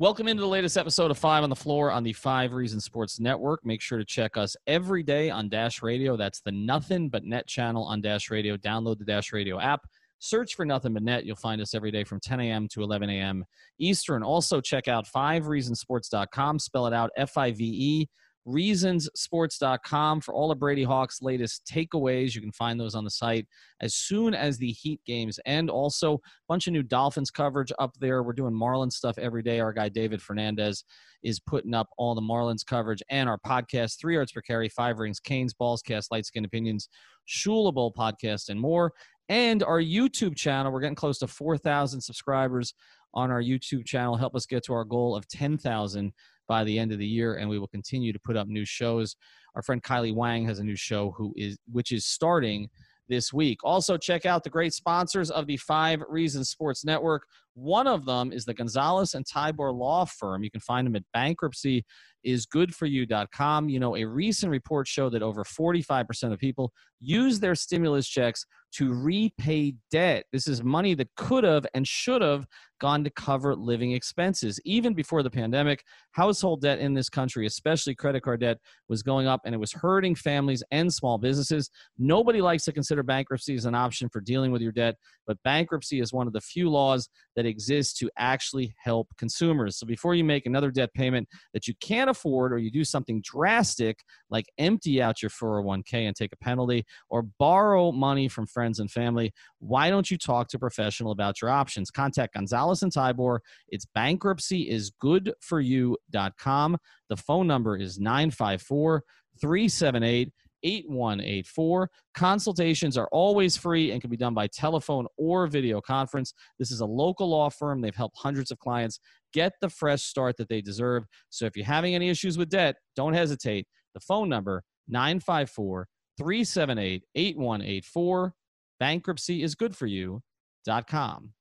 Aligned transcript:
Welcome 0.00 0.28
into 0.28 0.42
the 0.42 0.46
latest 0.46 0.76
episode 0.76 1.10
of 1.10 1.18
Five 1.18 1.42
on 1.42 1.50
the 1.50 1.56
Floor 1.56 1.90
on 1.90 2.04
the 2.04 2.12
Five 2.12 2.52
Reasons 2.52 2.84
Sports 2.84 3.18
Network. 3.18 3.66
Make 3.66 3.80
sure 3.80 3.98
to 3.98 4.04
check 4.04 4.36
us 4.36 4.54
every 4.68 5.02
day 5.02 5.28
on 5.28 5.48
Dash 5.48 5.82
Radio. 5.82 6.16
That's 6.16 6.40
the 6.40 6.52
Nothing 6.52 7.08
But 7.08 7.24
Net 7.24 7.48
channel 7.48 7.82
on 7.82 8.00
Dash 8.00 8.30
Radio. 8.30 8.56
Download 8.56 8.96
the 8.96 9.04
Dash 9.04 9.32
Radio 9.32 9.58
app. 9.58 9.80
Search 10.20 10.54
for 10.54 10.64
Nothing 10.64 10.94
But 10.94 11.02
Net. 11.02 11.24
You'll 11.24 11.34
find 11.34 11.60
us 11.60 11.74
every 11.74 11.90
day 11.90 12.04
from 12.04 12.20
10 12.20 12.38
a.m. 12.38 12.68
to 12.68 12.84
11 12.84 13.10
a.m. 13.10 13.44
Eastern. 13.80 14.22
Also, 14.22 14.60
check 14.60 14.86
out 14.86 15.04
fivereasonsports.com. 15.04 16.60
Spell 16.60 16.86
it 16.86 16.94
out 16.94 17.10
F 17.16 17.36
I 17.36 17.50
V 17.50 17.64
E 17.64 18.08
reasonsports.com 18.48 20.20
for 20.20 20.34
all 20.34 20.50
of 20.50 20.58
Brady 20.58 20.82
Hawk's 20.82 21.20
latest 21.22 21.70
takeaways. 21.70 22.34
You 22.34 22.40
can 22.40 22.52
find 22.52 22.80
those 22.80 22.94
on 22.94 23.04
the 23.04 23.10
site 23.10 23.46
as 23.80 23.94
soon 23.94 24.34
as 24.34 24.58
the 24.58 24.72
Heat 24.72 25.00
games 25.06 25.38
end. 25.44 25.70
Also, 25.70 26.14
a 26.14 26.18
bunch 26.48 26.66
of 26.66 26.72
new 26.72 26.82
Dolphins 26.82 27.30
coverage 27.30 27.72
up 27.78 27.94
there. 28.00 28.22
We're 28.22 28.32
doing 28.32 28.54
Marlins 28.54 28.92
stuff 28.92 29.18
every 29.18 29.42
day. 29.42 29.60
Our 29.60 29.72
guy 29.72 29.88
David 29.88 30.22
Fernandez 30.22 30.84
is 31.22 31.40
putting 31.40 31.74
up 31.74 31.88
all 31.98 32.14
the 32.14 32.20
Marlins 32.20 32.64
coverage 32.64 33.02
and 33.10 33.28
our 33.28 33.38
podcast, 33.38 33.98
Three 33.98 34.14
Yards 34.14 34.32
Per 34.32 34.40
Carry, 34.40 34.68
Five 34.68 34.98
Rings, 34.98 35.20
Canes, 35.20 35.52
Balls, 35.54 35.82
Cast, 35.82 36.10
Light 36.10 36.26
Skin 36.26 36.44
Opinions, 36.44 36.88
Shulable 37.28 37.94
podcast, 37.94 38.48
and 38.48 38.58
more. 38.58 38.92
And 39.28 39.62
our 39.62 39.80
YouTube 39.80 40.36
channel. 40.36 40.72
We're 40.72 40.80
getting 40.80 40.94
close 40.94 41.18
to 41.18 41.26
4,000 41.26 42.00
subscribers 42.00 42.72
on 43.14 43.30
our 43.30 43.42
YouTube 43.42 43.84
channel. 43.84 44.16
Help 44.16 44.34
us 44.34 44.46
get 44.46 44.64
to 44.64 44.74
our 44.74 44.84
goal 44.84 45.16
of 45.16 45.26
10,000 45.28 46.12
by 46.46 46.64
the 46.64 46.78
end 46.78 46.92
of 46.92 46.98
the 46.98 47.06
year, 47.06 47.36
and 47.36 47.48
we 47.48 47.58
will 47.58 47.68
continue 47.68 48.12
to 48.12 48.18
put 48.18 48.36
up 48.36 48.48
new 48.48 48.64
shows. 48.64 49.16
Our 49.54 49.62
friend 49.62 49.82
Kylie 49.82 50.14
Wang 50.14 50.46
has 50.46 50.58
a 50.58 50.64
new 50.64 50.76
show 50.76 51.14
who 51.16 51.32
is 51.36 51.58
which 51.70 51.92
is 51.92 52.06
starting 52.06 52.70
this 53.08 53.32
week. 53.32 53.60
Also, 53.64 53.96
check 53.96 54.26
out 54.26 54.44
the 54.44 54.50
great 54.50 54.74
sponsors 54.74 55.30
of 55.30 55.46
the 55.46 55.56
Five 55.56 56.02
Reasons 56.08 56.50
Sports 56.50 56.84
Network. 56.84 57.22
One 57.54 57.86
of 57.86 58.04
them 58.04 58.30
is 58.32 58.44
the 58.44 58.52
Gonzalez 58.54 59.14
and 59.14 59.24
Tybor 59.26 59.74
Law 59.74 60.04
Firm. 60.04 60.44
You 60.44 60.50
can 60.50 60.60
find 60.60 60.86
them 60.86 60.94
at 60.94 61.04
bankruptcyisgoodforyou.com. 61.16 63.68
You 63.68 63.80
know, 63.80 63.96
a 63.96 64.04
recent 64.04 64.50
report 64.50 64.86
showed 64.86 65.14
that 65.14 65.22
over 65.22 65.42
45% 65.42 66.32
of 66.32 66.38
people 66.38 66.72
use 67.00 67.40
their 67.40 67.54
stimulus 67.54 68.06
checks 68.06 68.44
to 68.72 68.92
repay 68.92 69.74
debt. 69.90 70.26
This 70.30 70.46
is 70.46 70.62
money 70.62 70.92
that 70.94 71.08
could 71.16 71.44
have 71.44 71.66
and 71.74 71.88
should 71.88 72.20
have 72.22 72.46
gone 72.78 73.04
to 73.04 73.10
cover 73.10 73.54
living 73.54 73.92
expenses. 73.92 74.60
Even 74.64 74.94
before 74.94 75.22
the 75.22 75.30
pandemic, 75.30 75.84
household 76.12 76.60
debt 76.60 76.78
in 76.78 76.94
this 76.94 77.08
country, 77.08 77.46
especially 77.46 77.94
credit 77.94 78.22
card 78.22 78.40
debt, 78.40 78.58
was 78.88 79.02
going 79.02 79.26
up 79.26 79.40
and 79.44 79.54
it 79.54 79.58
was 79.58 79.72
hurting 79.72 80.14
families 80.14 80.62
and 80.70 80.92
small 80.92 81.18
businesses. 81.18 81.70
Nobody 81.98 82.40
likes 82.40 82.64
to 82.64 82.72
consider 82.72 83.02
bankruptcy 83.02 83.54
as 83.54 83.64
an 83.64 83.74
option 83.74 84.08
for 84.08 84.20
dealing 84.20 84.52
with 84.52 84.62
your 84.62 84.72
debt, 84.72 84.96
but 85.26 85.42
bankruptcy 85.44 86.00
is 86.00 86.12
one 86.12 86.26
of 86.26 86.32
the 86.32 86.40
few 86.40 86.70
laws 86.70 87.08
that 87.36 87.46
exist 87.46 87.96
to 87.98 88.10
actually 88.18 88.74
help 88.82 89.08
consumers. 89.18 89.78
So 89.78 89.86
before 89.86 90.14
you 90.14 90.24
make 90.24 90.46
another 90.46 90.70
debt 90.70 90.92
payment 90.94 91.28
that 91.52 91.68
you 91.68 91.74
can't 91.80 92.10
afford 92.10 92.52
or 92.52 92.58
you 92.58 92.70
do 92.70 92.84
something 92.84 93.20
drastic 93.22 94.00
like 94.30 94.46
empty 94.58 95.02
out 95.02 95.22
your 95.22 95.30
401k 95.30 96.06
and 96.06 96.16
take 96.16 96.32
a 96.32 96.44
penalty 96.44 96.84
or 97.08 97.22
borrow 97.22 97.92
money 97.92 98.28
from 98.28 98.46
friends 98.46 98.78
and 98.78 98.90
family, 98.90 99.32
why 99.58 99.90
don't 99.90 100.10
you 100.10 100.18
talk 100.18 100.48
to 100.48 100.56
a 100.56 100.60
professional 100.60 101.12
about 101.12 101.40
your 101.40 101.50
options? 101.50 101.90
Contact 101.90 102.34
Gonzalez 102.34 102.67
and 102.82 102.92
Tybor. 102.92 103.38
It's 103.68 103.86
bankruptcyisgoodforyou.com. 103.96 106.76
The 107.08 107.16
phone 107.16 107.46
number 107.46 107.76
is 107.76 107.98
954 107.98 109.04
378 109.40 110.32
8184. 110.62 111.90
Consultations 112.14 112.98
are 112.98 113.08
always 113.12 113.56
free 113.56 113.92
and 113.92 114.00
can 114.00 114.10
be 114.10 114.16
done 114.16 114.34
by 114.34 114.48
telephone 114.48 115.06
or 115.16 115.46
video 115.46 115.80
conference. 115.80 116.34
This 116.58 116.70
is 116.70 116.80
a 116.80 116.86
local 116.86 117.30
law 117.30 117.48
firm. 117.48 117.80
They've 117.80 117.94
helped 117.94 118.18
hundreds 118.18 118.50
of 118.50 118.58
clients 118.58 118.98
get 119.32 119.52
the 119.60 119.68
fresh 119.68 120.02
start 120.02 120.36
that 120.38 120.48
they 120.48 120.60
deserve. 120.60 121.04
So 121.30 121.46
if 121.46 121.56
you're 121.56 121.66
having 121.66 121.94
any 121.94 122.08
issues 122.08 122.38
with 122.38 122.48
debt, 122.48 122.76
don't 122.96 123.14
hesitate. 123.14 123.66
The 123.94 124.00
phone 124.00 124.28
number 124.28 124.64
954 124.88 125.86
378 126.18 127.04
8184 127.14 128.34
bankruptcyisgoodforyou.com. 128.82 131.32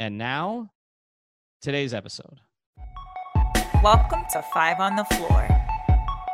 And 0.00 0.16
now, 0.16 0.70
today's 1.60 1.92
episode. 1.92 2.38
Welcome 3.82 4.22
to 4.32 4.42
Five 4.54 4.78
on 4.78 4.94
the 4.94 5.02
Floor, 5.02 5.48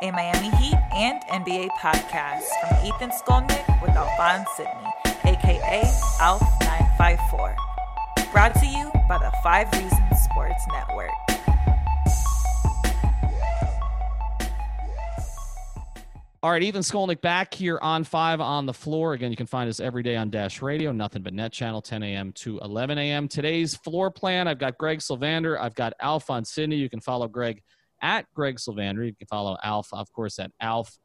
a 0.03 0.11
Miami 0.11 0.55
Heat 0.57 0.77
and 0.93 1.19
NBA 1.31 1.69
podcast 1.79 2.43
from 2.61 2.85
Ethan 2.85 3.09
Skolnick 3.09 3.81
with 3.81 3.89
Alphonse 3.91 4.49
Sydney, 4.55 5.33
aka 5.33 5.81
ALF954. 6.21 7.55
Brought 8.31 8.53
to 8.59 8.67
you 8.67 8.91
by 9.09 9.17
the 9.17 9.33
Five 9.41 9.71
Reasons 9.71 10.21
Sports 10.21 10.63
Network. 10.71 11.24
All 16.45 16.51
right, 16.51 16.61
Ethan 16.61 16.83
Skolnick 16.83 17.21
back 17.21 17.55
here 17.55 17.79
on 17.81 18.03
five 18.03 18.39
on 18.39 18.67
the 18.67 18.73
floor. 18.73 19.13
Again, 19.13 19.31
you 19.31 19.35
can 19.35 19.47
find 19.47 19.67
us 19.67 19.79
every 19.79 20.03
day 20.03 20.15
on 20.15 20.29
Dash 20.29 20.61
Radio, 20.61 20.91
nothing 20.91 21.23
but 21.23 21.33
net 21.33 21.51
channel, 21.51 21.81
10 21.81 22.03
a.m. 22.03 22.31
to 22.33 22.59
11 22.59 22.99
a.m. 22.99 23.27
Today's 23.27 23.75
floor 23.75 24.11
plan 24.11 24.47
I've 24.47 24.59
got 24.59 24.77
Greg 24.77 24.99
Sylvander, 24.99 25.59
I've 25.59 25.73
got 25.73 25.93
Alphonse 25.99 26.51
Sydney. 26.51 26.75
You 26.75 26.87
can 26.87 27.01
follow 27.01 27.27
Greg 27.27 27.63
at 28.03 28.31
Greg 28.35 28.57
Sylvander. 28.57 29.07
You 29.07 29.15
can 29.15 29.25
follow 29.25 29.57
Alf, 29.63 29.89
of 29.91 30.13
course, 30.13 30.37
at 30.37 30.51
Alf. 30.61 30.99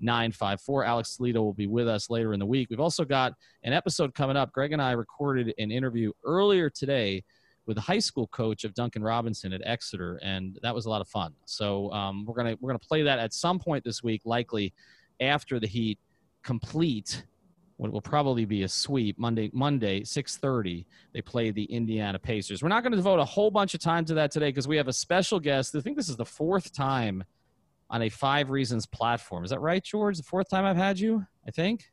954. 0.00 0.84
Alex 0.84 1.16
Toledo 1.16 1.42
will 1.42 1.52
be 1.52 1.66
with 1.66 1.88
us 1.88 2.08
later 2.08 2.32
in 2.32 2.40
the 2.40 2.46
week. 2.46 2.68
We've 2.70 2.80
also 2.80 3.04
got 3.04 3.34
an 3.62 3.72
episode 3.72 4.14
coming 4.14 4.36
up. 4.36 4.52
Greg 4.52 4.72
and 4.72 4.80
I 4.80 4.92
recorded 4.92 5.52
an 5.58 5.70
interview 5.70 6.12
earlier 6.24 6.70
today 6.70 7.24
with 7.66 7.76
the 7.76 7.80
high 7.80 7.98
school 7.98 8.26
coach 8.28 8.64
of 8.64 8.74
Duncan 8.74 9.02
Robinson 9.02 9.52
at 9.52 9.60
Exeter, 9.64 10.18
and 10.22 10.58
that 10.62 10.74
was 10.74 10.86
a 10.86 10.90
lot 10.90 11.00
of 11.00 11.08
fun. 11.08 11.34
So 11.44 11.90
um, 11.92 12.24
we're 12.24 12.34
gonna 12.34 12.56
we're 12.60 12.70
gonna 12.70 12.78
play 12.78 13.02
that 13.02 13.18
at 13.18 13.32
some 13.32 13.58
point 13.58 13.84
this 13.84 14.02
week, 14.02 14.22
likely 14.24 14.72
after 15.20 15.60
the 15.60 15.66
Heat 15.66 15.98
complete 16.42 17.24
what 17.76 17.92
will 17.92 18.00
probably 18.00 18.44
be 18.44 18.62
a 18.62 18.68
sweep 18.68 19.18
Monday 19.18 19.50
Monday 19.52 20.02
6:30 20.02 20.84
they 21.12 21.20
play 21.20 21.50
the 21.50 21.64
Indiana 21.64 22.18
Pacers. 22.18 22.62
We're 22.62 22.68
not 22.68 22.82
going 22.82 22.92
to 22.92 22.96
devote 22.96 23.18
a 23.18 23.24
whole 23.24 23.50
bunch 23.50 23.74
of 23.74 23.80
time 23.80 24.04
to 24.06 24.14
that 24.14 24.30
today 24.30 24.50
because 24.50 24.68
we 24.68 24.76
have 24.76 24.88
a 24.88 24.92
special 24.92 25.40
guest. 25.40 25.74
I 25.74 25.80
think 25.80 25.96
this 25.96 26.08
is 26.08 26.16
the 26.16 26.24
fourth 26.24 26.72
time 26.72 27.24
on 27.90 28.02
a 28.02 28.08
Five 28.08 28.50
Reasons 28.50 28.86
platform. 28.86 29.44
Is 29.44 29.50
that 29.50 29.60
right, 29.60 29.82
George? 29.82 30.16
The 30.16 30.22
fourth 30.22 30.48
time 30.48 30.64
I've 30.64 30.76
had 30.76 30.98
you, 30.98 31.26
I 31.46 31.50
think. 31.50 31.90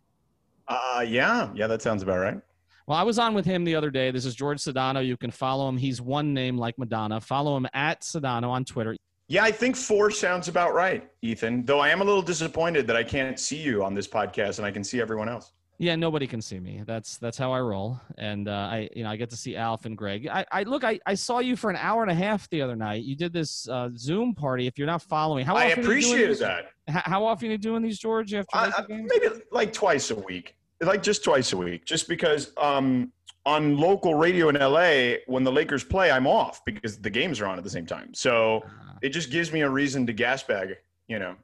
Uh, 0.68 1.03
yeah, 1.08 1.50
yeah, 1.56 1.66
that 1.68 1.81
sounds 1.81 2.03
about 2.03 2.19
right. 2.19 2.40
Well, 2.89 2.97
I 2.97 3.03
was 3.03 3.19
on 3.19 3.35
with 3.35 3.45
him 3.45 3.66
the 3.66 3.75
other 3.75 3.91
day. 3.91 4.09
This 4.09 4.25
is 4.25 4.33
George 4.33 4.57
Sedano. 4.57 5.05
You 5.05 5.16
can 5.16 5.29
follow 5.29 5.69
him. 5.69 5.77
He's 5.77 6.01
one 6.01 6.33
name 6.33 6.57
like 6.57 6.75
Madonna. 6.79 7.22
Follow 7.22 7.55
him 7.55 7.67
at 7.72 8.01
Sedano 8.01 8.50
on 8.50 8.66
Twitter. 8.66 8.97
Yeah, 9.27 9.44
I 9.44 9.51
think 9.51 9.75
four 9.75 10.09
sounds 10.09 10.47
about 10.47 10.73
right, 10.73 11.07
Ethan. 11.22 11.66
Though 11.66 11.81
I 11.81 11.89
am 11.89 12.01
a 12.01 12.03
little 12.03 12.23
disappointed 12.23 12.88
that 12.88 12.95
I 12.95 13.03
can't 13.03 13.39
see 13.39 13.57
you 13.57 13.83
on 13.83 13.94
this 13.94 14.07
podcast 14.07 14.57
and 14.57 14.66
I 14.66 14.72
can 14.72 14.83
see 14.83 14.99
everyone 14.99 15.29
else. 15.29 15.51
Yeah, 15.78 15.95
nobody 15.97 16.25
can 16.25 16.41
see 16.41 16.59
me. 16.59 16.81
That's 16.83 17.17
that's 17.19 17.38
how 17.38 17.53
I 17.53 17.61
roll, 17.61 18.01
and 18.17 18.49
uh, 18.49 18.51
I 18.51 18.89
you 18.95 19.03
know 19.03 19.11
I 19.11 19.17
get 19.17 19.29
to 19.29 19.38
see 19.38 19.55
Alf 19.55 19.85
and 19.85 19.95
Greg. 19.95 20.28
I, 20.28 20.44
I 20.51 20.63
look, 20.63 20.83
I, 20.83 20.99
I 21.05 21.13
saw 21.13 21.39
you 21.39 21.55
for 21.55 21.69
an 21.69 21.78
hour 21.78 22.01
and 22.01 22.11
a 22.11 22.16
half 22.16 22.49
the 22.49 22.61
other 22.61 22.75
night. 22.75 23.03
You 23.03 23.16
did 23.16 23.31
this 23.31 23.69
uh, 23.69 23.90
Zoom 23.96 24.34
party. 24.34 24.66
If 24.66 24.79
you're 24.79 24.87
not 24.87 25.03
following, 25.03 25.46
how 25.46 25.55
I 25.55 25.66
appreciate 25.66 26.40
that. 26.40 26.72
How 26.87 27.23
often 27.23 27.49
are 27.49 27.52
you 27.52 27.58
doing 27.59 27.84
these, 27.84 27.99
George? 27.99 28.34
After 28.34 28.58
uh, 28.58 28.84
maybe 28.90 29.28
like 29.52 29.72
twice 29.72 30.09
a 30.09 30.16
week, 30.16 30.55
like 30.81 31.03
just 31.03 31.23
twice 31.23 31.53
a 31.53 31.58
week, 31.58 31.85
just 31.85 32.08
because 32.08 32.52
um, 32.58 33.11
on 33.46 33.78
local 33.78 34.16
radio 34.16 34.49
in 34.49 34.55
LA 34.55 35.20
when 35.28 35.43
the 35.43 35.52
Lakers 35.52 35.84
play, 35.84 36.11
I'm 36.11 36.28
off 36.28 36.64
because 36.66 36.97
the 36.97 37.09
games 37.09 37.41
are 37.41 37.47
on 37.47 37.58
at 37.58 37.64
the 37.64 37.70
same 37.70 37.85
time. 37.85 38.14
So 38.14 38.64
uh-huh. 38.66 38.99
it 39.02 39.09
just 39.09 39.31
gives 39.31 39.52
me 39.52 39.61
a 39.61 39.70
reason 39.70 40.05
to 40.08 40.14
gas 40.14 40.43
bag, 40.43 40.78
you 41.08 41.20
know, 41.20 41.35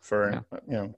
for 0.00 0.30
yeah. 0.32 0.58
you 0.66 0.72
know 0.72 0.94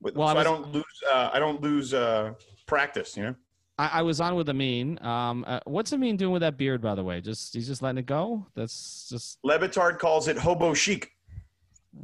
well, 0.00 0.12
so 0.14 0.22
I, 0.22 0.34
was, 0.34 0.40
I, 0.40 0.44
don't 0.44 0.72
lose. 0.72 1.02
Uh, 1.12 1.30
I 1.32 1.38
don't 1.38 1.60
lose 1.60 1.94
uh, 1.94 2.34
practice. 2.66 3.16
You 3.16 3.24
know. 3.24 3.34
I, 3.78 3.90
I, 3.94 4.02
was 4.02 4.20
on 4.20 4.34
with 4.34 4.48
Amin. 4.48 4.98
Um, 5.02 5.44
uh, 5.46 5.60
what's 5.64 5.92
Amin 5.92 6.16
doing 6.16 6.32
with 6.32 6.42
that 6.42 6.56
beard, 6.56 6.80
by 6.80 6.94
the 6.94 7.04
way? 7.04 7.20
Just 7.20 7.54
he's 7.54 7.66
just 7.66 7.82
letting 7.82 7.98
it 7.98 8.06
go. 8.06 8.46
That's 8.54 9.08
just. 9.08 9.38
Le 9.42 9.58
Batard 9.58 9.98
calls 9.98 10.28
it 10.28 10.38
hobo 10.38 10.74
chic. 10.74 11.12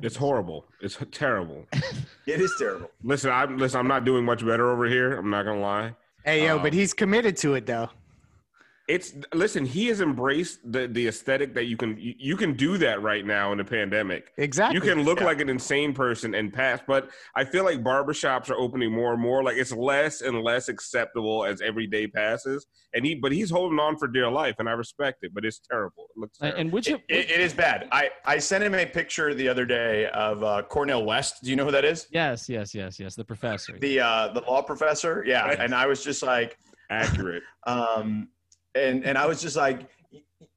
It's 0.03 0.17
horrible. 0.17 0.67
It's 0.81 0.99
terrible. 1.11 1.67
it 2.27 2.41
is 2.41 2.53
terrible. 2.59 2.91
Listen, 3.03 3.31
I'm 3.31 3.59
listen. 3.59 3.81
I'm 3.81 3.89
not 3.89 4.05
doing 4.05 4.25
much 4.25 4.45
better 4.45 4.71
over 4.71 4.87
here. 4.87 5.17
I'm 5.17 5.31
not 5.31 5.45
gonna 5.45 5.61
lie. 5.61 5.95
Hey 6.25 6.47
yo, 6.47 6.57
um, 6.57 6.63
but 6.63 6.73
he's 6.73 6.95
committed 6.95 7.37
to 7.39 7.55
it 7.55 7.67
though. 7.67 7.91
It's 8.87 9.15
listen. 9.33 9.65
He 9.65 9.87
has 9.87 10.03
embraced 10.03 10.61
the 10.71 10.87
the 10.87 11.09
aesthetic 11.09 11.55
that 11.55 11.65
you 11.65 11.77
can 11.77 11.97
you, 11.99 12.15
you 12.19 12.37
can 12.37 12.53
do 12.53 12.77
that 12.79 13.01
right 13.01 13.25
now 13.25 13.51
in 13.53 13.57
the 13.59 13.65
pandemic. 13.65 14.33
Exactly. 14.37 14.75
You 14.75 14.83
can 14.83 15.05
look 15.05 15.21
Yeah. 15.21 15.25
like 15.27 15.41
an 15.41 15.49
insane 15.49 15.95
person 15.95 16.35
and 16.35 16.53
pass, 16.53 16.81
but 16.87 17.09
I 17.35 17.45
feel 17.45 17.65
like 17.65 17.83
barbershops 17.83 18.51
are 18.51 18.57
opening 18.59 18.93
more 18.93 19.15
and 19.15 19.23
more. 19.23 19.43
Like 19.43 19.57
it's 19.57 19.73
less 19.73 20.21
and 20.21 20.43
less 20.43 20.69
acceptable 20.69 21.47
as 21.47 21.63
every 21.63 21.87
day 21.87 22.07
passes. 22.07 22.67
And 22.93 23.05
he, 23.07 23.15
but 23.15 23.33
he's 23.33 23.51
holding 23.51 23.79
on 23.81 23.97
for 23.97 24.07
dear 24.07 24.31
life, 24.31 24.57
and 24.59 24.69
I 24.69 24.73
respect 24.73 25.21
it. 25.23 25.33
But 25.35 25.45
it's 25.47 25.61
terrible. 25.69 26.05
It 26.15 26.21
looks 26.21 26.37
terrible. 26.39 26.61
and 26.61 26.71
which 26.71 26.87
It, 26.89 27.01
it- 27.09 27.31
it 27.31 27.41
is 27.41 27.55
bad. 27.55 27.89
I, 27.91 28.11
I 28.27 28.39
sent 28.39 28.63
him 28.63 28.75
a 28.75 28.85
picture 28.87 29.33
the 29.35 29.49
other 29.49 29.65
day 29.65 30.07
of 30.11 30.45
uh, 30.45 30.63
Cornel 30.69 31.05
West. 31.07 31.43
Do 31.43 31.49
you 31.51 31.57
know 31.57 31.65
who 31.65 31.73
that 31.73 31.85
is? 31.87 32.07
yes, 32.13 32.49
yes, 32.51 32.75
yes, 32.75 33.01
yes, 33.01 33.15
the 33.17 33.25
professor. 33.25 33.79
The 33.81 33.99
uh, 34.01 34.29
the 34.35 34.43
law 34.43 34.61
professor. 34.63 35.25
Yeah, 35.27 35.47
Right. 35.47 35.59
and 35.59 35.75
I 35.75 35.87
was 35.87 36.05
just 36.05 36.23
like, 36.23 36.59
accurate. 36.91 37.43
um, 37.67 38.29
and 38.75 39.05
and 39.05 39.17
I 39.17 39.27
was 39.27 39.41
just 39.41 39.57
like, 39.57 39.89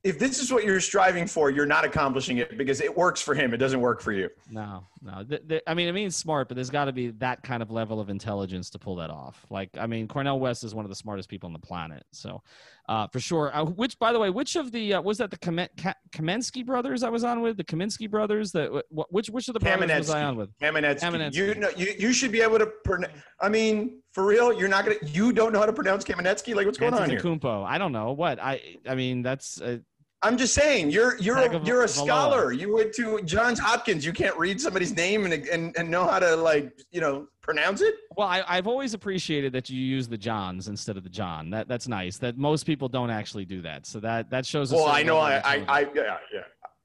if 0.03 0.19
this 0.19 0.39
is 0.39 0.51
what 0.51 0.63
you're 0.63 0.79
striving 0.79 1.27
for, 1.27 1.49
you're 1.49 1.65
not 1.65 1.83
accomplishing 1.83 2.37
it 2.37 2.57
because 2.57 2.79
it 2.81 2.95
works 2.95 3.21
for 3.21 3.35
him. 3.35 3.53
It 3.53 3.57
doesn't 3.57 3.81
work 3.81 4.01
for 4.01 4.13
you. 4.13 4.29
No, 4.49 4.85
no. 5.01 5.25
I 5.67 5.73
mean, 5.73 5.89
I 5.89 5.91
mean, 5.91 6.11
smart, 6.11 6.47
but 6.47 6.55
there's 6.55 6.69
got 6.69 6.85
to 6.85 6.93
be 6.93 7.09
that 7.11 7.43
kind 7.43 7.61
of 7.61 7.71
level 7.71 7.99
of 7.99 8.09
intelligence 8.09 8.69
to 8.71 8.79
pull 8.79 8.95
that 8.97 9.09
off. 9.09 9.45
Like, 9.49 9.69
I 9.77 9.85
mean, 9.87 10.07
Cornel 10.07 10.39
West 10.39 10.63
is 10.63 10.73
one 10.73 10.85
of 10.85 10.89
the 10.89 10.95
smartest 10.95 11.29
people 11.29 11.47
on 11.47 11.53
the 11.53 11.59
planet. 11.59 12.03
So, 12.11 12.41
uh, 12.87 13.07
for 13.07 13.19
sure. 13.19 13.55
Uh, 13.55 13.65
which, 13.65 13.99
by 13.99 14.13
the 14.13 14.19
way, 14.19 14.29
which 14.29 14.55
of 14.55 14.71
the 14.71 14.93
uh, 14.95 15.01
was 15.01 15.17
that 15.17 15.29
the 15.31 15.37
Kamen- 15.37 15.69
Ka- 15.81 15.93
Kamensky 16.11 16.65
brothers 16.65 17.03
I 17.03 17.09
was 17.09 17.23
on 17.23 17.41
with? 17.41 17.57
The 17.57 17.63
Kaminsky 17.63 18.09
brothers? 18.09 18.51
That 18.53 18.69
wh- 18.95 19.11
which 19.13 19.29
which 19.29 19.47
of 19.49 19.53
the 19.53 19.59
brothers 19.59 19.89
was 19.97 20.09
I 20.09 20.23
on 20.23 20.35
with? 20.37 20.49
Kamenetzky. 20.61 20.99
Kamenetzky. 21.01 21.35
You 21.35 21.55
know, 21.55 21.69
you, 21.75 21.93
you 21.99 22.13
should 22.13 22.31
be 22.31 22.41
able 22.41 22.59
to. 22.59 22.67
Pron- 22.85 23.05
I 23.41 23.49
mean, 23.49 24.01
for 24.13 24.25
real, 24.25 24.57
you're 24.57 24.69
not 24.69 24.85
gonna. 24.85 24.97
You 25.05 25.33
don't 25.33 25.51
know 25.53 25.59
how 25.59 25.65
to 25.65 25.73
pronounce 25.73 26.03
Kamenetzky? 26.03 26.55
Like, 26.55 26.65
what's 26.65 26.77
going 26.77 26.93
on 26.93 27.09
here? 27.09 27.19
Antetokounmpo. 27.19 27.65
I 27.65 27.77
don't 27.77 27.91
know 27.91 28.13
what 28.13 28.39
I. 28.41 28.61
I 28.87 28.95
mean, 28.95 29.21
that's 29.21 29.59
uh, 29.61 29.77
I'm 30.23 30.35
just 30.35 30.55
saying, 30.55 30.89
you're 30.89 31.15
you're 31.19 31.37
a, 31.37 31.63
you're 31.63 31.83
a 31.83 31.87
scholar. 31.87 32.51
You 32.51 32.73
went 32.73 32.93
to 32.95 33.21
Johns 33.21 33.59
Hopkins. 33.59 34.03
You 34.03 34.11
can't 34.11 34.35
read 34.37 34.59
somebody's 34.59 34.95
name 34.95 35.25
and 35.25 35.33
and, 35.33 35.77
and 35.77 35.91
know 35.91 36.07
how 36.07 36.17
to 36.17 36.35
like 36.35 36.71
you 36.91 37.01
know 37.01 37.27
pronounce 37.41 37.81
it. 37.81 37.95
well. 38.15 38.27
I, 38.27 38.43
I've 38.47 38.65
always 38.65 38.95
appreciated 38.95 39.53
that 39.53 39.69
you 39.69 39.79
use 39.79 40.07
the 40.07 40.17
Johns 40.17 40.69
instead 40.69 40.97
of 40.97 41.03
the 41.03 41.09
John. 41.09 41.51
That 41.51 41.67
that's 41.67 41.87
nice. 41.87 42.17
That 42.17 42.35
most 42.37 42.65
people 42.65 42.89
don't 42.89 43.11
actually 43.11 43.45
do 43.45 43.61
that. 43.61 43.85
So 43.85 43.99
that 43.99 44.31
that 44.31 44.45
shows. 44.45 44.71
Well, 44.71 44.87
I 44.87 45.03
know. 45.03 45.17
I 45.17 45.37
I. 45.37 45.65
I 45.67 45.79
yeah, 45.93 46.17
yeah 46.33 46.41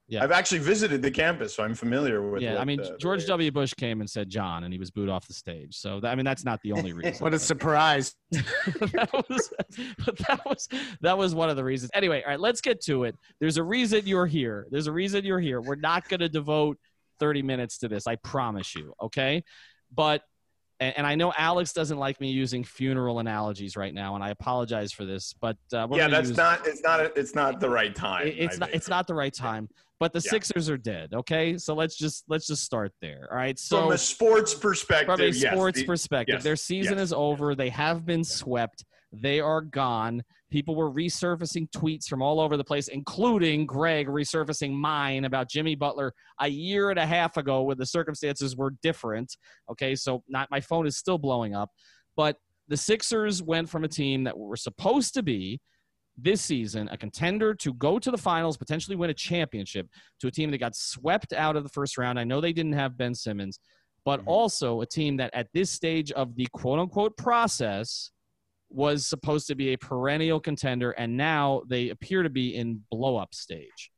Yeah. 0.09 0.21
I've 0.23 0.31
actually 0.31 0.59
visited 0.59 1.01
the 1.01 1.09
campus, 1.09 1.55
so 1.55 1.63
I'm 1.63 1.73
familiar 1.73 2.29
with. 2.29 2.41
yeah, 2.41 2.53
what 2.53 2.61
I 2.61 2.65
mean, 2.65 2.77
the- 2.81 2.97
George 2.99 3.21
the- 3.21 3.27
W. 3.29 3.51
Bush 3.51 3.73
came 3.73 4.01
and 4.01 4.09
said 4.09 4.29
John, 4.29 4.63
and 4.65 4.73
he 4.73 4.77
was 4.77 4.91
booed 4.91 5.09
off 5.09 5.25
the 5.27 5.33
stage. 5.33 5.77
So, 5.77 5.99
that, 6.01 6.11
I 6.11 6.15
mean, 6.15 6.25
that's 6.25 6.43
not 6.43 6.61
the 6.61 6.73
only 6.73 6.91
reason. 6.93 7.15
What 7.23 7.33
a 7.33 7.39
surprise. 7.39 8.13
that 8.31 9.09
was, 9.29 9.53
but 10.05 10.17
that 10.27 10.45
was 10.45 10.67
that 11.01 11.17
was 11.17 11.33
one 11.33 11.49
of 11.49 11.55
the 11.55 11.63
reasons. 11.63 11.89
Anyway, 11.93 12.21
all 12.21 12.29
right, 12.31 12.39
let's 12.39 12.61
get 12.61 12.81
to 12.81 13.05
it. 13.05 13.15
There's 13.39 13.57
a 13.57 13.63
reason 13.63 14.01
you're 14.05 14.27
here. 14.27 14.67
There's 14.71 14.87
a 14.87 14.91
reason 14.91 15.23
you're 15.25 15.39
here. 15.39 15.61
We're 15.61 15.75
not 15.75 16.07
going 16.09 16.19
to 16.19 16.29
devote 16.29 16.77
30 17.19 17.41
minutes 17.41 17.77
to 17.79 17.87
this. 17.87 18.05
I 18.07 18.15
promise 18.17 18.75
you. 18.75 18.93
Okay, 19.01 19.43
but. 19.93 20.21
And 20.79 20.97
and 20.97 21.07
I 21.07 21.13
know 21.13 21.31
Alex 21.37 21.71
doesn't 21.71 21.99
like 21.99 22.19
me 22.19 22.31
using 22.31 22.63
funeral 22.63 23.19
analogies 23.19 23.77
right 23.77 23.93
now, 23.93 24.15
and 24.15 24.23
I 24.23 24.31
apologize 24.31 24.91
for 24.91 25.05
this. 25.05 25.33
But 25.39 25.55
uh, 25.71 25.87
Yeah, 25.91 26.07
that's 26.07 26.29
use- 26.29 26.37
not. 26.37 26.65
It's 26.67 26.81
not. 26.81 26.99
A, 26.99 27.13
it's 27.17 27.35
not 27.35 27.59
the 27.59 27.69
right 27.69 27.95
time. 27.95 28.25
it- 28.27 28.39
it's 28.39 28.55
I 28.55 28.57
not 28.59 28.69
think. 28.69 28.75
it's 28.77 28.89
not 28.89 29.05
the 29.05 29.13
right 29.13 29.33
time. 29.33 29.69
But 30.03 30.11
the 30.11 30.19
Yeah. 30.25 30.31
Sixers 30.31 30.69
are 30.69 30.75
dead. 30.75 31.13
Okay, 31.13 31.57
so 31.57 31.73
let's 31.73 31.95
just 31.95 32.25
let's 32.27 32.45
just 32.45 32.61
start 32.65 32.91
there. 33.01 33.25
All 33.31 33.37
right, 33.37 33.57
so 33.57 33.83
From 33.83 33.93
a 33.93 33.97
sports 33.97 34.53
perspective, 34.53 35.15
from 35.15 35.21
a 35.21 35.27
yes, 35.29 35.53
sports 35.53 35.79
the- 35.79 35.85
perspective. 35.85 36.33
yes, 36.33 36.43
Their 36.43 36.57
season 36.57 36.97
yes. 36.97 37.03
is 37.05 37.13
over. 37.13 37.55
They 37.55 37.69
have 37.69 38.05
been 38.05 38.25
swept. 38.25 38.83
They 39.13 39.39
are 39.39 39.61
gone. 39.61 40.21
People 40.51 40.75
were 40.75 40.91
resurfacing 40.91 41.69
tweets 41.71 42.07
from 42.09 42.21
all 42.21 42.41
over 42.41 42.57
the 42.57 42.65
place, 42.65 42.89
including 42.89 43.65
Greg 43.65 44.07
resurfacing 44.07 44.73
mine 44.73 45.23
about 45.23 45.49
Jimmy 45.49 45.73
Butler 45.73 46.13
a 46.41 46.49
year 46.49 46.89
and 46.89 46.99
a 46.99 47.05
half 47.05 47.37
ago 47.37 47.61
when 47.61 47.77
the 47.77 47.85
circumstances 47.85 48.57
were 48.57 48.71
different. 48.81 49.37
Okay, 49.71 49.95
so 49.95 50.21
not 50.27 50.51
my 50.51 50.59
phone 50.59 50.85
is 50.85 50.97
still 50.97 51.17
blowing 51.17 51.55
up. 51.55 51.69
But 52.17 52.35
the 52.67 52.75
Sixers 52.75 53.41
went 53.41 53.69
from 53.69 53.85
a 53.85 53.87
team 53.87 54.25
that 54.25 54.37
were 54.37 54.57
supposed 54.57 55.13
to 55.13 55.23
be 55.23 55.61
this 56.17 56.41
season 56.41 56.87
a 56.89 56.97
contender 56.97 57.53
to 57.55 57.73
go 57.73 57.99
to 57.99 58.11
the 58.11 58.17
finals, 58.17 58.57
potentially 58.57 58.95
win 58.95 59.09
a 59.09 59.13
championship, 59.13 59.87
to 60.19 60.27
a 60.27 60.31
team 60.31 60.51
that 60.51 60.59
got 60.59 60.75
swept 60.75 61.33
out 61.33 61.55
of 61.55 61.63
the 61.63 61.69
first 61.69 61.97
round. 61.97 62.19
I 62.19 62.23
know 62.23 62.39
they 62.41 62.53
didn't 62.53 62.73
have 62.73 62.97
Ben 62.97 63.15
Simmons, 63.15 63.59
but 64.05 64.19
Mhm. 64.21 64.27
also 64.27 64.81
a 64.81 64.85
team 64.85 65.17
that 65.17 65.33
at 65.33 65.47
this 65.53 65.71
stage 65.71 66.11
of 66.11 66.35
the 66.35 66.47
quote 66.51 66.79
unquote 66.79 67.17
process 67.17 68.11
was 68.69 69.05
supposed 69.05 69.47
to 69.47 69.55
be 69.55 69.69
a 69.73 69.77
perennial 69.77 70.39
contender, 70.39 70.91
and 70.91 71.15
now 71.15 71.61
they 71.67 71.89
appear 71.89 72.23
to 72.23 72.29
be 72.29 72.55
in 72.55 72.83
blow 72.89 73.17
up 73.17 73.33
stage. 73.33 73.91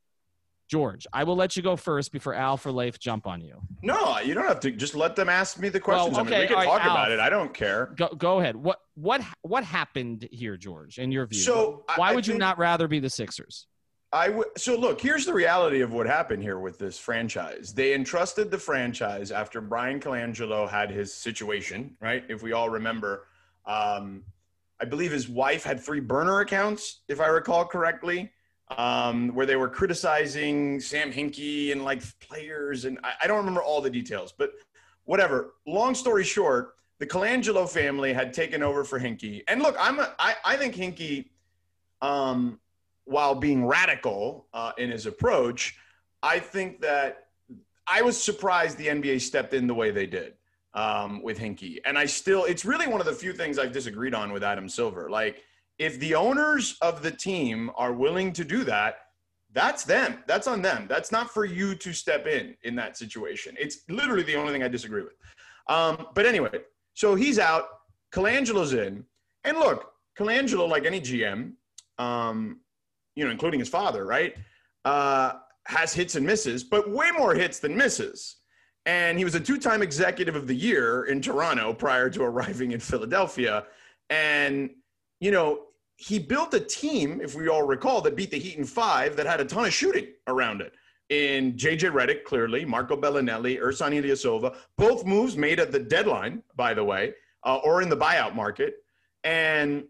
George, 0.68 1.06
I 1.14 1.24
will 1.24 1.36
let 1.36 1.56
you 1.56 1.62
go 1.62 1.76
first 1.76 2.12
before 2.12 2.34
Al 2.34 2.60
or 2.66 2.72
Leif 2.72 3.00
jump 3.00 3.28
on 3.28 3.42
you. 3.42 3.62
No, 3.84 4.20
you 4.20 4.34
don't 4.34 4.48
have 4.48 4.60
to. 4.62 4.72
Just 4.72 4.96
let 4.96 5.16
them 5.16 5.30
ask 5.30 5.60
me 5.60 5.70
the 5.70 5.80
questions. 5.80 6.18
I 6.18 6.24
mean, 6.24 6.34
okay, 6.34 6.42
we 6.42 6.48
can 6.48 6.56
right, 6.58 6.66
talk 6.66 6.82
about 6.82 7.12
it. 7.12 7.20
I 7.20 7.30
don't 7.30 7.54
care. 7.54 7.94
Go, 7.96 8.08
go 8.10 8.40
ahead. 8.40 8.56
What 8.56 8.80
what 8.96 9.22
what 9.42 9.64
happened 9.64 10.28
here, 10.32 10.58
George? 10.58 10.98
In 10.98 11.12
your 11.12 11.28
view, 11.28 11.40
So, 11.40 11.84
why 11.96 12.12
I 12.12 12.16
would 12.16 12.26
you 12.26 12.38
not 12.38 12.58
rather 12.58 12.88
be 12.88 13.00
the 13.00 13.10
Sixers? 13.10 13.68
I 14.12 14.28
w- 14.28 14.50
so 14.58 14.76
look, 14.78 15.02
here's 15.02 15.26
the 15.26 15.34
reality 15.34 15.82
of 15.82 15.92
what 15.92 16.08
happened 16.08 16.42
here 16.42 16.60
with 16.60 16.80
this 16.80 16.98
franchise. 16.98 17.74
They 17.74 17.94
entrusted 17.94 18.50
the 18.50 18.58
franchise 18.58 19.32
after 19.32 19.60
Bryan 19.62 20.00
Colangelo 20.00 20.70
had 20.70 20.90
his 20.90 21.14
situation, 21.14 21.96
right? 22.00 22.24
If 22.30 22.42
we 22.42 22.54
all 22.54 22.70
remember, 22.70 23.28
um, 23.66 24.24
I 24.80 24.86
believe 24.86 25.12
his 25.12 25.28
wife 25.28 25.64
had 25.64 25.80
three 25.80 26.00
burner 26.00 26.40
accounts, 26.40 27.02
if 27.08 27.20
I 27.20 27.28
recall 27.28 27.66
correctly, 27.66 28.32
um, 28.78 29.30
where 29.30 29.46
they 29.46 29.56
were 29.56 29.70
criticizing 29.70 30.80
Sam 30.80 31.12
Hinkie 31.12 31.72
and 31.72 31.84
like 31.84 32.02
players, 32.20 32.86
and 32.86 33.00
I, 33.04 33.14
I 33.24 33.28
don't 33.28 33.38
remember 33.38 33.62
all 33.62 33.82
the 33.82 33.90
details, 33.90 34.34
but 34.36 34.52
whatever. 35.04 35.54
Long 35.68 35.96
story 35.96 36.24
short, 36.24 36.76
the 37.00 37.06
Colangelo 37.06 37.70
family 37.70 38.14
had 38.14 38.34
taken 38.34 38.64
over 38.64 38.84
for 38.84 39.00
Hinkie, 39.00 39.44
and 39.48 39.62
look, 39.62 39.76
I'm 39.80 40.00
a, 40.00 40.14
I, 40.20 40.36
I 40.44 40.56
think 40.58 40.76
Hinkie. 40.76 41.30
Um, 42.02 42.60
while 43.06 43.36
being 43.36 43.66
radical 43.66 44.48
uh, 44.54 44.72
in 44.78 44.90
his 44.90 45.06
approach, 45.06 45.78
I 46.22 46.40
think 46.40 46.82
that 46.82 47.28
I 47.88 48.02
was 48.02 48.22
surprised 48.22 48.78
the 48.78 48.88
NBA 48.88 49.22
stepped 49.22 49.54
in 49.54 49.68
the 49.68 49.74
way 49.74 49.92
they 49.92 50.08
did 50.08 50.34
um, 50.74 51.22
with 51.22 51.40
Hinkie. 51.40 51.78
And 51.86 51.98
I 51.98 52.06
still, 52.06 52.46
it's 52.46 52.66
really 52.66 52.88
one 52.88 53.00
of 53.00 53.06
the 53.06 53.14
few 53.14 53.32
things 53.32 53.60
I've 53.60 53.72
disagreed 53.72 54.14
on 54.14 54.34
with 54.34 54.44
Adam 54.44 54.68
Silver. 54.68 55.10
Like, 55.10 55.44
if 55.80 56.00
the 56.00 56.16
owners 56.16 56.78
of 56.82 57.02
the 57.02 57.12
team 57.12 57.72
are 57.76 57.94
willing 57.94 58.32
to 58.34 58.44
do 58.44 58.64
that, 58.64 58.98
that's 59.52 59.84
them. 59.84 60.24
That's 60.28 60.48
on 60.48 60.62
them. 60.62 60.86
That's 60.88 61.12
not 61.12 61.32
for 61.32 61.46
you 61.46 61.76
to 61.76 61.94
step 61.94 62.28
in 62.28 62.56
in 62.64 62.76
that 62.76 62.98
situation. 62.98 63.56
It's 63.58 63.80
literally 63.90 64.24
the 64.24 64.36
only 64.36 64.52
thing 64.52 64.64
I 64.64 64.68
disagree 64.68 65.04
with. 65.04 65.14
Um, 65.68 66.08
but 66.14 66.26
anyway, 66.26 66.62
so 66.94 67.16
he's 67.16 67.40
out. 67.40 67.66
Colangelo's 68.12 68.74
in. 68.74 69.06
And 69.46 69.58
look, 69.58 69.94
Colangelo, 70.18 70.68
like 70.68 70.86
any 70.86 71.00
GM, 71.00 71.54
um, 71.98 72.60
you 73.16 73.24
know, 73.24 73.32
including 73.32 73.60
his 73.60 73.70
father, 73.70 74.06
right? 74.06 74.36
Uh, 74.84 75.34
has 75.68 75.94
hits 75.94 76.16
and 76.16 76.26
misses, 76.26 76.64
but 76.64 76.90
way 76.90 77.12
more 77.12 77.34
hits 77.34 77.60
than 77.60 77.76
misses. 77.76 78.38
And 78.86 79.18
he 79.18 79.24
was 79.24 79.36
a 79.36 79.40
two 79.40 79.58
time 79.58 79.82
executive 79.82 80.36
of 80.36 80.48
the 80.48 80.54
year 80.54 81.06
in 81.06 81.22
Toronto 81.22 81.74
prior 81.74 82.10
to 82.12 82.24
arriving 82.24 82.72
in 82.72 82.80
Philadelphia. 82.80 83.66
And, 84.10 84.70
you 85.20 85.32
know, 85.32 85.62
he 85.98 86.20
built 86.20 86.54
a 86.54 86.60
team, 86.60 87.22
if 87.22 87.36
we 87.36 87.48
all 87.48 87.64
recall, 87.64 88.02
that 88.02 88.16
beat 88.16 88.32
the 88.32 88.40
Heat 88.40 88.58
in 88.58 88.66
five 88.66 89.16
that 89.16 89.26
had 89.26 89.40
a 89.40 89.46
ton 89.46 89.66
of 89.66 89.74
shooting 89.74 90.08
around 90.28 90.62
it. 90.62 90.74
In 91.10 91.54
JJ 91.54 91.92
Redick, 91.92 92.24
clearly, 92.24 92.66
Marco 92.66 92.98
Belinelli, 92.98 93.62
Ersan 93.62 93.94
Ilyasova, 93.94 94.56
both 94.78 95.06
moves 95.06 95.38
made 95.38 95.60
at 95.60 95.72
the 95.72 95.80
deadline, 95.80 96.42
by 96.56 96.74
the 96.74 96.84
way, 96.84 97.14
uh, 97.44 97.58
or 97.58 97.82
in 97.82 97.90
the 97.90 97.98
buyout 97.98 98.36
market. 98.36 98.78
And 99.24 99.86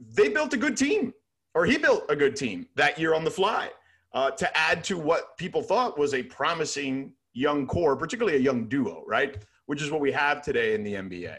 they 0.00 0.28
built 0.28 0.54
a 0.54 0.56
good 0.56 0.76
team 0.76 1.12
or 1.54 1.64
he 1.64 1.78
built 1.78 2.04
a 2.08 2.16
good 2.16 2.36
team 2.36 2.66
that 2.74 2.98
year 2.98 3.14
on 3.14 3.24
the 3.24 3.30
fly 3.30 3.70
uh, 4.12 4.30
to 4.32 4.56
add 4.56 4.84
to 4.84 4.98
what 4.98 5.36
people 5.38 5.62
thought 5.62 5.98
was 5.98 6.14
a 6.14 6.22
promising 6.22 7.12
young 7.32 7.66
core, 7.66 7.96
particularly 7.96 8.36
a 8.36 8.40
young 8.40 8.68
duo, 8.68 9.04
right? 9.06 9.42
Which 9.66 9.82
is 9.82 9.90
what 9.90 10.00
we 10.00 10.12
have 10.12 10.42
today 10.42 10.74
in 10.74 10.82
the 10.82 10.94
NBA. 10.94 11.36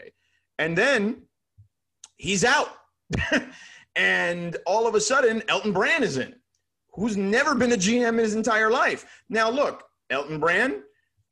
And 0.58 0.76
then 0.76 1.22
he's 2.16 2.44
out. 2.44 2.70
and 3.96 4.56
all 4.66 4.86
of 4.86 4.94
a 4.94 5.00
sudden, 5.00 5.42
Elton 5.48 5.72
Brand 5.72 6.04
is 6.04 6.18
in, 6.18 6.34
who's 6.92 7.16
never 7.16 7.54
been 7.54 7.72
a 7.72 7.76
GM 7.76 8.10
in 8.10 8.18
his 8.18 8.34
entire 8.34 8.70
life. 8.70 9.22
Now, 9.28 9.50
look, 9.50 9.84
Elton 10.10 10.38
Brand 10.38 10.82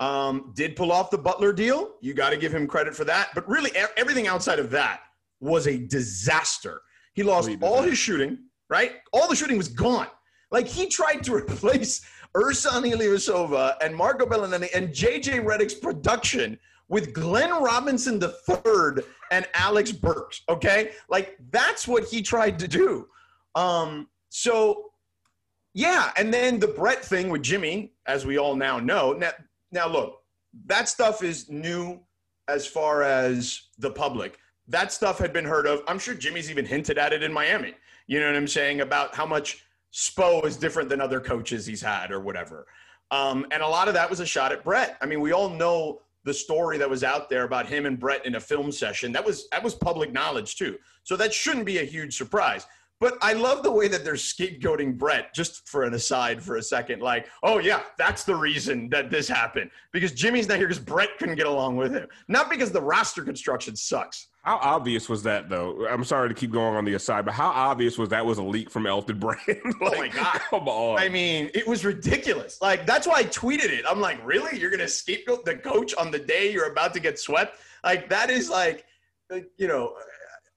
um, 0.00 0.52
did 0.56 0.74
pull 0.74 0.90
off 0.90 1.10
the 1.10 1.18
Butler 1.18 1.52
deal. 1.52 1.92
You 2.00 2.14
got 2.14 2.30
to 2.30 2.36
give 2.36 2.52
him 2.52 2.66
credit 2.66 2.94
for 2.94 3.04
that. 3.04 3.30
But 3.34 3.48
really, 3.48 3.70
everything 3.96 4.26
outside 4.26 4.58
of 4.58 4.70
that 4.70 5.00
was 5.40 5.66
a 5.66 5.78
disaster. 5.86 6.80
He 7.12 7.22
lost 7.22 7.50
all 7.60 7.82
his 7.82 7.98
shooting, 7.98 8.38
right? 8.68 8.92
All 9.12 9.28
the 9.28 9.36
shooting 9.36 9.58
was 9.58 9.68
gone. 9.68 10.08
Like 10.50 10.66
he 10.66 10.86
tried 10.86 11.22
to 11.24 11.34
replace 11.36 12.04
Ersan 12.34 12.92
Ilyasova 12.92 13.76
and 13.80 13.94
Marco 13.94 14.26
Belinelli 14.26 14.68
and 14.74 14.88
JJ 14.88 15.44
Redick's 15.44 15.74
production 15.74 16.58
with 16.88 17.12
Glenn 17.12 17.50
Robinson 17.62 18.20
III 18.22 19.02
and 19.34 19.46
Alec 19.54 20.00
Burks. 20.00 20.42
Okay, 20.48 20.80
like 21.08 21.26
that's 21.50 21.86
what 21.92 22.04
he 22.10 22.18
tried 22.22 22.56
to 22.62 22.68
do. 22.68 22.90
Um, 23.54 23.90
So, 24.30 24.56
yeah, 25.74 26.10
and 26.18 26.32
then 26.36 26.58
the 26.58 26.72
Brett 26.80 27.02
thing 27.04 27.26
with 27.32 27.42
Jimmy, 27.50 27.76
as 28.06 28.20
we 28.28 28.34
all 28.42 28.56
now 28.56 28.76
know. 28.90 29.12
Now, 29.12 29.32
now 29.70 29.86
look, 29.96 30.10
that 30.72 30.88
stuff 30.88 31.22
is 31.22 31.48
new 31.48 32.00
as 32.48 32.66
far 32.66 33.02
as 33.02 33.38
the 33.78 33.90
public. 33.90 34.32
That 34.76 34.92
stuff 34.92 35.16
had 35.18 35.32
been 35.32 35.48
heard 35.54 35.66
of. 35.72 35.82
I'm 35.88 36.00
sure 36.04 36.14
Jimmy's 36.14 36.50
even 36.50 36.66
hinted 36.66 36.98
at 37.04 37.12
it 37.12 37.22
in 37.22 37.32
Miami. 37.32 37.74
You 38.08 38.18
know 38.20 38.26
what 38.26 38.36
I'm 38.36 38.48
saying 38.48 38.80
about 38.80 39.14
how 39.14 39.26
much 39.26 39.48
Spo 39.92 40.44
is 40.44 40.56
different 40.56 40.88
than 40.88 41.00
other 41.00 41.20
coaches 41.20 41.60
he's 41.66 41.84
had 41.92 42.10
or 42.10 42.20
whatever. 42.28 42.66
Um, 43.10 43.46
and 43.52 43.62
a 43.62 43.68
lot 43.68 43.86
of 43.88 43.94
that 43.94 44.10
was 44.10 44.20
a 44.20 44.26
shot 44.26 44.50
at 44.52 44.64
Brett. 44.64 44.90
I 45.02 45.06
mean, 45.06 45.20
we 45.26 45.32
all 45.32 45.50
know 45.62 46.00
the 46.24 46.34
story 46.34 46.78
that 46.78 46.88
was 46.88 47.04
out 47.04 47.28
there 47.28 47.44
about 47.44 47.66
him 47.66 47.86
and 47.86 47.98
Brett 47.98 48.24
in 48.26 48.34
a 48.34 48.40
film 48.40 48.72
session. 48.72 49.12
That 49.12 49.24
was 49.24 49.48
that 49.50 49.62
was 49.62 49.74
public 49.74 50.12
knowledge 50.12 50.56
too. 50.56 50.78
So 51.02 51.16
that 51.16 51.32
shouldn't 51.32 51.66
be 51.66 51.78
a 51.78 51.84
huge 51.84 52.16
surprise. 52.16 52.66
But 53.04 53.18
I 53.20 53.34
love 53.34 53.62
the 53.62 53.70
way 53.70 53.86
that 53.88 54.02
they're 54.02 54.14
scapegoating 54.14 54.96
Brett, 54.96 55.34
just 55.34 55.68
for 55.68 55.82
an 55.82 55.92
aside 55.92 56.42
for 56.42 56.56
a 56.56 56.62
second. 56.62 57.02
Like, 57.02 57.26
oh, 57.42 57.58
yeah, 57.58 57.82
that's 57.98 58.24
the 58.24 58.34
reason 58.34 58.88
that 58.88 59.10
this 59.10 59.28
happened. 59.28 59.70
Because 59.92 60.12
Jimmy's 60.12 60.48
not 60.48 60.56
here 60.56 60.66
because 60.66 60.82
Brett 60.82 61.10
couldn't 61.18 61.34
get 61.34 61.46
along 61.46 61.76
with 61.76 61.92
him. 61.92 62.08
Not 62.28 62.48
because 62.48 62.72
the 62.72 62.80
roster 62.80 63.22
construction 63.22 63.76
sucks. 63.76 64.28
How 64.40 64.56
obvious 64.56 65.06
was 65.10 65.22
that, 65.24 65.50
though? 65.50 65.86
I'm 65.86 66.02
sorry 66.02 66.30
to 66.30 66.34
keep 66.34 66.50
going 66.50 66.76
on 66.76 66.86
the 66.86 66.94
aside, 66.94 67.26
but 67.26 67.34
how 67.34 67.50
obvious 67.50 67.98
was 67.98 68.08
that 68.08 68.24
was 68.24 68.38
a 68.38 68.42
leak 68.42 68.70
from 68.70 68.86
Elton 68.86 69.18
Brand? 69.18 69.42
like, 69.48 69.64
oh 69.82 69.98
my 69.98 70.08
god! 70.08 70.40
Come 70.48 70.66
on. 70.66 70.98
I 70.98 71.10
mean, 71.10 71.50
it 71.52 71.68
was 71.68 71.84
ridiculous. 71.84 72.62
Like 72.62 72.86
that's 72.86 73.06
why 73.06 73.16
I 73.16 73.24
tweeted 73.24 73.68
it. 73.68 73.84
I'm 73.86 74.00
like, 74.00 74.18
really? 74.26 74.58
You're 74.58 74.70
gonna 74.70 74.88
scapegoat 74.88 75.44
the 75.44 75.56
coach 75.56 75.94
on 75.96 76.10
the 76.10 76.18
day 76.18 76.50
you're 76.50 76.72
about 76.72 76.94
to 76.94 77.00
get 77.00 77.18
swept? 77.18 77.58
Like 77.84 78.08
that 78.08 78.30
is 78.30 78.48
like, 78.48 78.86
you 79.58 79.68
know, 79.68 79.94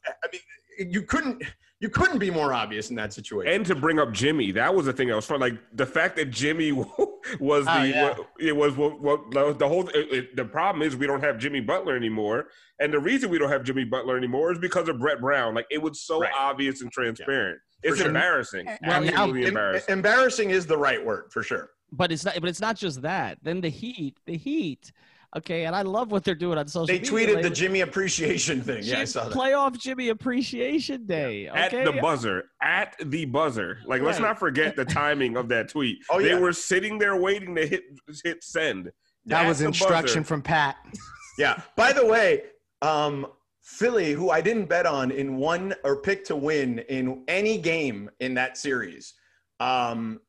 I 0.07 0.27
mean, 0.31 0.91
you 0.93 1.01
couldn't 1.01 1.43
you 1.79 1.89
couldn't 1.89 2.17
be 2.17 2.31
more 2.31 2.53
obvious 2.53 2.89
in 2.89 2.95
that 2.95 3.13
situation. 3.13 3.53
And 3.53 3.65
to 3.67 3.75
bring 3.75 3.99
up 3.99 4.11
Jimmy, 4.11 4.51
that 4.53 4.73
was 4.73 4.87
the 4.87 4.93
thing 4.93 5.09
that 5.09 5.15
was 5.15 5.25
fun. 5.25 5.39
Like 5.39 5.59
the 5.73 5.85
fact 5.85 6.15
that 6.15 6.31
Jimmy 6.31 6.71
was 6.71 6.87
oh, 6.99 7.63
the 7.65 7.69
Oh, 7.71 7.83
yeah. 7.83 8.03
what, 8.03 8.29
it 8.39 8.55
was 8.55 8.75
what, 8.75 8.99
what 9.01 9.59
the 9.59 9.67
whole 9.67 9.87
it, 9.89 10.07
it- 10.11 10.35
the 10.35 10.45
problem 10.45 10.81
is 10.81 10.95
we 10.95 11.05
don't 11.07 11.23
have 11.23 11.37
Jimmy 11.37 11.61
Butler 11.61 11.95
anymore, 11.95 12.47
and 12.79 12.91
the 12.91 12.99
reason 12.99 13.29
we 13.29 13.37
don't 13.37 13.49
have 13.49 13.63
Jimmy 13.63 13.83
Butler 13.83 14.17
anymore 14.17 14.51
is 14.51 14.57
because 14.59 14.89
of 14.89 14.97
Brett 14.99 15.21
Brown. 15.21 15.53
Like 15.53 15.67
it 15.69 15.81
was 15.81 16.01
so 16.01 16.21
Right. 16.21 16.31
obvious 16.37 16.81
and 16.81 16.91
transparent. 16.91 17.59
It's 17.83 17.97
sure. 17.97 18.07
embarrassing. 18.07 18.65
Well, 18.65 19.01
now- 19.01 19.07
Absolutely 19.07 19.41
Em- 19.43 19.47
embarrassing. 19.49 19.93
embarrassing 19.93 20.49
is 20.49 20.65
the 20.65 20.77
right 20.77 21.03
word 21.05 21.25
for 21.31 21.43
sure. 21.43 21.69
But 21.91 22.11
it's 22.11 22.25
not. 22.25 22.35
But 22.39 22.49
it's 22.49 22.59
not 22.59 22.75
just 22.75 23.01
that. 23.03 23.37
Then 23.43 23.61
the 23.61 23.69
Heat, 23.69 24.17
the 24.25 24.35
Heat. 24.35 24.91
Okay, 25.35 25.65
and 25.65 25.75
I 25.75 25.81
love 25.81 26.11
what 26.11 26.23
they're 26.23 26.33
doing 26.35 26.57
on 26.57 26.67
social 26.67 26.87
They 26.87 26.99
media. 26.99 27.11
tweeted 27.11 27.41
the. 27.43 27.49
Jimmy 27.49 27.81
appreciation 27.81 28.61
thing. 28.61 28.81
Yeah, 28.83 28.93
I 28.95 28.97
Jim- 28.99 29.05
saw 29.07 29.23
that. 29.27 29.33
Playoff 29.37 29.77
Jimmy 29.77 30.09
Appreciation 30.09 31.05
Day. 31.05 31.47
At 31.47 31.73
Okay, 31.73 31.83
the 31.83 31.99
buzzer, 32.01 32.45
at 32.61 32.95
the 33.03 33.25
buzzer. 33.25 33.79
Like, 33.85 34.01
let's 34.01 34.19
not 34.19 34.39
forget 34.39 34.75
the 34.77 34.85
timing 34.85 35.35
of 35.35 35.49
that 35.49 35.69
tweet. 35.69 35.97
Oh, 36.09 36.21
they 36.21 36.29
yeah. 36.29 36.39
were 36.39 36.53
sitting 36.53 36.97
there 36.97 37.17
waiting 37.17 37.55
to 37.55 37.67
hit 37.67 37.83
hit 38.23 38.43
send. 38.43 38.91
That 39.25 39.43
At 39.43 39.47
was 39.49 39.61
instruction 39.61 40.21
buzzer. 40.21 40.23
from 40.23 40.41
Pat. 40.41 40.77
Yeah. 41.39 41.61
By 41.75 41.93
the 41.93 42.03
way, 42.03 42.43
um, 42.81 43.27
Philly, 43.61 44.13
who 44.13 44.31
I 44.31 44.41
didn't 44.41 44.65
bet 44.65 44.87
on 44.87 45.11
in 45.11 45.37
one 45.37 45.75
or 45.83 45.97
pick 46.01 46.25
to 46.25 46.35
win 46.35 46.79
in 46.89 47.23
any 47.27 47.59
game 47.59 48.09
in 48.19 48.33
that 48.33 48.57
series, 48.57 49.13
um, 49.59 50.19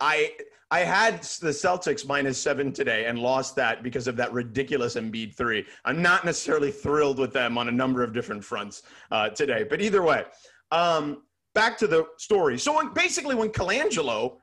I 0.00 0.32
I 0.70 0.80
had 0.80 1.22
the 1.22 1.48
Celtics 1.48 2.06
minus 2.06 2.40
seven 2.40 2.72
today 2.72 3.06
and 3.06 3.18
lost 3.18 3.56
that 3.56 3.82
because 3.82 4.06
of 4.06 4.16
that 4.16 4.32
ridiculous 4.32 4.96
Embiid 4.96 5.34
three. 5.34 5.64
I'm 5.84 6.02
not 6.02 6.24
necessarily 6.24 6.70
thrilled 6.70 7.18
with 7.18 7.32
them 7.32 7.56
on 7.56 7.68
a 7.68 7.72
number 7.72 8.02
of 8.02 8.12
different 8.12 8.44
fronts 8.44 8.82
uh, 9.10 9.30
today, 9.30 9.64
but 9.68 9.80
either 9.80 10.02
way, 10.02 10.24
um, 10.70 11.22
back 11.54 11.78
to 11.78 11.86
the 11.86 12.06
story. 12.18 12.58
So 12.58 12.76
when, 12.76 12.92
basically, 12.92 13.34
when 13.34 13.48
Colangelo 13.48 14.36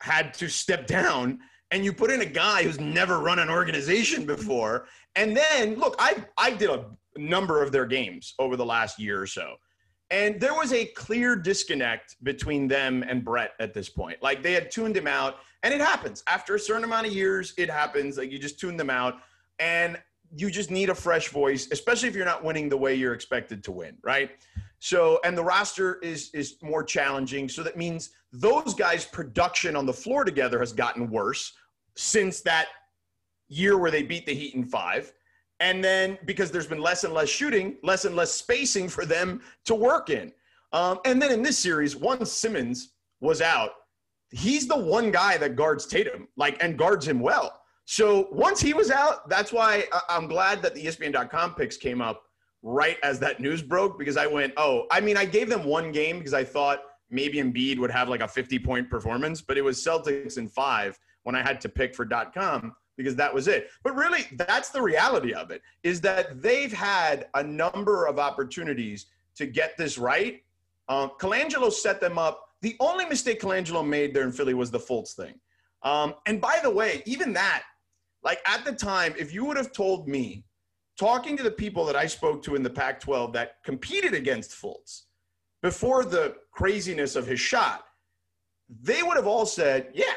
had 0.00 0.34
to 0.34 0.48
step 0.48 0.86
down 0.86 1.38
and 1.70 1.84
you 1.84 1.92
put 1.92 2.10
in 2.10 2.20
a 2.20 2.26
guy 2.26 2.62
who's 2.62 2.78
never 2.78 3.18
run 3.18 3.38
an 3.38 3.50
organization 3.50 4.24
before 4.24 4.86
and 5.14 5.36
then 5.36 5.74
look 5.76 5.96
i 5.98 6.22
i 6.36 6.50
did 6.50 6.70
a 6.70 6.84
number 7.16 7.62
of 7.62 7.72
their 7.72 7.86
games 7.86 8.34
over 8.38 8.56
the 8.56 8.64
last 8.64 8.98
year 8.98 9.20
or 9.20 9.26
so 9.26 9.54
and 10.10 10.40
there 10.40 10.54
was 10.54 10.72
a 10.72 10.84
clear 10.86 11.34
disconnect 11.34 12.16
between 12.22 12.68
them 12.68 13.02
and 13.02 13.24
brett 13.24 13.52
at 13.58 13.74
this 13.74 13.88
point. 13.88 14.22
Like 14.22 14.42
they 14.42 14.52
had 14.52 14.70
tuned 14.70 14.96
him 14.96 15.06
out 15.06 15.38
and 15.62 15.74
it 15.74 15.80
happens. 15.80 16.22
After 16.28 16.54
a 16.54 16.60
certain 16.60 16.84
amount 16.84 17.06
of 17.06 17.12
years 17.12 17.54
it 17.56 17.68
happens. 17.68 18.16
Like 18.16 18.30
you 18.30 18.38
just 18.38 18.60
tune 18.60 18.76
them 18.76 18.90
out 18.90 19.16
and 19.58 20.00
you 20.34 20.50
just 20.50 20.70
need 20.70 20.90
a 20.90 20.94
fresh 20.94 21.28
voice 21.28 21.68
especially 21.70 22.08
if 22.08 22.16
you're 22.16 22.24
not 22.24 22.42
winning 22.42 22.68
the 22.68 22.76
way 22.76 22.94
you're 22.94 23.14
expected 23.14 23.62
to 23.64 23.72
win 23.72 23.96
right? 24.02 24.32
So 24.78 25.20
and 25.24 25.36
the 25.36 25.44
roster 25.44 25.98
is 26.00 26.30
is 26.34 26.56
more 26.62 26.84
challenging. 26.84 27.48
So 27.48 27.62
that 27.62 27.76
means 27.76 28.10
those 28.32 28.74
guys 28.74 29.04
production 29.04 29.74
on 29.74 29.86
the 29.86 29.92
floor 29.92 30.24
together 30.24 30.58
has 30.60 30.72
gotten 30.72 31.10
worse 31.10 31.52
since 31.96 32.40
that 32.42 32.68
year 33.48 33.78
where 33.78 33.90
they 33.90 34.02
beat 34.02 34.26
the 34.26 34.34
heat 34.34 34.54
in 34.54 34.64
5 34.64 35.12
and 35.60 35.82
then 35.82 36.18
because 36.24 36.50
there's 36.50 36.66
been 36.66 36.80
less 36.80 37.04
and 37.04 37.14
less 37.14 37.28
shooting 37.28 37.76
less 37.82 38.04
and 38.04 38.14
less 38.14 38.32
spacing 38.32 38.88
for 38.88 39.04
them 39.06 39.40
to 39.64 39.74
work 39.74 40.10
in. 40.10 40.32
Um, 40.72 40.98
and 41.04 41.20
then 41.20 41.32
in 41.32 41.42
this 41.42 41.58
series 41.58 41.96
once 41.96 42.32
simmons 42.32 42.92
was 43.20 43.40
out. 43.40 43.70
He's 44.30 44.66
the 44.66 44.76
one 44.76 45.10
guy 45.10 45.38
that 45.38 45.56
guards 45.56 45.86
tatum 45.86 46.28
like 46.36 46.62
and 46.62 46.76
guards 46.76 47.06
him 47.06 47.20
well. 47.20 47.60
So 47.84 48.28
once 48.32 48.60
he 48.60 48.74
was 48.74 48.90
out 48.90 49.28
that's 49.28 49.52
why 49.52 49.84
i'm 50.08 50.26
glad 50.26 50.60
that 50.62 50.74
the 50.74 50.86
espn.com 50.86 51.54
picks 51.54 51.76
came 51.76 52.02
up 52.02 52.26
right 52.66 52.96
as 53.04 53.20
that 53.20 53.40
news 53.40 53.62
broke 53.62 53.98
because 53.98 54.16
I 54.16 54.26
went, 54.26 54.52
oh, 54.56 54.86
I 54.90 55.00
mean, 55.00 55.16
I 55.16 55.24
gave 55.24 55.48
them 55.48 55.64
one 55.64 55.92
game 55.92 56.18
because 56.18 56.34
I 56.34 56.44
thought 56.44 56.80
maybe 57.10 57.38
Embiid 57.38 57.78
would 57.78 57.92
have 57.92 58.08
like 58.08 58.20
a 58.20 58.28
50 58.28 58.58
point 58.58 58.90
performance, 58.90 59.40
but 59.40 59.56
it 59.56 59.62
was 59.62 59.82
Celtics 59.82 60.36
in 60.36 60.48
five 60.48 60.98
when 61.22 61.36
I 61.36 61.42
had 61.42 61.60
to 61.62 61.68
pick 61.68 61.94
for 61.94 62.06
.com 62.34 62.74
because 62.96 63.16
that 63.16 63.32
was 63.32 63.48
it. 63.48 63.68
But 63.82 63.94
really, 63.94 64.26
that's 64.32 64.70
the 64.70 64.82
reality 64.82 65.32
of 65.32 65.50
it 65.50 65.62
is 65.82 66.00
that 66.02 66.42
they've 66.42 66.72
had 66.72 67.28
a 67.34 67.42
number 67.42 68.06
of 68.06 68.18
opportunities 68.18 69.06
to 69.36 69.46
get 69.46 69.76
this 69.76 69.98
right. 69.98 70.42
Um, 70.88 71.12
Colangelo 71.20 71.70
set 71.70 72.00
them 72.00 72.18
up. 72.18 72.50
The 72.62 72.76
only 72.80 73.04
mistake 73.04 73.40
Colangelo 73.40 73.86
made 73.86 74.14
there 74.14 74.24
in 74.24 74.32
Philly 74.32 74.54
was 74.54 74.70
the 74.70 74.78
Fultz 74.78 75.12
thing. 75.12 75.34
Um, 75.82 76.14
and 76.26 76.40
by 76.40 76.58
the 76.62 76.70
way, 76.70 77.02
even 77.06 77.32
that, 77.34 77.62
like 78.22 78.40
at 78.46 78.64
the 78.64 78.72
time, 78.72 79.14
if 79.18 79.32
you 79.32 79.44
would 79.44 79.56
have 79.56 79.72
told 79.72 80.08
me 80.08 80.44
talking 80.98 81.36
to 81.36 81.42
the 81.42 81.50
people 81.50 81.84
that 81.84 81.96
I 81.96 82.06
spoke 82.06 82.42
to 82.44 82.54
in 82.54 82.62
the 82.62 82.70
Pac 82.70 83.00
12 83.00 83.32
that 83.34 83.62
competed 83.62 84.14
against 84.14 84.50
Fultz 84.50 85.02
before 85.62 86.04
the 86.04 86.36
craziness 86.50 87.14
of 87.14 87.26
his 87.26 87.38
shot, 87.38 87.84
they 88.82 89.02
would 89.02 89.16
have 89.16 89.26
all 89.26 89.46
said, 89.46 89.90
yeah, 89.94 90.14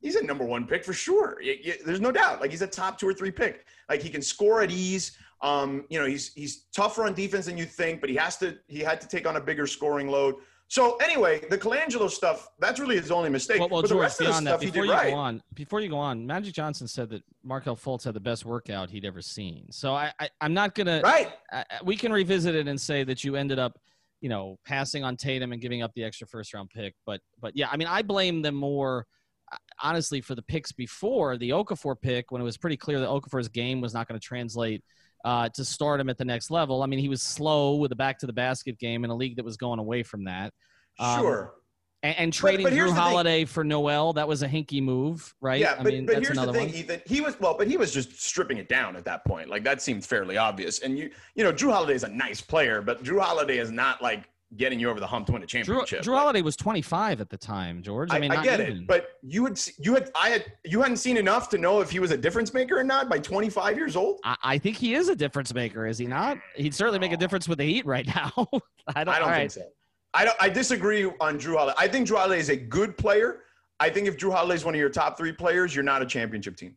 he's 0.00 0.16
a 0.16 0.24
number 0.24 0.44
one 0.44 0.66
pick 0.66 0.84
for 0.84 0.92
sure. 0.92 1.40
There's 1.84 2.00
no 2.00 2.12
doubt. 2.12 2.40
Like 2.40 2.50
he's 2.50 2.62
a 2.62 2.66
top 2.66 2.98
two 2.98 3.08
or 3.08 3.14
three 3.14 3.30
pick. 3.30 3.66
Like 3.88 4.02
he 4.02 4.10
can 4.10 4.22
score 4.22 4.62
at 4.62 4.70
ease. 4.70 5.16
Um, 5.40 5.84
you 5.88 6.00
know, 6.00 6.06
he's 6.06 6.32
he's 6.34 6.64
tougher 6.74 7.04
on 7.04 7.14
defense 7.14 7.46
than 7.46 7.56
you 7.56 7.64
think, 7.64 8.00
but 8.00 8.10
he 8.10 8.16
has 8.16 8.36
to 8.38 8.58
he 8.66 8.80
had 8.80 9.00
to 9.00 9.08
take 9.08 9.26
on 9.26 9.36
a 9.36 9.40
bigger 9.40 9.66
scoring 9.66 10.08
load. 10.08 10.36
So 10.70 10.96
anyway, 10.96 11.40
the 11.48 11.56
Colangelo 11.56 12.10
stuff, 12.10 12.50
that's 12.58 12.78
really 12.78 12.96
his 12.96 13.10
only 13.10 13.30
mistake. 13.30 13.58
Well, 13.58 13.70
well 13.70 13.80
but 13.80 13.88
the 13.88 13.94
George, 13.94 14.02
rest 14.02 14.20
of 14.20 14.26
the 14.26 14.32
beyond 14.32 14.46
that, 14.46 14.50
stuff 14.50 14.60
he 14.60 14.66
before 14.66 14.84
you 14.84 14.92
right. 14.92 15.10
go 15.10 15.16
on, 15.16 15.42
before 15.54 15.80
you 15.80 15.88
go 15.88 15.96
on, 15.96 16.26
Magic 16.26 16.52
Johnson 16.52 16.86
said 16.86 17.08
that 17.08 17.22
Markelle 17.42 17.74
Fultz 17.74 18.04
had 18.04 18.12
the 18.12 18.20
best 18.20 18.44
workout 18.44 18.90
he'd 18.90 19.06
ever 19.06 19.22
seen. 19.22 19.64
So 19.70 19.94
I, 19.94 20.12
I 20.20 20.28
I'm 20.42 20.52
not 20.52 20.74
gonna. 20.74 21.00
Right. 21.02 21.32
I- 21.50 21.64
we 21.82 21.96
can 21.96 22.12
revisit 22.12 22.54
it 22.54 22.68
and 22.68 22.78
say 22.78 23.02
that 23.04 23.24
you 23.24 23.34
ended 23.36 23.58
up, 23.58 23.78
you 24.20 24.28
know, 24.28 24.58
passing 24.66 25.04
on 25.04 25.16
Tatum 25.16 25.52
and 25.52 25.62
giving 25.62 25.82
up 25.82 25.92
the 25.94 26.04
extra 26.04 26.26
first 26.26 26.52
round 26.52 26.68
pick. 26.68 26.94
But 27.06 27.22
but 27.40 27.56
yeah, 27.56 27.68
I 27.72 27.78
mean, 27.78 27.88
I 27.88 28.02
blame 28.02 28.42
them 28.42 28.54
more. 28.54 29.06
Honestly, 29.82 30.20
for 30.20 30.34
the 30.34 30.42
picks 30.42 30.72
before 30.72 31.38
the 31.38 31.50
Okafor 31.50 32.00
pick, 32.00 32.30
when 32.30 32.40
it 32.40 32.44
was 32.44 32.56
pretty 32.56 32.76
clear 32.76 33.00
that 33.00 33.08
Okafor's 33.08 33.48
game 33.48 33.80
was 33.80 33.94
not 33.94 34.08
going 34.08 34.18
to 34.18 34.24
translate 34.24 34.82
uh, 35.24 35.48
to 35.50 35.64
start 35.64 36.00
him 36.00 36.08
at 36.08 36.18
the 36.18 36.24
next 36.24 36.50
level. 36.50 36.82
I 36.82 36.86
mean, 36.86 36.98
he 36.98 37.08
was 37.08 37.22
slow 37.22 37.76
with 37.76 37.90
the 37.90 37.96
back 37.96 38.18
to 38.20 38.26
the 38.26 38.32
basket 38.32 38.78
game 38.78 39.04
in 39.04 39.10
a 39.10 39.14
league 39.14 39.36
that 39.36 39.44
was 39.44 39.56
going 39.56 39.78
away 39.78 40.02
from 40.02 40.24
that. 40.24 40.52
Um, 40.98 41.20
Sure. 41.20 41.54
And, 42.04 42.16
and 42.16 42.32
trading 42.32 42.62
but 42.62 42.72
here's 42.72 42.92
Jrue. 42.92 42.96
Holiday 42.96 43.44
for 43.44 43.64
Noel, 43.64 44.12
that 44.12 44.28
was 44.28 44.42
a 44.42 44.48
Hinkie 44.48 44.80
move, 44.80 45.34
right? 45.40 45.60
Yeah, 45.60 45.72
I 45.72 45.82
but, 45.82 45.92
mean, 45.92 46.06
but 46.06 46.14
that's 46.14 46.28
here's 46.28 46.38
the 46.38 46.52
thing, 46.52 46.68
one. 46.68 46.74
Ethan. 46.74 47.02
He 47.06 47.20
was 47.20 47.38
well, 47.40 47.56
but 47.58 47.66
he 47.66 47.76
was 47.76 47.92
just 47.92 48.22
stripping 48.22 48.58
it 48.58 48.68
down 48.68 48.94
at 48.94 49.04
that 49.06 49.24
point. 49.24 49.48
Like 49.48 49.64
that 49.64 49.82
seemed 49.82 50.04
fairly 50.04 50.36
obvious. 50.36 50.78
And 50.78 50.96
you, 50.96 51.10
you 51.34 51.42
know, 51.42 51.52
Jrue 51.52 51.72
Holiday 51.72 51.94
is 51.94 52.04
a 52.04 52.08
nice 52.08 52.40
player, 52.40 52.82
but 52.82 53.02
Jrue 53.02 53.20
Holiday 53.20 53.58
is 53.58 53.72
not 53.72 54.00
like 54.00 54.30
getting 54.56 54.80
you 54.80 54.88
over 54.88 55.00
the 55.00 55.06
hump 55.06 55.26
to 55.26 55.32
win 55.32 55.42
a 55.42 55.46
championship. 55.46 56.02
Jrue 56.02 56.12
Like, 56.12 56.20
Holiday 56.20 56.42
was 56.42 56.56
25 56.56 57.20
at 57.20 57.28
the 57.28 57.36
time, 57.36 57.82
George. 57.82 58.10
I, 58.10 58.16
I, 58.16 58.20
mean, 58.20 58.30
I 58.30 58.36
not 58.36 58.44
get 58.44 58.60
even. 58.60 58.78
it, 58.78 58.86
but 58.86 59.10
you 59.22 59.44
had 59.44 59.60
you 59.78 59.94
had 59.94 60.10
I 60.14 60.30
had 60.30 60.52
you 60.64 60.80
hadn't 60.80 60.96
seen 60.96 61.16
enough 61.16 61.48
to 61.50 61.58
know 61.58 61.80
if 61.80 61.90
he 61.90 61.98
was 62.00 62.10
a 62.10 62.16
difference 62.16 62.54
maker 62.54 62.78
or 62.78 62.84
not 62.84 63.08
by 63.08 63.18
25 63.18 63.76
years 63.76 63.96
old. 63.96 64.20
I, 64.24 64.36
I 64.42 64.58
think 64.58 64.76
he 64.76 64.94
is 64.94 65.08
a 65.08 65.16
difference 65.16 65.52
maker, 65.52 65.86
is 65.86 65.98
he 65.98 66.06
not? 66.06 66.38
He'd 66.56 66.74
certainly 66.74 66.98
make 66.98 67.12
a 67.12 67.16
oh. 67.16 67.18
difference 67.18 67.48
with 67.48 67.58
the 67.58 67.64
Heat 67.64 67.86
right 67.86 68.06
now. 68.06 68.32
I 68.94 69.04
don't, 69.04 69.14
I 69.14 69.18
don't 69.18 69.28
all 69.28 69.34
think 69.34 69.50
so. 69.50 69.62
I 70.14 70.24
don't. 70.24 70.36
I 70.40 70.48
disagree 70.48 71.04
on 71.20 71.38
Jrue 71.38 71.56
Holiday. 71.56 71.76
I 71.78 71.88
think 71.88 72.08
Jrue 72.08 72.16
Holiday 72.16 72.40
is 72.40 72.48
a 72.48 72.56
good 72.56 72.96
player. 72.96 73.42
I 73.80 73.90
think 73.90 74.08
if 74.08 74.16
Jrue 74.16 74.32
Holiday 74.32 74.54
is 74.54 74.64
one 74.64 74.74
of 74.74 74.80
your 74.80 74.88
top 74.88 75.16
three 75.16 75.32
players, 75.32 75.74
you're 75.74 75.84
not 75.84 76.02
a 76.02 76.06
championship 76.06 76.56
team. 76.56 76.76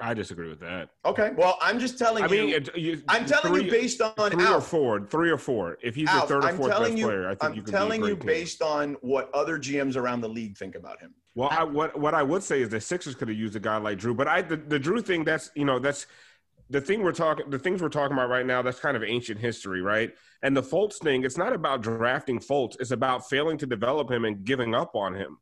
I 0.00 0.14
disagree 0.14 0.48
with 0.48 0.60
that. 0.60 0.90
Okay. 1.04 1.32
Well, 1.36 1.58
I'm 1.60 1.78
just 1.78 1.98
telling 1.98 2.24
I 2.24 2.26
you. 2.26 2.46
mean, 2.46 2.54
it, 2.54 2.76
you, 2.76 3.02
I'm 3.08 3.26
telling 3.26 3.52
three, 3.52 3.64
you 3.64 3.70
based 3.70 4.00
on 4.00 4.30
three 4.30 4.46
or 4.46 4.60
four, 4.60 5.06
three 5.06 5.30
or 5.30 5.38
four. 5.38 5.78
If 5.82 5.94
he's 5.94 6.08
Alf, 6.08 6.28
third 6.28 6.44
or 6.44 6.48
I'm 6.48 6.56
fourth 6.56 6.70
best 6.70 6.96
you, 6.96 7.06
player, 7.06 7.26
I 7.26 7.30
think 7.30 7.44
I'm 7.44 7.54
you 7.54 7.62
can 7.62 7.72
telling 7.72 8.00
be 8.00 8.06
a 8.06 8.10
you 8.10 8.16
team. 8.16 8.26
based 8.26 8.62
on 8.62 8.94
what 9.00 9.30
other 9.34 9.58
GMs 9.58 9.96
around 9.96 10.20
the 10.20 10.28
league 10.28 10.56
think 10.56 10.74
about 10.74 11.00
him. 11.00 11.14
Well, 11.34 11.48
I, 11.50 11.64
what 11.64 11.98
what 11.98 12.14
I 12.14 12.22
would 12.22 12.42
say 12.42 12.62
is 12.62 12.68
the 12.68 12.80
Sixers 12.80 13.14
could 13.14 13.28
have 13.28 13.36
used 13.36 13.56
a 13.56 13.60
guy 13.60 13.76
like 13.76 13.98
Jrue, 13.98 14.16
but 14.16 14.28
I 14.28 14.42
the, 14.42 14.56
the 14.56 14.80
Jrue 14.80 15.04
thing 15.04 15.24
that's 15.24 15.50
you 15.54 15.64
know 15.64 15.78
that's 15.78 16.06
the 16.70 16.80
thing 16.80 17.02
we're 17.02 17.12
talking 17.12 17.48
the 17.50 17.58
things 17.58 17.82
we're 17.82 17.88
talking 17.88 18.16
about 18.16 18.28
right 18.28 18.46
now. 18.46 18.62
That's 18.62 18.80
kind 18.80 18.96
of 18.96 19.04
ancient 19.04 19.38
history, 19.38 19.82
right? 19.82 20.12
And 20.42 20.56
the 20.56 20.62
Fultz 20.62 20.98
thing, 20.98 21.24
it's 21.24 21.36
not 21.38 21.52
about 21.52 21.82
drafting 21.82 22.38
Fultz; 22.38 22.76
it's 22.80 22.90
about 22.90 23.28
failing 23.28 23.58
to 23.58 23.66
develop 23.66 24.10
him 24.10 24.24
and 24.24 24.44
giving 24.44 24.74
up 24.74 24.94
on 24.94 25.14
him. 25.14 25.38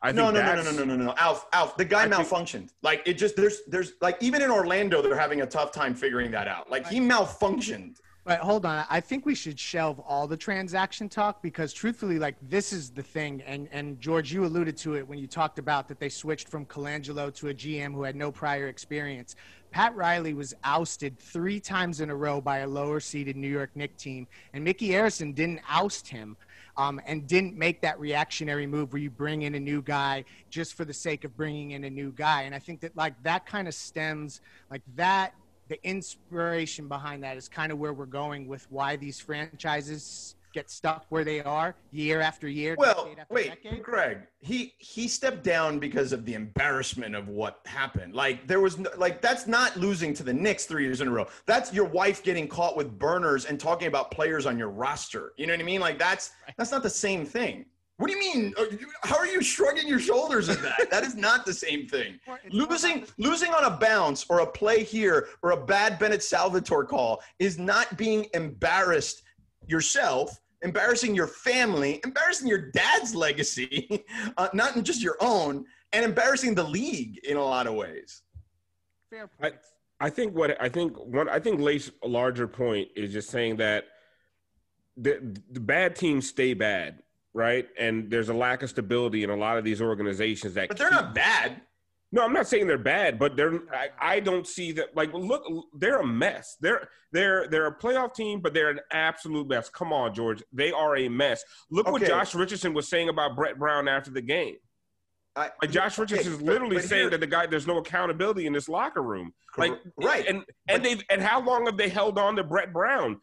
I 0.00 0.12
No, 0.12 0.30
think 0.30 0.34
no, 0.44 0.54
no, 0.54 0.62
no, 0.62 0.70
no, 0.70 0.84
no, 0.84 0.96
no, 0.96 1.04
no. 1.06 1.14
Alf, 1.18 1.46
Alf, 1.52 1.76
the 1.76 1.84
guy 1.84 2.04
I 2.04 2.08
think- 2.08 2.14
malfunctioned. 2.28 2.68
Like 2.82 3.02
it 3.06 3.14
just 3.14 3.34
there's 3.36 3.62
there's 3.66 3.92
like 4.00 4.16
even 4.20 4.42
in 4.42 4.50
Orlando, 4.50 5.02
they're 5.02 5.18
having 5.18 5.40
a 5.42 5.46
tough 5.46 5.72
time 5.72 5.94
figuring 5.94 6.30
that 6.32 6.46
out. 6.46 6.70
Like 6.70 6.86
he 6.86 7.00
malfunctioned. 7.00 7.96
But 8.24 8.40
hold 8.40 8.66
on, 8.66 8.84
I 8.90 9.00
think 9.00 9.24
we 9.24 9.34
should 9.34 9.58
shelve 9.58 9.98
all 10.00 10.26
the 10.26 10.36
transaction 10.36 11.08
talk 11.08 11.42
because 11.42 11.72
truthfully, 11.72 12.18
like 12.18 12.36
this 12.42 12.72
is 12.74 12.90
the 12.90 13.02
thing, 13.02 13.42
and 13.46 13.68
and 13.72 13.98
George, 14.00 14.32
you 14.32 14.44
alluded 14.44 14.76
to 14.78 14.96
it 14.96 15.08
when 15.08 15.18
you 15.18 15.26
talked 15.26 15.58
about 15.58 15.88
that 15.88 15.98
they 15.98 16.10
switched 16.10 16.48
from 16.48 16.66
Colangelo 16.66 17.34
to 17.36 17.48
a 17.48 17.54
GM 17.54 17.92
who 17.94 18.02
had 18.02 18.14
no 18.14 18.30
prior 18.30 18.68
experience. 18.68 19.34
Pat 19.70 19.94
Riley 19.96 20.32
was 20.34 20.54
ousted 20.64 21.18
three 21.18 21.58
times 21.60 22.00
in 22.00 22.08
a 22.10 22.14
row 22.14 22.40
by 22.40 22.58
a 22.58 22.66
lower 22.66 23.00
seeded 23.00 23.36
New 23.36 23.48
York 23.48 23.70
Knicks 23.74 24.02
team, 24.02 24.26
and 24.52 24.62
Micky 24.62 24.90
Arison 24.90 25.34
didn't 25.34 25.60
oust 25.68 26.06
him. 26.08 26.36
Um, 26.78 27.00
and 27.06 27.26
didn't 27.26 27.56
make 27.58 27.82
that 27.82 27.98
reactionary 27.98 28.64
move 28.64 28.92
where 28.92 29.02
you 29.02 29.10
bring 29.10 29.42
in 29.42 29.56
a 29.56 29.60
new 29.60 29.82
guy 29.82 30.24
just 30.48 30.74
for 30.74 30.84
the 30.84 30.94
sake 30.94 31.24
of 31.24 31.36
bringing 31.36 31.72
in 31.72 31.82
a 31.82 31.90
new 31.90 32.12
guy. 32.12 32.42
And 32.42 32.54
I 32.54 32.60
think 32.60 32.78
that 32.82 32.96
like 32.96 33.20
that 33.24 33.46
kind 33.46 33.66
of 33.66 33.74
stems 33.74 34.40
like 34.70 34.82
that 34.94 35.34
the 35.68 35.78
inspiration 35.86 36.88
behind 36.88 37.22
that 37.22 37.36
is 37.36 37.48
kind 37.48 37.70
of 37.70 37.78
where 37.78 37.92
we're 37.92 38.06
going 38.06 38.48
with 38.48 38.66
why 38.70 38.96
these 38.96 39.20
franchises 39.20 40.34
get 40.52 40.70
stuck 40.70 41.06
where 41.08 41.24
they 41.24 41.40
are 41.40 41.74
year 41.90 42.20
after 42.20 42.48
year. 42.48 42.74
Well, 42.78 43.08
after 43.18 43.34
wait, 43.34 43.48
decade. 43.48 43.82
Greg, 43.82 44.18
he 44.40 44.74
he 44.78 45.08
stepped 45.08 45.44
down 45.44 45.78
because 45.78 46.12
of 46.12 46.24
the 46.24 46.34
embarrassment 46.34 47.14
of 47.14 47.28
what 47.28 47.60
happened. 47.66 48.14
Like 48.14 48.46
there 48.46 48.60
was 48.60 48.78
no, 48.78 48.90
like 48.96 49.20
that's 49.20 49.46
not 49.46 49.76
losing 49.76 50.14
to 50.14 50.22
the 50.22 50.32
Knicks 50.32 50.64
three 50.66 50.84
years 50.84 51.00
in 51.00 51.08
a 51.08 51.10
row. 51.10 51.26
That's 51.46 51.72
your 51.72 51.86
wife 51.86 52.22
getting 52.22 52.48
caught 52.48 52.76
with 52.76 52.98
burners 52.98 53.46
and 53.46 53.58
talking 53.58 53.88
about 53.88 54.10
players 54.10 54.46
on 54.46 54.58
your 54.58 54.70
roster. 54.70 55.32
You 55.36 55.46
know 55.46 55.52
what 55.52 55.60
I 55.60 55.64
mean? 55.64 55.80
Like 55.80 55.98
that's 55.98 56.32
that's 56.56 56.70
not 56.70 56.82
the 56.82 56.90
same 56.90 57.24
thing. 57.24 57.64
What 57.98 58.08
do 58.08 58.16
you 58.16 58.20
mean? 58.20 58.54
How 59.02 59.16
are 59.16 59.26
you 59.26 59.42
shrugging 59.42 59.88
your 59.88 59.98
shoulders 59.98 60.48
at 60.48 60.62
that? 60.62 60.88
that 60.88 61.02
is 61.02 61.16
not 61.16 61.44
the 61.44 61.52
same 61.52 61.88
thing. 61.88 62.20
Or 62.28 62.38
it's 62.44 62.54
more 62.54 62.68
Losing 62.68 63.06
losing 63.18 63.52
on 63.52 63.64
a 63.64 63.70
bounce 63.70 64.24
or 64.28 64.40
a 64.40 64.46
play 64.46 64.84
here 64.84 65.28
or 65.42 65.50
a 65.50 65.56
bad 65.56 65.98
Bennett 65.98 66.22
Salvatore 66.22 66.84
call 66.84 67.20
is 67.40 67.58
not 67.58 67.96
being 67.96 68.26
embarrassed 68.34 69.22
yourself, 69.68 70.40
embarrassing 70.62 71.14
your 71.14 71.26
family, 71.26 72.00
embarrassing 72.04 72.48
your 72.48 72.70
dad's 72.70 73.14
legacy, 73.14 74.04
uh, 74.36 74.48
not 74.52 74.82
just 74.82 75.02
your 75.02 75.16
own, 75.20 75.64
and 75.92 76.04
embarrassing 76.04 76.54
the 76.54 76.64
league 76.64 77.18
in 77.24 77.36
a 77.36 77.42
lot 77.44 77.66
of 77.66 77.74
ways. 77.74 78.22
Fair 79.10 79.30
I, 79.40 79.50
point. 79.50 79.54
I 80.00 80.10
think 80.10 80.34
what 80.34 80.60
I 80.60 80.68
think 80.68 80.96
one 80.98 81.28
I 81.28 81.38
think 81.40 81.60
Lace's 81.60 81.92
larger 82.04 82.46
point 82.46 82.88
is 82.96 83.12
just 83.12 83.30
saying 83.30 83.56
that 83.56 83.84
the 84.96 85.36
the 85.50 85.60
bad 85.60 85.96
teams 85.96 86.28
stay 86.28 86.54
bad, 86.54 87.02
right? 87.32 87.66
And 87.78 88.10
there's 88.10 88.28
a 88.28 88.34
lack 88.34 88.62
of 88.62 88.70
stability 88.70 89.24
in 89.24 89.30
a 89.30 89.36
lot 89.36 89.58
of 89.58 89.64
these 89.64 89.80
organizations 89.80 90.54
that 90.54 90.68
But 90.68 90.76
they're 90.76 90.88
keep- 90.90 91.00
not 91.00 91.14
bad. 91.14 91.62
No, 92.10 92.24
I'm 92.24 92.32
not 92.32 92.48
saying 92.48 92.66
they're 92.66 92.78
bad, 92.78 93.18
but 93.18 93.36
they're. 93.36 93.60
I, 93.72 93.88
I 94.00 94.20
don't 94.20 94.46
see 94.46 94.72
that. 94.72 94.96
Like, 94.96 95.12
look, 95.12 95.42
they're 95.74 96.00
a 96.00 96.06
mess. 96.06 96.56
They're 96.60 96.88
they're 97.12 97.48
they're 97.48 97.66
a 97.66 97.78
playoff 97.78 98.14
team, 98.14 98.40
but 98.40 98.54
they're 98.54 98.70
an 98.70 98.80
absolute 98.92 99.46
mess. 99.46 99.68
Come 99.68 99.92
on, 99.92 100.14
George, 100.14 100.42
they 100.52 100.72
are 100.72 100.96
a 100.96 101.08
mess. 101.08 101.44
Look 101.70 101.90
what 101.90 102.02
Josh 102.02 102.34
Richardson 102.34 102.72
was 102.72 102.88
saying 102.88 103.10
about 103.10 103.36
Brett 103.36 103.58
Brown 103.58 103.88
after 103.88 104.10
the 104.10 104.22
game. 104.22 104.56
I, 105.36 105.50
Like 105.62 105.70
Josh 105.70 105.98
okay, 105.98 106.14
Richardson 106.14 106.32
is 106.32 106.42
literally 106.42 106.76
but 106.76 106.84
saying 106.84 107.02
here- 107.02 107.10
that 107.10 107.20
the 107.20 107.26
guy 107.26 107.46
there's 107.46 107.66
no 107.66 107.78
accountability 107.78 108.46
in 108.46 108.52
this 108.52 108.68
locker 108.68 109.02
room. 109.02 109.32
Like, 109.56 109.72
right. 109.96 110.26
and 110.26 110.44
and 110.68 110.84
they've 110.84 111.02
and 111.10 111.20
how 111.20 111.40
long 111.40 111.66
have 111.66 111.76
they 111.76 111.88
held 111.88 112.18
on 112.18 112.36
to 112.36 112.44
Brett 112.44 112.72
Brown? 112.72 113.20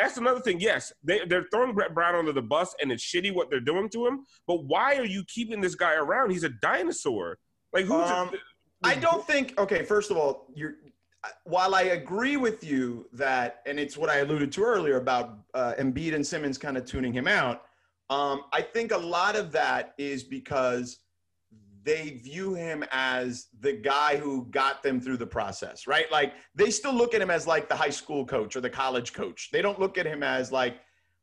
That's 0.00 0.16
another 0.16 0.40
thing. 0.40 0.60
Yes, 0.60 0.92
they 1.02 1.20
they're 1.26 1.46
throwing 1.50 1.74
Brett 1.74 1.94
Brown 1.94 2.14
under 2.14 2.32
the 2.32 2.42
bus, 2.42 2.74
and 2.80 2.92
it's 2.92 3.04
shitty 3.04 3.34
what 3.34 3.50
they're 3.50 3.60
doing 3.60 3.88
to 3.90 4.06
him. 4.06 4.24
But 4.46 4.64
why 4.64 4.96
are 4.96 5.04
you 5.06 5.24
keeping 5.26 5.60
this 5.60 5.74
guy 5.74 5.94
around? 5.94 6.30
He's 6.30 6.44
a 6.44 6.50
dinosaur. 6.50 7.38
Like 7.74 7.86
who's? 7.86 8.10
Um, 8.10 8.30
I 8.84 8.94
don't 8.94 9.26
think. 9.26 9.58
Okay, 9.58 9.82
first 9.82 10.10
of 10.10 10.16
all, 10.16 10.46
you're. 10.54 10.76
While 11.44 11.74
I 11.74 11.82
agree 11.82 12.36
with 12.36 12.62
you 12.62 13.06
that, 13.14 13.62
and 13.66 13.80
it's 13.80 13.96
what 13.96 14.10
I 14.10 14.18
alluded 14.18 14.52
to 14.52 14.62
earlier 14.62 14.98
about 14.98 15.38
uh, 15.54 15.72
Embiid 15.78 16.14
and 16.14 16.26
Simmons 16.26 16.58
kind 16.58 16.76
of 16.76 16.84
tuning 16.84 17.14
him 17.14 17.26
out. 17.26 17.62
Um, 18.10 18.42
I 18.52 18.60
think 18.60 18.92
a 18.92 18.98
lot 18.98 19.34
of 19.34 19.50
that 19.52 19.94
is 19.96 20.22
because 20.22 20.98
they 21.82 22.10
view 22.10 22.54
him 22.54 22.84
as 22.90 23.46
the 23.60 23.72
guy 23.72 24.16
who 24.16 24.46
got 24.50 24.82
them 24.82 25.00
through 25.00 25.16
the 25.16 25.26
process, 25.26 25.86
right? 25.86 26.10
Like 26.12 26.34
they 26.54 26.70
still 26.70 26.92
look 26.92 27.14
at 27.14 27.22
him 27.22 27.30
as 27.30 27.46
like 27.46 27.70
the 27.70 27.76
high 27.76 27.90
school 27.90 28.26
coach 28.26 28.54
or 28.54 28.60
the 28.60 28.70
college 28.70 29.14
coach. 29.14 29.50
They 29.50 29.62
don't 29.62 29.80
look 29.80 29.96
at 29.96 30.06
him 30.06 30.22
as 30.22 30.52
like 30.52 30.76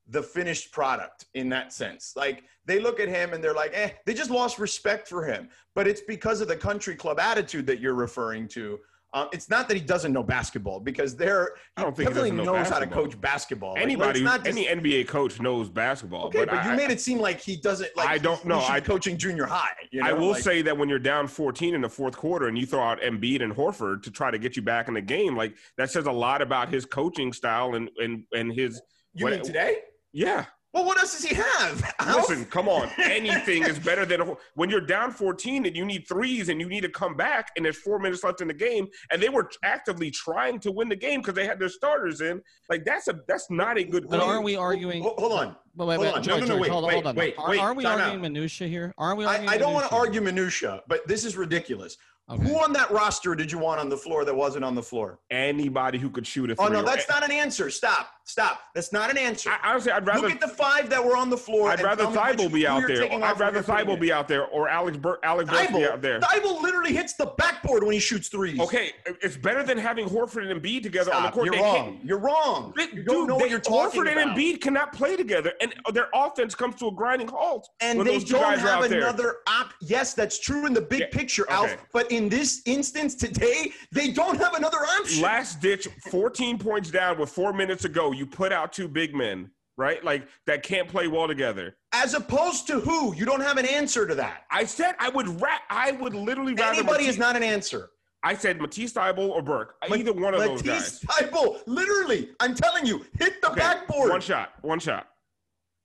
the 0.07 0.21
finished 0.21 0.71
product 0.71 1.25
in 1.33 1.49
that 1.49 1.71
sense. 1.73 2.13
Like 2.15 2.43
they 2.65 2.79
look 2.79 2.99
at 2.99 3.07
him 3.07 3.33
and 3.33 3.43
they're 3.43 3.53
like, 3.53 3.71
eh, 3.73 3.91
they 4.05 4.13
just 4.13 4.29
lost 4.31 4.59
respect 4.59 5.07
for 5.07 5.23
him. 5.25 5.49
But 5.75 5.87
it's 5.87 6.01
because 6.01 6.41
of 6.41 6.47
the 6.47 6.57
country 6.57 6.95
club 6.95 7.19
attitude 7.19 7.65
that 7.67 7.79
you're 7.79 7.93
referring 7.95 8.47
to. 8.49 8.79
Um, 9.13 9.27
it's 9.33 9.49
not 9.49 9.67
that 9.67 9.75
he 9.75 9.81
doesn't 9.83 10.13
know 10.13 10.23
basketball 10.23 10.79
because 10.79 11.17
they're 11.17 11.51
I 11.75 11.81
don't 11.81 11.93
think 11.93 12.07
he 12.07 12.13
definitely 12.13 12.31
know 12.31 12.55
knows 12.55 12.69
how 12.69 12.79
to 12.79 12.87
coach 12.87 13.19
basketball. 13.19 13.75
Anybody, 13.77 14.23
not 14.23 14.45
just- 14.45 14.57
any 14.57 14.67
NBA 14.67 15.05
coach 15.09 15.41
knows 15.41 15.67
basketball. 15.69 16.27
okay, 16.27 16.45
but, 16.45 16.53
I, 16.53 16.71
you 16.71 16.77
made 16.77 16.91
it 16.91 17.01
seem 17.01 17.19
like 17.19 17.41
he 17.41 17.57
doesn't. 17.57 17.89
Like 17.97 18.07
I 18.07 18.17
don't 18.17 18.45
know. 18.45 18.61
I- 18.61 18.79
coaching 18.79 19.17
junior 19.17 19.45
high. 19.45 19.67
You 19.91 20.01
know? 20.01 20.07
I 20.07 20.13
will 20.13 20.29
Like, 20.31 20.43
say 20.43 20.61
that 20.61 20.77
when 20.77 20.87
you're 20.87 20.97
down 20.97 21.27
14 21.27 21.75
in 21.75 21.81
the 21.81 21.89
fourth 21.89 22.15
quarter 22.15 22.47
and 22.47 22.57
you 22.57 22.65
throw 22.65 22.81
out 22.81 23.01
Embiid 23.01 23.43
and 23.43 23.53
Horford 23.53 24.01
to 24.03 24.11
try 24.11 24.31
to 24.31 24.37
get 24.39 24.55
you 24.55 24.61
back 24.61 24.87
in 24.87 24.93
the 24.93 25.01
game, 25.01 25.35
like 25.35 25.57
that 25.77 25.91
says 25.91 26.05
a 26.05 26.11
lot 26.11 26.41
about 26.41 26.69
his 26.69 26.85
coaching 26.85 27.33
style 27.33 27.75
and 27.75 27.89
and 27.97 28.23
and 28.31 28.53
his. 28.53 28.81
you 29.13 29.25
what- 29.25 29.33
mean 29.33 29.43
today? 29.43 29.79
Yeah, 30.13 30.45
Well, 30.73 30.85
what 30.85 30.97
else 30.99 31.13
does 31.13 31.23
he 31.23 31.35
have? 31.35 31.93
Listen, 32.05 32.45
come 32.45 32.67
on. 32.67 32.89
Anything 32.97 33.63
is 33.63 33.79
better 33.79 34.05
than 34.05 34.21
a, 34.21 34.35
when 34.55 34.69
you're 34.69 34.85
down 34.85 35.11
14 35.11 35.65
and 35.65 35.75
you 35.75 35.85
need 35.85 36.05
threes 36.07 36.49
and 36.49 36.59
you 36.59 36.67
need 36.67 36.81
to 36.81 36.89
come 36.89 37.15
back 37.15 37.49
and 37.55 37.63
there's 37.65 37.77
four 37.77 37.97
minutes 37.99 38.23
left 38.23 38.41
in 38.41 38.47
the 38.47 38.53
game 38.53 38.87
and 39.11 39.21
they 39.21 39.29
were 39.29 39.49
actively 39.63 40.11
trying 40.11 40.59
to 40.59 40.71
win 40.71 40.89
the 40.89 40.95
game 40.95 41.21
because 41.21 41.35
they 41.35 41.45
had 41.45 41.59
their 41.59 41.69
starters 41.69 42.21
in. 42.21 42.41
Like 42.69 42.83
that's 42.85 43.07
a 43.07 43.19
that's 43.27 43.49
not 43.49 43.77
a 43.77 43.83
good. 43.83 44.09
But 44.09 44.19
thing. 44.19 44.29
aren't 44.29 44.43
we 44.43 44.55
arguing? 44.55 45.01
Hold, 45.01 45.19
hold 45.19 45.31
on. 45.33 45.55
But 45.75 45.87
wait, 45.87 45.95
Hold 45.95 46.07
wait, 46.07 46.13
on. 46.15 46.21
No, 46.21 46.21
George, 46.21 46.39
no, 46.39 46.39
no, 46.39 46.47
George, 46.47 46.61
wait, 46.61 46.71
hold 46.71 46.83
on, 46.83 46.87
wait, 46.87 46.93
hold 46.95 47.07
on. 47.07 47.15
wait, 47.15 47.35
Are, 47.37 47.49
wait, 47.49 47.59
are 47.59 47.73
we 47.73 47.85
arguing 47.85 48.15
out. 48.15 48.21
minutia 48.21 48.67
here? 48.67 48.93
Aren't 48.97 49.17
we 49.17 49.25
arguing? 49.25 49.49
I, 49.49 49.53
I 49.53 49.57
don't 49.57 49.73
want 49.73 49.89
to 49.89 49.95
argue 49.95 50.19
minutia, 50.21 50.81
but 50.87 51.07
this 51.07 51.23
is 51.25 51.37
ridiculous. 51.37 51.95
Okay. 52.29 52.43
Who 52.43 52.55
on 52.63 52.71
that 52.73 52.89
roster 52.91 53.35
did 53.35 53.51
you 53.51 53.57
want 53.57 53.81
on 53.81 53.89
the 53.89 53.97
floor 53.97 54.23
that 54.23 54.33
wasn't 54.33 54.63
on 54.63 54.73
the 54.73 54.81
floor? 54.83 55.19
Anybody 55.31 55.97
who 55.97 56.09
could 56.09 56.25
shoot 56.25 56.49
a 56.49 56.55
three. 56.55 56.65
Oh 56.65 56.69
no, 56.69 56.79
or- 56.79 56.83
that's 56.83 57.09
not 57.09 57.23
an 57.25 57.31
answer. 57.31 57.69
Stop, 57.69 58.09
stop. 58.31 58.61
That's 58.73 58.91
not 58.93 59.09
an 59.11 59.17
answer. 59.17 59.49
I, 59.51 59.71
honestly, 59.71 59.91
I'd 59.91 60.05
rather 60.07 60.21
Look 60.21 60.31
at 60.31 60.39
the 60.41 60.47
five 60.47 60.89
that 60.89 61.03
were 61.03 61.15
on 61.17 61.29
the 61.29 61.37
floor. 61.37 61.69
I'd 61.69 61.81
rather 61.81 62.05
Thybulle 62.05 62.51
be 62.51 62.65
out 62.65 62.87
there. 62.87 63.11
I'd 63.23 63.39
rather 63.39 63.61
Thybulle 63.61 63.99
be 63.99 64.11
out 64.11 64.27
there 64.27 64.45
or 64.47 64.69
Alex 64.69 64.97
Bur- 64.97 65.19
Alec 65.23 65.47
Burks 65.47 65.71
be 65.71 65.85
out 65.85 66.01
there. 66.01 66.19
Thybulle 66.19 66.61
literally 66.61 66.93
hits 66.93 67.13
the 67.13 67.27
backboard 67.37 67.83
when 67.83 67.93
he 67.93 67.99
shoots 67.99 68.27
threes. 68.29 68.59
Okay, 68.59 68.91
it's 69.21 69.37
better 69.37 69.63
than 69.63 69.77
having 69.77 70.07
Horford 70.07 70.49
and 70.49 70.61
Embiid 70.61 70.83
together 70.83 71.13
on 71.13 71.23
the 71.23 71.29
court. 71.31 71.45
You're 71.45 71.55
They 71.55 71.61
wrong. 71.61 71.75
can't- 71.93 72.05
You're 72.05 72.19
wrong. 72.19 72.73
They- 72.75 72.83
You 72.91 73.03
don't 73.03 73.15
dude, 73.21 73.27
know 73.29 73.35
they, 73.37 73.41
what 73.43 73.49
you're 73.49 73.59
talking 73.59 74.01
Horford 74.01 74.11
about. 74.11 74.27
and 74.29 74.37
Embiid 74.37 74.61
cannot 74.61 74.93
play 74.93 75.15
together, 75.15 75.53
and 75.61 75.73
their 75.93 76.07
offense 76.13 76.55
comes 76.55 76.75
to 76.77 76.87
a 76.87 76.91
grinding 76.91 77.27
halt 77.27 77.69
and 77.81 77.97
when 77.97 78.07
they 78.07 78.13
those 78.13 78.23
two 78.23 78.33
don't 78.33 78.41
guys 78.43 78.59
are 78.63 78.67
have 78.67 78.83
out 78.83 78.91
another 78.91 79.37
op. 79.47 79.73
Yes, 79.81 80.13
that's 80.13 80.39
true 80.39 80.65
in 80.65 80.73
the 80.73 80.81
big 80.81 81.01
Yeah, 81.01 81.05
picture, 81.11 81.43
okay. 81.43 81.53
Alf. 81.53 81.77
But 81.91 82.11
in 82.11 82.29
this 82.29 82.61
instance 82.65 83.15
today, 83.15 83.71
they 83.91 84.11
don't 84.11 84.37
have 84.37 84.53
another 84.55 84.77
option. 84.79 85.21
Last 85.21 85.59
ditch, 85.61 85.87
14 86.09 86.57
points 86.57 86.89
down 86.91 87.17
with 87.17 87.29
four 87.29 87.51
minutes 87.53 87.81
to 87.83 87.89
go. 87.89 88.11
You 88.11 88.20
put 88.25 88.51
out 88.51 88.73
two 88.73 88.87
big 88.87 89.15
men, 89.15 89.49
right? 89.77 90.03
Like 90.03 90.27
that 90.47 90.63
can't 90.63 90.87
play 90.87 91.07
well 91.07 91.27
together. 91.27 91.75
As 91.93 92.13
opposed 92.13 92.67
to 92.67 92.79
who? 92.79 93.13
You 93.15 93.25
don't 93.25 93.41
have 93.41 93.57
an 93.57 93.65
answer 93.65 94.07
to 94.07 94.15
that. 94.15 94.43
I 94.51 94.65
said 94.65 94.95
I 94.99 95.09
would 95.09 95.41
ra- 95.41 95.59
I 95.69 95.91
would 95.93 96.13
literally 96.13 96.53
rather 96.53 96.79
Anybody 96.79 97.03
Matisse, 97.03 97.09
is 97.15 97.17
not 97.17 97.35
an 97.35 97.43
answer. 97.43 97.89
I 98.23 98.35
said 98.35 98.61
Matisse 98.61 98.93
Thybulle 98.93 99.29
or 99.29 99.41
Burke. 99.41 99.75
Either 99.91 100.13
one 100.13 100.33
of 100.35 100.39
those 100.41 100.61
guys. 100.61 101.01
Matisse 101.01 101.05
guys. 101.05 101.29
Thybulle, 101.29 101.61
literally, 101.65 102.29
I'm 102.39 102.53
telling 102.53 102.85
you, 102.85 103.03
hit 103.17 103.41
the 103.41 103.49
Okay, 103.51 103.59
backboard. 103.61 104.11
One 104.11 104.21
shot. 104.21 104.53
One 104.61 104.79
shot. 104.79 105.07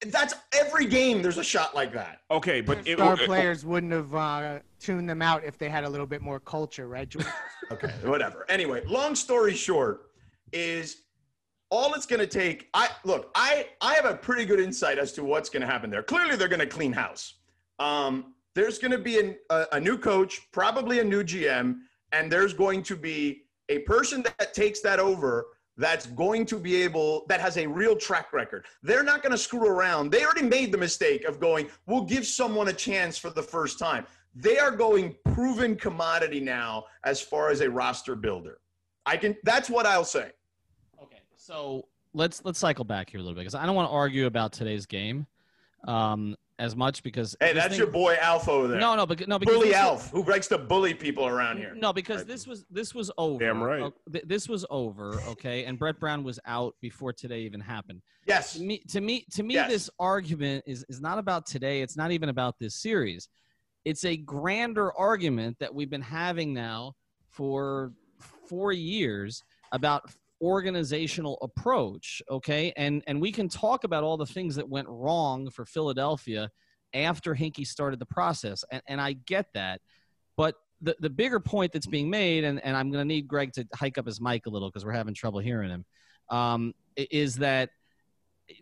That's 0.09 0.35
every 0.53 0.85
game. 0.85 1.23
There's 1.23 1.39
a 1.39 1.43
shot 1.45 1.75
like 1.75 1.95
that. 1.95 2.19
Okay, 2.31 2.61
but 2.61 2.87
it, 2.87 2.99
Star 2.99 3.15
it- 3.15 3.25
players 3.25 3.65
wouldn't 3.65 3.93
have 3.93 4.15
uh, 4.15 4.59
tuned 4.79 5.09
them 5.09 5.23
out 5.23 5.43
if 5.45 5.57
they 5.57 5.71
had 5.71 5.85
a 5.85 5.89
little 5.89 6.07
bit 6.07 6.21
more 6.21 6.39
culture, 6.39 6.87
right? 6.89 7.13
Okay, 7.73 7.93
whatever. 8.05 8.45
Anyway, 8.49 8.85
long 8.87 9.17
story 9.17 9.53
short 9.55 10.11
is 10.53 10.99
all 11.77 11.93
it's 11.95 12.07
going 12.07 12.21
to 12.21 12.27
take. 12.27 12.69
I 12.73 12.89
look. 13.05 13.31
I 13.35 13.69
I 13.81 13.95
have 13.95 14.07
a 14.07 14.15
pretty 14.15 14.47
good 14.47 14.61
insight 14.61 14.99
as 14.99 15.13
to 15.13 15.25
what's 15.25 15.51
going 15.51 15.61
to 15.61 15.67
happen 15.67 15.91
there. 15.91 16.03
Clearly, 16.03 16.37
they're 16.37 16.49
going 16.49 16.61
to 16.61 16.67
clean 16.67 16.93
house. 16.93 17.35
Um, 17.79 18.35
there's 18.55 18.79
going 18.79 18.93
to 18.93 18.99
be 18.99 19.21
an, 19.21 19.37
a, 19.51 19.67
a 19.73 19.81
new 19.81 19.99
coach, 19.99 20.49
probably 20.51 21.01
a 21.01 21.05
new 21.05 21.23
GM, 21.23 21.81
and 22.13 22.33
there's 22.33 22.55
going 22.55 22.83
to 22.85 22.97
be 22.97 23.43
a 23.69 23.81
person 23.81 24.23
that 24.23 24.55
takes 24.55 24.81
that 24.81 24.99
over 24.99 25.47
that's 25.77 26.07
going 26.07 26.47
to 26.47 26.59
be 26.59 26.83
able 26.83 27.27
that 27.29 27.41
has 27.41 27.59
a 27.59 27.67
real 27.67 27.95
track 27.95 28.33
record. 28.33 28.65
They're 28.83 29.03
not 29.03 29.23
going 29.23 29.33
to 29.33 29.39
screw 29.39 29.67
around. 29.67 30.11
They 30.11 30.25
already 30.25 30.47
made 30.47 30.73
the 30.73 30.79
mistake 30.79 31.25
of 31.25 31.39
going, 31.39 31.69
we'll 31.87 32.05
give 32.05 32.27
someone 32.27 32.69
a 32.69 32.73
chance 32.73 33.19
for 33.19 33.29
the 33.29 33.43
first 33.43 33.79
time. 33.79 34.07
They 34.35 34.59
are 34.59 34.71
going 34.71 35.15
proven 35.35 35.77
commodity 35.77 36.41
now 36.41 36.87
as 37.05 37.21
far 37.21 37.51
as 37.51 37.61
a 37.61 37.69
roster 37.69 38.17
builder. 38.17 38.59
I 39.05 39.17
can 39.19 39.37
that's 39.45 39.69
what 39.69 39.85
I'll 39.85 40.05
say. 40.05 40.33
Okay. 41.51 41.57
So 41.59 41.87
let's 42.15 42.45
let's 42.45 42.59
cycle 42.59 42.85
back 42.85 43.11
here 43.11 43.21
a 43.21 43.23
little 43.23 43.35
bit 43.35 43.41
because 43.41 43.55
I 43.55 43.67
don't 43.67 43.75
want 43.75 43.89
to 43.89 43.95
argue 43.95 44.27
about 44.27 44.53
today's 44.53 44.87
game. 44.87 45.27
Um 45.87 46.37
as 46.59 46.75
much 46.75 47.03
because 47.03 47.37
Hey, 47.39 47.53
that's 47.53 47.69
thing- 47.69 47.79
your 47.79 47.87
boy 47.89 48.17
Alf 48.19 48.49
over 48.49 48.67
there. 48.67 48.81
no 48.81 48.97
no 48.97 49.05
but 49.05 49.29
no 49.29 49.39
because 49.39 49.55
bully 49.57 49.69
this 49.69 49.75
was- 49.77 49.83
Alf, 49.85 50.11
who 50.11 50.23
likes 50.25 50.47
to 50.49 50.57
bully 50.57 50.95
people 50.95 51.27
around 51.27 51.59
here. 51.59 51.75
No, 51.75 51.93
because 51.93 52.25
this 52.25 52.47
was 52.47 52.65
this 52.71 52.95
was 52.95 53.11
over. 53.19 53.45
Damn 53.45 53.63
right. 53.63 53.83
O- 53.83 53.95
th- 54.11 54.25
This 54.27 54.49
was 54.49 54.65
over. 54.71 55.21
Okay, 55.29 55.67
and 55.67 55.79
Brett 55.79 56.01
Brown 56.01 56.25
was 56.25 56.41
out 56.47 56.75
before 56.81 57.13
today 57.13 57.41
even 57.41 57.61
happened. 57.61 58.01
Yes. 58.27 58.55
To 58.55 58.63
me, 58.63 58.79
to 58.89 59.01
me, 59.03 59.27
to 59.33 59.43
me, 59.43 59.55
Yes. 59.55 59.71
this 59.71 59.91
argument 59.99 60.65
is 60.67 60.85
is 60.89 60.99
not 61.01 61.19
about 61.19 61.45
today. 61.47 61.83
It's 61.83 61.97
not 61.97 62.11
even 62.11 62.31
about 62.31 62.59
this 62.59 62.75
series. 62.75 63.29
It's 63.85 64.05
a 64.07 64.17
grander 64.17 64.93
argument 64.95 65.59
that 65.61 65.73
we've 65.75 65.91
been 65.91 66.01
having 66.01 66.55
now 66.55 66.95
for 67.31 67.93
four 68.49 68.73
years 68.73 69.45
about 69.73 70.11
organizational 70.41 71.39
approach 71.43 72.23
okay? 72.31 72.73
And 72.77 73.03
and 73.07 73.21
we 73.21 73.33
can 73.33 73.49
talk 73.49 73.85
about 73.85 74.05
all 74.05 74.17
the 74.17 74.27
things 74.27 74.57
that 74.57 74.69
went 74.69 74.89
wrong 74.89 75.51
for 75.51 75.65
philadelphia 75.65 76.51
after 76.95 77.35
hinkie 77.35 77.67
started 77.67 77.99
the 77.99 78.07
process 78.07 78.65
and, 78.71 78.83
and 78.87 79.01
i 79.01 79.13
get 79.13 79.47
that. 79.55 79.81
But 80.37 80.57
the, 80.83 80.95
the 81.01 81.11
bigger 81.11 81.41
point 81.41 81.73
that's 81.73 81.87
being 81.87 82.11
made 82.11 82.45
and, 82.45 82.63
and 82.63 82.77
i'm 82.77 82.91
going 82.91 83.01
to 83.01 83.09
need 83.09 83.27
greg 83.27 83.53
to 83.55 83.67
hike 83.75 83.97
up 83.97 84.07
his 84.07 84.21
mic 84.21 84.47
a 84.47 84.51
little 84.51 84.69
because 84.69 84.85
we're 84.85 84.93
having 84.93 85.15
trouble 85.15 85.41
hearing 85.41 85.71
him 85.71 85.85
um, 86.29 86.75
is 86.97 87.37
that 87.37 87.71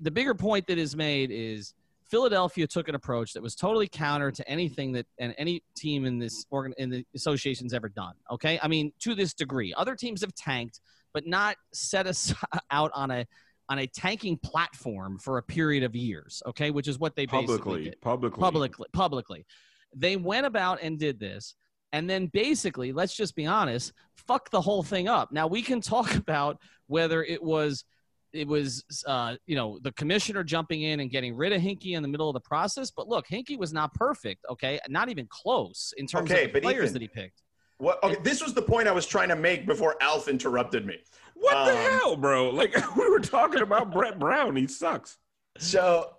the 0.00 0.10
bigger 0.10 0.34
point 0.34 0.66
that 0.66 0.78
is 0.78 0.96
made 0.96 1.30
is 1.30 1.74
Philadelphia 2.04 2.66
took 2.66 2.88
an 2.88 2.94
approach 2.94 3.32
that 3.32 3.42
was 3.42 3.54
totally 3.54 3.88
counter 3.88 4.30
to 4.30 4.48
anything 4.48 4.92
that 4.92 5.06
and 5.18 5.34
any 5.38 5.62
team 5.76 6.04
in 6.04 6.18
this 6.18 6.44
organ 6.50 6.74
in 6.78 6.90
the 6.90 7.04
association's 7.14 7.72
ever 7.72 7.88
done. 7.88 8.14
Okay, 8.30 8.58
I 8.62 8.68
mean 8.68 8.92
to 9.00 9.14
this 9.14 9.34
degree, 9.34 9.74
other 9.76 9.96
teams 9.96 10.20
have 10.20 10.34
tanked, 10.34 10.80
but 11.14 11.26
not 11.26 11.56
set 11.72 12.06
us 12.06 12.34
out 12.70 12.90
on 12.94 13.10
a 13.10 13.26
on 13.70 13.78
a 13.78 13.86
tanking 13.86 14.36
platform 14.36 15.18
for 15.18 15.38
a 15.38 15.42
period 15.42 15.82
of 15.82 15.96
years. 15.96 16.42
Okay, 16.46 16.70
which 16.70 16.86
is 16.86 16.98
what 16.98 17.16
they 17.16 17.24
basically 17.24 17.46
Publicly, 17.56 17.84
did. 17.84 18.00
publicly, 18.02 18.40
publicly 18.40 18.86
publicly. 18.92 19.46
They 19.96 20.16
went 20.16 20.44
about 20.44 20.80
and 20.82 20.98
did 20.98 21.18
this 21.18 21.54
and 21.92 22.10
then 22.10 22.26
basically 22.26 22.92
let's 22.92 23.16
just 23.16 23.36
be 23.36 23.46
honest 23.46 23.92
fuck 24.16 24.50
the 24.50 24.60
whole 24.60 24.82
thing 24.82 25.08
up. 25.08 25.32
Now 25.32 25.46
we 25.46 25.62
can 25.62 25.80
talk 25.80 26.14
about 26.24 26.58
whether 26.88 27.22
it 27.22 27.42
was 27.42 27.84
it 28.32 28.48
was 28.48 28.84
uh, 29.06 29.36
you 29.46 29.54
know 29.54 29.78
the 29.82 29.92
commissioner 29.92 30.42
jumping 30.42 30.82
in 30.82 30.98
and 31.00 31.10
getting 31.10 31.36
rid 31.36 31.52
of 31.52 31.62
Hinkie 31.62 31.94
in 31.96 32.02
the 32.02 32.08
middle 32.08 32.28
of 32.28 32.34
the 32.34 32.40
process 32.40 32.90
but 32.90 33.06
look 33.08 33.26
Hinkie 33.28 33.56
was 33.56 33.72
not 33.72 33.94
perfect 33.94 34.44
okay 34.50 34.80
not 34.88 35.08
even 35.08 35.26
close 35.30 35.94
in 35.96 36.06
terms 36.08 36.30
Okay, 36.30 36.46
of 36.46 36.52
the 36.52 36.60
players 36.60 36.90
Ethan- 36.90 36.92
that 36.94 37.02
he 37.02 37.08
picked 37.08 37.42
What, 37.78 38.02
okay, 38.04 38.16
this 38.22 38.42
was 38.42 38.54
the 38.54 38.62
point 38.62 38.88
I 38.88 38.92
was 38.92 39.06
trying 39.06 39.28
to 39.30 39.36
make 39.36 39.66
before 39.66 39.96
Alf 40.00 40.28
interrupted 40.28 40.86
me. 40.86 40.98
What 41.34 41.64
the 41.66 41.72
Um, 41.72 41.76
hell, 41.98 42.16
bro? 42.16 42.50
Like 42.50 42.74
we 42.96 43.08
were 43.08 43.20
talking 43.20 43.62
about 43.62 43.92
Brett 43.92 44.18
Brown. 44.18 44.54
He 44.56 44.66
sucks. 44.68 45.18
So, 45.58 46.10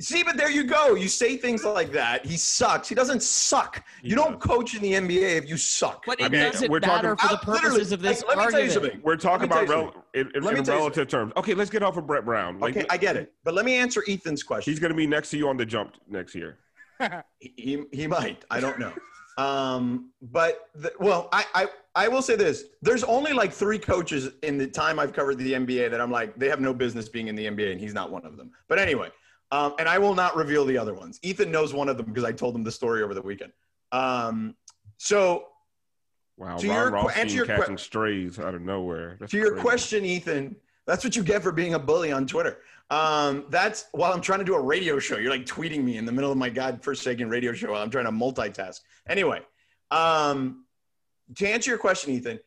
see, 0.00 0.22
but 0.22 0.36
there 0.36 0.50
you 0.50 0.64
go. 0.64 0.94
You 0.94 1.08
say 1.08 1.36
things 1.36 1.64
like 1.64 1.92
that. 1.92 2.24
He 2.24 2.36
sucks. 2.36 2.88
He 2.88 2.94
doesn't 2.94 3.22
suck. 3.22 3.84
He 4.02 4.10
you 4.10 4.14
don't 4.16 4.40
coach 4.40 4.74
in 4.74 4.82
the 4.82 4.92
NBA 4.92 5.36
if 5.38 5.48
you 5.48 5.56
suck. 5.56 6.04
but 6.06 6.22
I 6.22 6.26
it 6.26 6.32
mean, 6.32 6.40
doesn't 6.42 6.70
we're 6.70 6.80
talking- 6.80 6.94
matter 7.10 7.16
for 7.16 7.28
the 7.28 7.38
purposes 7.38 7.92
of 7.92 8.00
this 8.00 8.24
like, 8.24 8.36
let 8.36 8.46
me 8.46 8.50
tell 8.52 8.60
you 8.60 8.66
argument 8.66 8.72
something. 8.72 9.00
We're 9.02 9.16
talking 9.16 9.48
Let 9.50 9.68
me 9.68 9.72
about 9.74 9.84
you 9.84 9.92
rel- 9.92 10.04
in, 10.14 10.30
in, 10.36 10.56
in 10.58 10.64
relative 10.64 11.08
terms. 11.08 11.32
Okay, 11.36 11.54
let's 11.54 11.70
get 11.70 11.82
off 11.82 11.96
of 11.96 12.06
Brett 12.06 12.24
Brown. 12.24 12.58
Like, 12.60 12.76
Okay, 12.76 12.86
I 12.88 12.96
get 12.96 13.16
it. 13.16 13.32
But 13.44 13.54
let 13.54 13.64
me 13.64 13.74
answer 13.74 14.02
Ethan's 14.08 14.42
question. 14.44 14.72
He's 14.72 14.80
going 14.80 14.92
to 14.92 14.96
be 14.96 15.06
next 15.06 15.30
to 15.30 15.36
you 15.36 15.48
on 15.48 15.56
the 15.56 15.66
jump 15.66 15.96
next 16.08 16.34
year. 16.34 16.58
He, 17.40 17.52
he, 17.56 17.82
he 18.02 18.06
might. 18.06 18.44
I 18.50 18.60
don't 18.60 18.78
know. 18.78 18.92
Um, 19.38 20.10
but 20.20 20.68
the, 20.74 20.92
well, 21.00 21.28
I, 21.32 21.44
I 21.54 21.66
I 21.94 22.08
will 22.08 22.22
say 22.22 22.36
this: 22.36 22.64
there's 22.82 23.04
only 23.04 23.32
like 23.32 23.52
three 23.52 23.78
coaches 23.78 24.30
in 24.42 24.58
the 24.58 24.66
time 24.66 24.98
I've 24.98 25.12
covered 25.12 25.38
the 25.38 25.52
NBA 25.54 25.90
that 25.90 26.00
I'm 26.00 26.10
like 26.10 26.38
they 26.38 26.48
have 26.48 26.60
no 26.60 26.74
business 26.74 27.08
being 27.08 27.28
in 27.28 27.34
the 27.36 27.46
NBA, 27.46 27.72
and 27.72 27.80
he's 27.80 27.94
not 27.94 28.10
one 28.10 28.24
of 28.26 28.36
them. 28.36 28.50
But 28.68 28.78
anyway, 28.78 29.08
um, 29.50 29.74
and 29.78 29.88
I 29.88 29.98
will 29.98 30.14
not 30.14 30.36
reveal 30.36 30.64
the 30.64 30.76
other 30.78 30.94
ones. 30.94 31.18
Ethan 31.22 31.50
knows 31.50 31.72
one 31.72 31.88
of 31.88 31.96
them 31.96 32.06
because 32.06 32.24
I 32.24 32.32
told 32.32 32.54
him 32.54 32.62
the 32.64 32.72
story 32.72 33.02
over 33.02 33.14
the 33.14 33.22
weekend. 33.22 33.52
Um, 33.90 34.54
so 34.98 35.46
Wow, 36.38 36.56
To 36.56 36.66
Ron 36.68 36.76
your 36.76 36.84
que- 36.90 36.94
Rothstein 36.94 37.20
answer 37.20 37.36
your 37.36 37.46
que- 37.46 37.56
catching 37.56 37.78
strays 37.78 38.38
out 38.38 38.54
of 38.54 38.62
nowhere. 38.62 39.16
That's 39.20 39.30
to 39.32 39.36
your 39.38 39.50
crazy. 39.52 39.62
question, 39.62 40.04
Ethan, 40.04 40.56
that's 40.86 41.04
what 41.04 41.14
you 41.14 41.22
get 41.22 41.42
for 41.42 41.52
being 41.52 41.74
a 41.74 41.78
bully 41.78 42.10
on 42.10 42.26
Twitter. 42.26 42.58
Um, 42.90 43.46
that's 43.48 43.86
while 43.92 44.12
I'm 44.12 44.20
trying 44.20 44.40
to 44.40 44.44
do 44.44 44.54
a 44.54 44.60
radio 44.60 44.98
show. 44.98 45.16
You're 45.16 45.30
like 45.30 45.46
tweeting 45.46 45.82
me 45.82 45.96
in 45.96 46.04
the 46.04 46.12
middle 46.12 46.30
of 46.30 46.36
my 46.36 46.50
godforsaken 46.50 47.28
radio 47.28 47.52
show 47.52 47.72
while 47.72 47.82
I'm 47.82 47.90
trying 47.90 48.04
to 48.04 48.10
multitask. 48.10 48.80
Anyway, 49.08 49.40
um, 49.90 50.64
to 51.36 51.48
answer 51.48 51.70
your 51.70 51.78
question, 51.78 52.12
Ethan, 52.12 52.38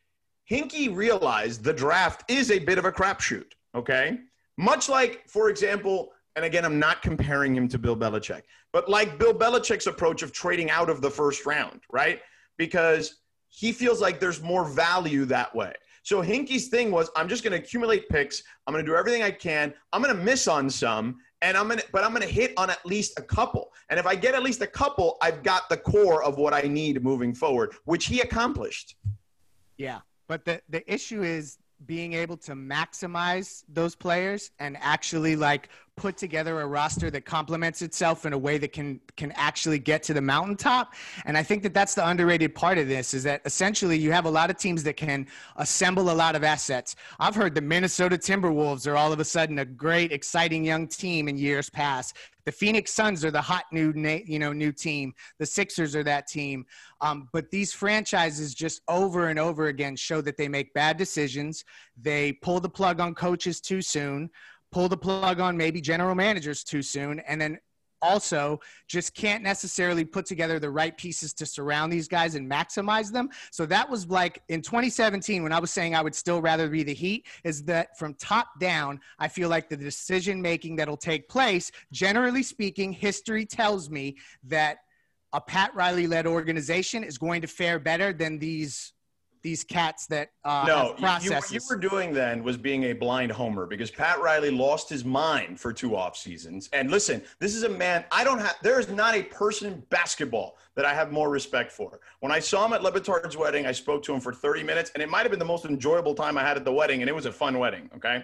Hinkie 0.50 0.96
realized 0.96 1.64
the 1.64 1.74
draft 1.74 2.30
is 2.30 2.52
a 2.52 2.60
bit 2.60 2.78
of 2.78 2.86
a 2.86 2.92
crapshoot. 2.92 3.52
Okay, 3.74 4.20
much 4.58 4.88
like, 4.88 5.28
for 5.28 5.50
example, 5.50 6.12
and 6.36 6.46
again, 6.46 6.66
I'm 6.66 6.80
not 6.80 7.02
comparing 7.02 7.56
him 7.56 7.68
to 7.70 7.78
Bill 7.78 7.96
Belichick, 7.96 8.44
but 8.72 8.90
like 8.90 9.18
Bill 9.18 9.34
Belichick's 9.34 9.88
approach 9.88 10.22
of 10.22 10.32
trading 10.32 10.70
out 10.70 10.90
of 10.90 11.02
the 11.02 11.10
first 11.10 11.46
round, 11.46 11.82
right? 11.92 12.22
Because 12.58 13.22
he 13.50 13.72
feels 13.72 14.02
like 14.02 14.20
there's 14.20 14.42
more 14.42 14.66
value 14.66 15.26
that 15.26 15.56
way. 15.56 15.74
So 16.06 16.22
Hinkie's 16.22 16.68
thing 16.68 16.92
was, 16.92 17.10
I'm 17.16 17.28
just 17.28 17.44
going 17.44 17.52
to 17.54 17.58
accumulate 17.58 18.08
picks. 18.10 18.44
I'm 18.68 18.74
going 18.76 18.86
to 18.86 18.90
do 18.90 18.96
everything 18.96 19.24
I 19.24 19.32
can. 19.32 19.74
I'm 19.92 20.04
going 20.04 20.16
to 20.16 20.24
miss 20.24 20.48
on 20.48 20.70
some, 20.70 21.18
and 21.42 21.58
I'm 21.58 21.68
to, 21.68 21.84
but 21.92 22.04
I'm 22.04 22.12
going 22.12 22.22
to 22.22 22.32
hit 22.32 22.54
on 22.58 22.70
at 22.70 22.86
least 22.86 23.18
a 23.18 23.24
couple. 23.24 23.74
And 23.90 24.00
if 24.00 24.06
I 24.06 24.14
get 24.14 24.36
at 24.36 24.44
least 24.44 24.62
a 24.62 24.68
couple, 24.68 25.18
I've 25.24 25.42
got 25.42 25.68
the 25.68 25.78
core 25.78 26.24
of 26.24 26.38
what 26.38 26.54
I 26.54 26.62
need 26.62 27.04
moving 27.04 27.34
forward, 27.34 27.74
which 27.86 28.06
he 28.06 28.22
accomplished. 28.22 28.98
Yeah, 29.78 30.02
but 30.28 30.46
the 30.46 30.62
the 30.70 30.84
issue 30.92 31.24
is 31.24 31.58
being 31.88 32.14
able 32.14 32.38
to 32.38 32.52
maximize 32.52 33.64
those 33.68 33.96
players 33.96 34.52
and 34.60 34.78
actually 34.82 35.36
like 35.36 35.70
put 35.98 36.18
together 36.18 36.60
a 36.60 36.68
roster 36.68 37.10
that 37.10 37.24
complements 37.24 37.82
itself 37.82 38.26
in 38.26 38.34
a 38.34 38.38
way 38.38 38.58
that 38.58 38.74
can 38.74 39.00
can 39.16 39.32
actually 39.36 39.80
get 39.80 40.04
to 40.04 40.14
the 40.14 40.22
mountaintop. 40.22 40.94
And 41.26 41.38
i 41.38 41.44
think 41.44 41.64
that 41.64 41.74
that's 41.74 41.96
the 41.96 42.06
underrated 42.08 42.54
part 42.54 42.78
of 42.78 42.88
this 42.88 43.14
is 43.14 43.24
that 43.24 43.42
essentially 43.46 43.98
you 43.98 44.12
have 44.12 44.26
a 44.26 44.30
lot 44.30 44.50
of 44.50 44.58
teams 44.58 44.84
that 44.84 44.98
can 44.98 45.26
assemble 45.56 46.12
a 46.12 46.14
lot 46.14 46.36
of 46.36 46.44
assets. 46.44 46.98
I've 47.20 47.36
heard 47.36 47.56
the 47.56 47.62
minnesota 47.62 48.18
timberwolves 48.18 48.88
are 48.88 48.98
all 48.98 49.14
of 49.14 49.20
a 49.22 49.26
sudden 49.26 49.60
a 49.60 49.66
great 49.66 50.12
exciting 50.12 50.66
young 50.66 50.88
team 50.88 51.30
in 51.30 51.38
years 51.38 51.70
past. 51.70 52.18
The 52.46 52.52
phoenix 52.52 52.92
suns 52.92 53.26
are 53.26 53.32
the 53.32 53.42
hot 53.42 53.66
new 53.72 53.94
you 54.26 54.38
know 54.38 54.52
new 54.52 54.74
team. 54.74 55.14
The 55.40 55.46
sixers 55.46 55.96
are 55.96 56.04
that 56.04 56.28
team. 56.28 56.66
Um, 57.02 57.30
but 57.34 57.50
these 57.52 57.74
franchises 57.74 58.54
just 58.54 58.82
over 58.88 59.30
and 59.30 59.40
over 59.40 59.68
again 59.68 59.96
show 59.96 60.22
that 60.22 60.38
they 60.38 60.48
make 60.48 60.74
bad 60.74 60.98
decisions. 60.98 61.66
They 62.00 62.34
pull 62.34 62.60
the 62.60 62.70
plug 62.70 63.00
on 63.00 63.16
coaches 63.16 63.60
too 63.60 63.82
soon, 63.82 64.30
pull 64.76 64.90
the 64.90 64.98
plug 64.98 65.40
on 65.40 65.56
maybe 65.56 65.80
general 65.80 66.14
managers 66.14 66.62
too 66.62 66.82
soon, 66.82 67.22
and 67.22 67.40
then 67.40 67.58
also 68.02 68.60
just 68.90 69.16
can't 69.16 69.42
necessarily 69.42 70.04
put 70.04 70.26
together 70.26 70.60
the 70.60 70.70
right 70.70 70.98
pieces 70.98 71.34
to 71.34 71.46
surround 71.46 71.94
these 71.94 72.10
guys 72.10 72.36
and 72.36 72.52
maximize 72.52 73.10
them. 73.10 73.30
So 73.52 73.66
that 73.68 73.90
was 73.90 74.10
like 74.10 74.44
in 74.50 74.62
2017 74.62 75.44
when 75.44 75.54
I 75.54 75.60
was 75.60 75.72
saying 75.72 75.96
I 75.96 76.02
would 76.02 76.14
still 76.14 76.42
rather 76.42 76.68
be 76.68 76.84
the 76.84 76.94
Heat 76.94 77.26
is 77.46 77.64
that 77.64 77.98
from 77.98 78.16
top 78.16 78.60
down, 78.60 79.00
I 79.18 79.30
feel 79.30 79.48
like 79.48 79.70
the 79.70 79.78
decision 79.78 80.42
making 80.42 80.76
that'll 80.76 80.98
take 80.98 81.30
place, 81.30 81.72
generally 81.94 82.44
speaking, 82.44 82.92
history 82.92 83.46
tells 83.46 83.90
me 83.90 84.18
that 84.44 84.80
a 85.32 85.40
Pat 85.40 85.74
Riley 85.74 86.06
led 86.06 86.28
organization 86.28 87.02
is 87.02 87.18
going 87.18 87.42
to 87.44 87.48
fare 87.48 87.80
better 87.80 88.12
than 88.12 88.40
these 88.40 88.92
these 89.46 89.64
cats 89.64 90.08
that 90.08 90.32
uh, 90.44 90.66
no, 90.68 90.96
have 90.98 91.24
you, 91.24 91.30
you, 91.30 91.36
what 91.36 91.52
you 91.52 91.60
were 91.70 91.76
doing 91.76 92.12
then 92.12 92.44
was 92.44 92.58
being 92.58 92.86
a 92.86 92.94
blind 92.94 93.32
homer 93.32 93.68
because 93.68 93.92
Pat 93.92 94.20
Riley 94.20 94.50
lost 94.50 94.90
his 94.90 95.06
mind 95.06 95.60
for 95.60 95.72
two 95.72 95.96
off 95.96 96.18
seasons. 96.18 96.68
And 96.74 96.90
listen, 96.90 97.22
this 97.38 97.54
is 97.54 97.62
a 97.62 97.70
man 97.70 98.06
I 98.12 98.24
don't 98.24 98.40
have. 98.40 98.56
There 98.64 98.80
is 98.80 98.90
not 98.90 99.14
a 99.14 99.22
person 99.22 99.72
in 99.72 99.84
basketball 99.92 100.58
that 100.74 100.84
I 100.84 100.96
have 100.96 101.12
more 101.12 101.30
respect 101.30 101.72
for. 101.72 102.00
When 102.22 102.32
I 102.32 102.40
saw 102.40 102.66
him 102.66 102.74
at 102.74 102.82
Le 102.82 102.92
Batard's 102.92 103.38
wedding, 103.38 103.68
I 103.68 103.72
spoke 103.72 104.02
to 104.06 104.16
him 104.16 104.20
for 104.20 104.34
30 104.34 104.64
minutes, 104.64 104.90
and 104.96 105.04
it 105.04 105.10
might 105.10 105.22
have 105.22 105.30
been 105.30 105.38
the 105.38 105.46
most 105.46 105.66
enjoyable 105.66 106.16
time 106.16 106.40
I 106.40 106.42
had 106.42 106.58
at 106.58 106.66
the 106.66 106.74
wedding, 106.74 107.02
and 107.02 107.10
it 107.10 107.14
was 107.14 107.28
a 107.28 107.32
fun 107.32 107.60
wedding. 107.60 107.88
Okay, 107.98 108.24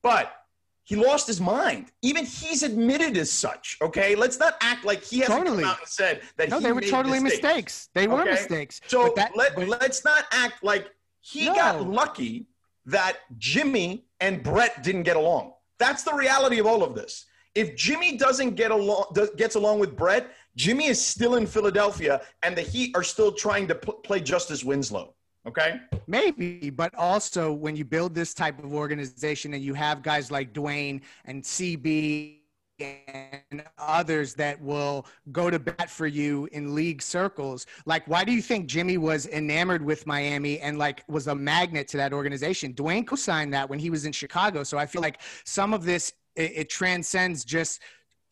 but 0.00 0.41
he 0.84 0.96
lost 0.96 1.26
his 1.26 1.40
mind. 1.40 1.92
Even 2.02 2.24
he's 2.24 2.62
admitted 2.62 3.16
as 3.16 3.30
such. 3.30 3.78
Okay, 3.80 4.14
let's 4.14 4.38
not 4.38 4.54
act 4.60 4.84
like 4.84 5.02
he 5.02 5.20
hasn't 5.20 5.38
Totally. 5.38 5.62
come 5.62 5.72
out 5.72 5.78
and 5.78 5.88
said 5.88 6.22
that. 6.36 6.48
no, 6.50 6.58
he 6.58 6.64
they 6.64 6.72
were 6.72 6.80
totally 6.80 7.20
mistakes. 7.20 7.42
mistakes. 7.42 7.88
They 7.94 8.06
were 8.08 8.22
Okay? 8.22 8.30
mistakes. 8.32 8.80
So 8.88 9.04
But 9.04 9.16
that- 9.16 9.36
let, 9.36 9.54
but- 9.54 9.68
let's 9.68 10.04
not 10.04 10.24
act 10.32 10.62
like 10.64 10.88
he 11.20 11.46
No. 11.46 11.54
got 11.54 11.86
lucky 11.86 12.46
that 12.86 13.18
Jimmy 13.38 14.06
and 14.20 14.42
Brett 14.42 14.82
didn't 14.82 15.04
get 15.04 15.16
along. 15.16 15.54
That's 15.78 16.02
the 16.02 16.12
reality 16.14 16.58
of 16.58 16.66
all 16.66 16.82
of 16.82 16.94
this. 16.94 17.26
If 17.54 17.76
Jimmy 17.76 18.16
doesn't 18.16 18.54
get 18.56 18.70
along, 18.70 19.14
gets 19.36 19.54
along 19.56 19.78
with 19.78 19.94
Brett, 19.96 20.32
Jimmy 20.56 20.86
is 20.86 21.00
still 21.04 21.36
in 21.36 21.46
Philadelphia, 21.46 22.22
and 22.42 22.56
the 22.56 22.62
Heat 22.62 22.96
are 22.96 23.02
still 23.04 23.30
trying 23.32 23.68
to 23.68 23.74
pl- 23.74 23.94
play 23.94 24.20
Justice 24.20 24.64
Winslow. 24.64 25.14
Okay. 25.46 25.80
Maybe, 26.06 26.70
but 26.70 26.94
also 26.94 27.52
when 27.52 27.74
you 27.74 27.84
build 27.84 28.14
this 28.14 28.32
type 28.32 28.62
of 28.62 28.72
organization 28.72 29.54
and 29.54 29.62
you 29.62 29.74
have 29.74 30.02
guys 30.02 30.30
like 30.30 30.52
Dwayne 30.52 31.00
and 31.24 31.42
CB 31.42 32.38
and 32.80 33.64
others 33.78 34.34
that 34.34 34.60
will 34.60 35.06
go 35.30 35.50
to 35.50 35.58
bat 35.58 35.90
for 35.90 36.06
you 36.06 36.48
in 36.52 36.74
league 36.74 37.02
circles. 37.02 37.66
Like, 37.86 38.06
why 38.08 38.24
do 38.24 38.32
you 38.32 38.42
think 38.42 38.66
Jimmy 38.66 38.98
was 38.98 39.26
enamored 39.26 39.84
with 39.84 40.06
Miami 40.06 40.58
and 40.60 40.78
like 40.78 41.04
was 41.08 41.26
a 41.26 41.34
magnet 41.34 41.88
to 41.88 41.96
that 41.98 42.12
organization? 42.12 42.72
Dwayne 42.74 43.06
co-signed 43.06 43.52
that 43.54 43.68
when 43.68 43.78
he 43.78 43.90
was 43.90 44.04
in 44.04 44.12
Chicago. 44.12 44.62
So 44.62 44.78
I 44.78 44.86
feel 44.86 45.02
like 45.02 45.20
some 45.44 45.72
of 45.74 45.84
this 45.84 46.12
it, 46.34 46.52
it 46.54 46.70
transcends 46.70 47.44
just 47.44 47.80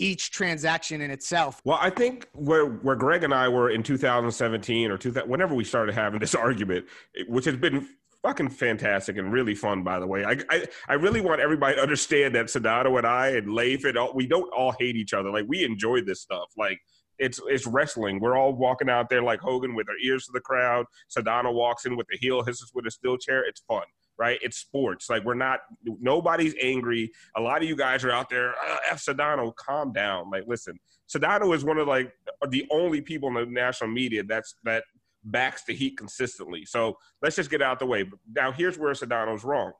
each 0.00 0.30
transaction 0.30 1.00
in 1.00 1.10
itself. 1.10 1.60
Well, 1.64 1.78
I 1.80 1.90
think 1.90 2.28
where 2.32 2.66
where 2.66 2.96
Greg 2.96 3.22
and 3.22 3.34
I 3.34 3.48
were 3.48 3.70
in 3.70 3.82
2017 3.82 4.90
or 4.90 4.98
2000, 4.98 5.28
whenever 5.28 5.54
we 5.54 5.64
started 5.64 5.94
having 5.94 6.18
this 6.18 6.34
argument, 6.46 6.86
which 7.28 7.44
has 7.44 7.56
been 7.56 7.86
fucking 8.22 8.50
fantastic 8.50 9.16
and 9.16 9.32
really 9.32 9.54
fun, 9.54 9.82
by 9.82 9.98
the 9.98 10.06
way. 10.06 10.24
I, 10.24 10.36
I, 10.50 10.66
I 10.88 10.94
really 10.94 11.20
want 11.20 11.40
everybody 11.40 11.76
to 11.76 11.82
understand 11.82 12.34
that 12.34 12.46
Sedano 12.46 12.98
and 12.98 13.06
I 13.06 13.28
and 13.28 13.52
Leif 13.52 13.84
and 13.84 13.96
all, 13.96 14.12
we 14.14 14.26
don't 14.26 14.52
all 14.52 14.74
hate 14.78 14.96
each 14.96 15.14
other. 15.14 15.30
Like 15.30 15.46
we 15.48 15.64
enjoy 15.64 16.02
this 16.02 16.20
stuff. 16.20 16.50
Like 16.56 16.78
it's 17.18 17.40
it's 17.46 17.66
wrestling. 17.66 18.20
We're 18.20 18.36
all 18.36 18.52
walking 18.52 18.90
out 18.90 19.08
there 19.10 19.22
like 19.22 19.40
Hogan 19.40 19.74
with 19.74 19.88
our 19.88 19.96
ears 20.02 20.26
to 20.26 20.32
the 20.32 20.40
crowd. 20.40 20.86
Sedano 21.14 21.52
walks 21.52 21.84
in 21.84 21.96
with 21.96 22.06
the 22.10 22.16
heel, 22.18 22.42
hisses 22.42 22.72
with 22.74 22.86
a 22.86 22.90
steel 22.90 23.16
chair. 23.16 23.44
It's 23.46 23.60
fun, 23.68 23.84
right? 24.20 24.38
It's 24.42 24.59
sports. 24.59 25.09
Like 25.09 25.24
we're 25.24 25.35
not. 25.35 25.61
Nobody's 25.83 26.54
angry. 26.62 27.11
A 27.37 27.40
lot 27.40 27.62
of 27.62 27.68
you 27.68 27.74
guys 27.74 28.04
are 28.04 28.12
out 28.12 28.28
there. 28.28 28.50
Uh, 28.50 28.76
F 28.90 29.02
Sedano, 29.02 29.52
calm 29.56 29.92
down. 29.92 30.30
Like 30.30 30.44
listen, 30.46 30.78
Sedano 31.09 31.56
is 31.56 31.64
one 31.64 31.78
of 31.78 31.88
like 31.88 32.12
the 32.50 32.66
only 32.70 33.00
people 33.00 33.28
in 33.30 33.35
the 33.35 33.46
national 33.46 33.90
media 33.90 34.22
that's 34.22 34.54
that 34.64 34.85
backs 35.24 35.64
the 35.64 35.74
Heat 35.74 35.96
consistently. 35.96 36.66
So 36.66 36.98
let's 37.22 37.37
just 37.37 37.50
get 37.50 37.62
out 37.62 37.78
the 37.78 37.87
way. 37.87 38.04
Now, 38.35 38.52
here's 38.52 38.78
where 38.78 38.92
Sedano's 38.92 39.42
wrong. 39.42 39.72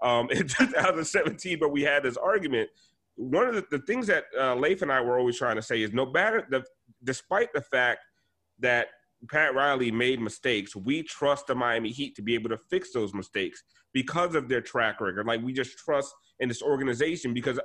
Um, 0.00 0.30
in 0.30 0.46
2017, 0.46 1.58
but 1.58 1.70
we 1.70 1.82
had 1.82 2.04
this 2.04 2.16
argument. 2.16 2.70
One 3.16 3.48
of 3.48 3.56
the, 3.56 3.64
the 3.68 3.80
things 3.80 4.06
that 4.06 4.26
uh, 4.38 4.54
Leif 4.54 4.82
and 4.82 4.92
I 4.92 5.00
were 5.00 5.18
always 5.18 5.36
trying 5.36 5.56
to 5.56 5.62
say 5.62 5.82
is 5.82 5.92
no 5.92 6.06
matter 6.06 6.46
the, 6.48 6.62
despite 7.02 7.52
the 7.52 7.62
fact 7.62 7.98
that 8.60 8.86
Pat 9.28 9.54
Riley 9.54 9.90
made 9.90 10.20
mistakes, 10.20 10.76
we 10.76 11.02
trust 11.02 11.48
the 11.48 11.54
Miami 11.54 11.90
Heat 11.90 12.14
to 12.16 12.22
be 12.22 12.34
able 12.34 12.50
to 12.50 12.58
fix 12.70 12.92
those 12.92 13.12
mistakes 13.12 13.64
because 13.92 14.34
of 14.34 14.48
their 14.48 14.60
track 14.60 15.00
record. 15.00 15.26
Like 15.26 15.42
we 15.42 15.52
just 15.52 15.78
trust 15.78 16.14
in 16.40 16.48
this 16.48 16.62
organization 16.62 17.34
because 17.34 17.58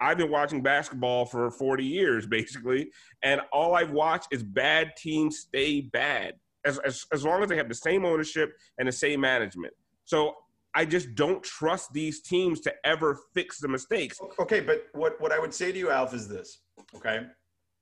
I've 0.00 0.18
been 0.18 0.30
watching 0.30 0.62
basketball 0.62 1.24
for 1.24 1.50
40 1.50 1.84
years 1.84 2.26
basically, 2.38 2.90
and 3.22 3.40
all 3.52 3.74
I've 3.74 3.90
watched 3.90 4.28
is 4.30 4.42
bad 4.42 4.94
teams 4.96 5.38
stay 5.38 5.80
bad 5.80 6.34
as, 6.64 6.78
as, 6.78 7.04
as 7.12 7.24
long 7.24 7.42
as 7.42 7.48
they 7.48 7.56
have 7.56 7.68
the 7.68 7.74
same 7.74 8.04
ownership 8.04 8.52
and 8.78 8.88
the 8.88 8.92
same 8.92 9.20
management. 9.20 9.72
So 10.04 10.34
I 10.74 10.84
just 10.84 11.14
don't 11.14 11.42
trust 11.42 11.92
these 11.92 12.20
teams 12.20 12.60
to 12.60 12.74
ever 12.84 13.18
fix 13.32 13.58
the 13.58 13.68
mistakes. 13.68 14.18
Okay, 14.38 14.60
but 14.60 14.86
what, 14.92 15.18
what 15.20 15.32
I 15.32 15.38
would 15.38 15.54
say 15.54 15.72
to 15.72 15.78
you, 15.78 15.90
Alf, 15.90 16.12
is 16.12 16.28
this, 16.28 16.58
okay? 16.94 17.20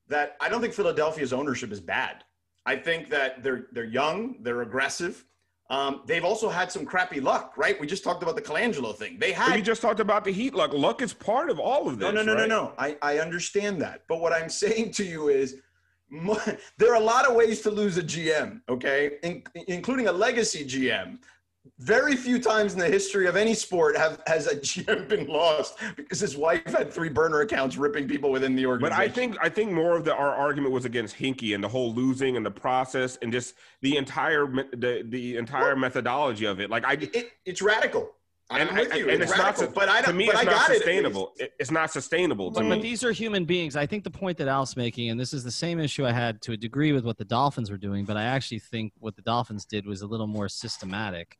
That 0.09 0.37
I 0.41 0.49
don't 0.49 0.61
think 0.61 0.75
Philadelphia's 0.75 1.33
ownership 1.33 1.73
is 1.73 1.81
bad. 1.81 2.23
I 2.67 2.77
think 2.77 3.09
that 3.11 3.43
they're 3.43 3.67
they're 3.73 3.85
young, 3.85 4.37
they're 4.43 4.63
aggressive. 4.63 5.25
Um, 5.71 6.03
they've 6.07 6.25
also 6.25 6.51
had 6.51 6.71
some 6.71 6.85
crappy 6.85 7.21
luck, 7.21 7.55
right? 7.57 7.81
We 7.81 7.87
just 7.87 8.05
talked 8.05 8.23
about 8.23 8.37
the 8.37 8.43
Colangelo 8.43 8.95
thing. 8.95 9.19
They 9.19 9.33
had. 9.33 9.55
We 9.55 9.63
just 9.63 9.81
talked 9.81 10.01
about 10.01 10.25
the 10.25 10.33
Heat 10.33 10.55
luck. 10.55 10.73
Luck 10.75 11.01
is 11.01 11.15
part 11.15 11.49
of 11.49 11.59
all 11.59 11.89
of 11.89 11.99
this. 11.99 12.05
No, 12.05 12.11
no, 12.11 12.23
no, 12.23 12.35
right? 12.35 12.49
no, 12.49 12.65
no. 12.65 12.73
I, 12.79 12.97
I 13.01 13.19
understand 13.19 13.81
that, 13.83 14.03
but 14.09 14.21
what 14.21 14.33
I'm 14.33 14.49
saying 14.65 14.93
to 14.93 15.05
you 15.05 15.29
is 15.29 15.57
there 16.79 16.93
are 16.93 16.97
a 16.97 17.05
lot 17.05 17.27
of 17.27 17.35
ways 17.35 17.63
to 17.63 17.71
lose 17.71 17.97
a 17.97 18.03
GM, 18.03 18.61
okay, 18.69 19.19
In, 19.23 19.43
including 19.67 20.09
a 20.09 20.13
legacy 20.13 20.65
GM. 20.65 21.19
Very 21.81 22.15
few 22.15 22.39
times 22.39 22.73
in 22.73 22.79
the 22.79 22.89
history 22.89 23.27
of 23.27 23.35
any 23.35 23.53
sport 23.53 23.97
have 23.97 24.23
has 24.29 24.47
a 24.47 24.55
GM 24.55 25.09
been 25.09 25.27
lost 25.27 25.77
because 25.97 26.21
his 26.21 26.37
wife 26.37 26.67
had 26.67 26.93
three 26.93 27.09
burner 27.09 27.41
accounts 27.41 27.77
ripping 27.77 28.07
people 28.07 28.31
within 28.31 28.55
the 28.55 28.65
organization. 28.65 28.97
But 28.97 29.05
I 29.05 29.09
think 29.09 29.37
I 29.43 29.49
think 29.49 29.73
more 29.73 29.97
of 29.97 30.05
the 30.05 30.15
our 30.15 30.33
argument 30.33 30.73
was 30.73 30.85
against 30.85 31.17
Hinkie 31.17 31.53
and 31.53 31.65
the 31.65 31.69
whole 31.69 31.93
losing 31.93 32.37
and 32.37 32.47
the 32.47 32.51
process 32.51 33.19
and 33.23 33.33
just 33.33 33.55
the 33.83 33.97
entire 33.97 34.47
the 34.47 35.05
the 35.09 35.37
entire 35.37 35.71
well, 35.71 35.77
methodology 35.77 36.45
of 36.45 36.61
it. 36.61 36.71
Like 36.71 36.85
I, 36.85 36.93
it, 36.93 37.33
it's 37.45 37.61
radical. 37.61 38.13
And, 38.51 38.69
I'm 38.69 38.77
with 38.77 38.95
you. 38.95 39.09
and 39.09 39.23
it's, 39.23 39.33
it's 39.33 39.41
radical, 39.41 39.65
not, 39.65 39.75
but 39.75 39.89
I, 39.89 40.03
to 40.03 40.13
me, 40.13 40.29
it's 40.29 40.39
I 40.39 40.45
not 40.45 40.67
sustainable. 40.67 41.33
It, 41.39 41.55
it's 41.59 41.71
not 41.71 41.91
sustainable 41.91 42.53
to 42.53 42.57
but, 42.57 42.65
me. 42.65 42.69
But 42.69 42.83
these 42.83 43.03
are 43.03 43.11
human 43.11 43.47
beings. 43.47 43.75
I 43.75 43.87
think 43.87 44.05
the 44.05 44.11
point 44.11 44.37
that 44.39 44.49
Al's 44.49 44.77
making, 44.77 45.09
and 45.09 45.19
this 45.19 45.33
is 45.33 45.43
the 45.43 45.51
same 45.51 45.81
issue 45.81 46.07
I 46.07 46.13
had 46.13 46.43
to 46.43 46.53
a 46.53 46.57
degree 46.57 46.93
with 46.93 47.05
what 47.05 47.17
the 47.17 47.25
Dolphins 47.25 47.71
were 47.71 47.79
doing, 47.79 48.05
but 48.05 48.19
I 48.19 48.25
actually 48.25 48.59
think 48.59 48.93
what 48.99 49.17
the 49.17 49.23
Dolphins 49.23 49.65
did 49.65 49.87
was 49.87 50.03
a 50.03 50.07
little 50.07 50.27
more 50.27 50.51
systematic. 50.51 51.39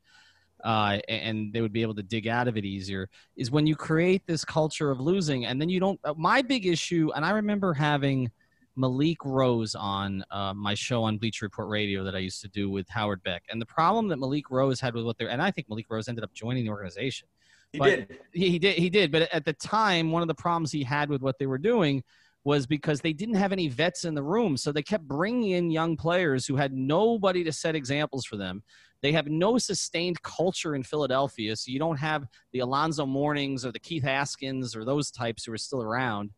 Uh, 0.65 0.99
and 1.09 1.53
they 1.53 1.61
would 1.61 1.75
be 1.75 1.83
able 1.83 1.95
to 1.95 2.03
dig 2.03 2.27
out 2.27 2.49
of 2.49 2.57
it 2.57 2.65
easier 2.65 3.09
is 3.37 3.51
when 3.51 3.67
you 3.67 3.77
create 3.77 4.27
this 4.27 4.47
culture 4.47 4.91
of 4.91 4.99
losing 4.99 5.45
and 5.45 5.61
then 5.61 5.69
you 5.69 5.79
don't 5.79 6.01
uh, 6.05 6.15
my 6.17 6.41
big 6.41 6.65
issue 6.65 7.11
and 7.15 7.23
i 7.23 7.33
remember 7.33 7.75
having 7.75 8.31
Malik 8.77 9.25
Rose 9.25 9.75
on 9.75 10.25
uh, 10.31 10.53
my 10.55 10.75
show 10.75 11.05
on 11.05 11.19
Bleacher 11.19 11.47
Report 11.47 11.69
Radio 11.69 12.03
that 12.05 12.15
I 12.15 12.19
used 12.19 12.41
to 12.43 12.49
do 12.49 12.69
with 12.69 12.89
Howard 12.89 13.23
Beck. 13.23 13.45
And 13.49 13.61
the 13.61 13.67
problem 13.67 14.09
that 14.09 14.17
Malik 14.17 14.51
Rose 14.51 14.81
had 14.81 14.95
with 14.95 15.05
what 15.05 15.17
they're, 15.17 15.31
and 15.31 15.41
I 15.41 15.51
think 15.51 15.69
Malik 15.69 15.87
Rose 15.89 16.09
ended 16.09 16.25
up 16.25 16.35
joining 16.35 16.65
the 16.65 16.71
organization. 16.71 17.29
He 17.73 17.79
did. 17.79 18.19
He, 18.33 18.51
he 18.51 18.59
did. 18.59 18.79
He 18.79 18.91
did. 18.91 19.13
But 19.13 19.23
at 19.33 19.45
the 19.45 19.53
time, 19.53 20.13
one 20.13 20.23
of 20.23 20.29
the 20.29 20.35
problems 20.35 20.71
he 20.71 20.85
had 20.85 21.09
with 21.09 21.23
what 21.23 21.39
they 21.39 21.47
were 21.47 21.59
doing 21.59 22.03
was 22.45 22.67
because 22.67 23.01
they 23.01 23.13
didn't 23.13 23.37
have 23.37 23.53
any 23.53 23.69
vets 23.69 24.05
in 24.05 24.15
the 24.15 24.23
room. 24.23 24.57
So 24.57 24.71
they 24.71 24.83
kept 24.83 25.09
bringing 25.09 25.53
in 25.53 25.71
young 25.71 25.97
players 25.97 26.47
who 26.47 26.57
had 26.57 26.73
nobody 26.73 27.43
to 27.43 27.53
set 27.53 27.75
examples 27.75 28.27
for 28.27 28.37
them. 28.37 28.63
They 29.05 29.13
have 29.13 29.27
no 29.27 29.59
sustained 29.59 30.23
culture 30.23 30.75
in 30.75 30.83
Philadelphia. 30.83 31.55
So 31.57 31.71
you 31.71 31.79
don't 31.79 31.99
have 31.99 32.27
the 32.53 32.61
Alonzo 32.61 33.05
Mournings 33.05 33.67
or 33.67 33.71
the 33.71 33.79
Keith 33.79 34.05
Askins 34.05 34.75
or 34.75 34.83
those 34.83 35.11
types 35.11 35.45
who 35.45 35.53
are 35.53 35.59
still 35.59 35.83
around. 35.83 36.31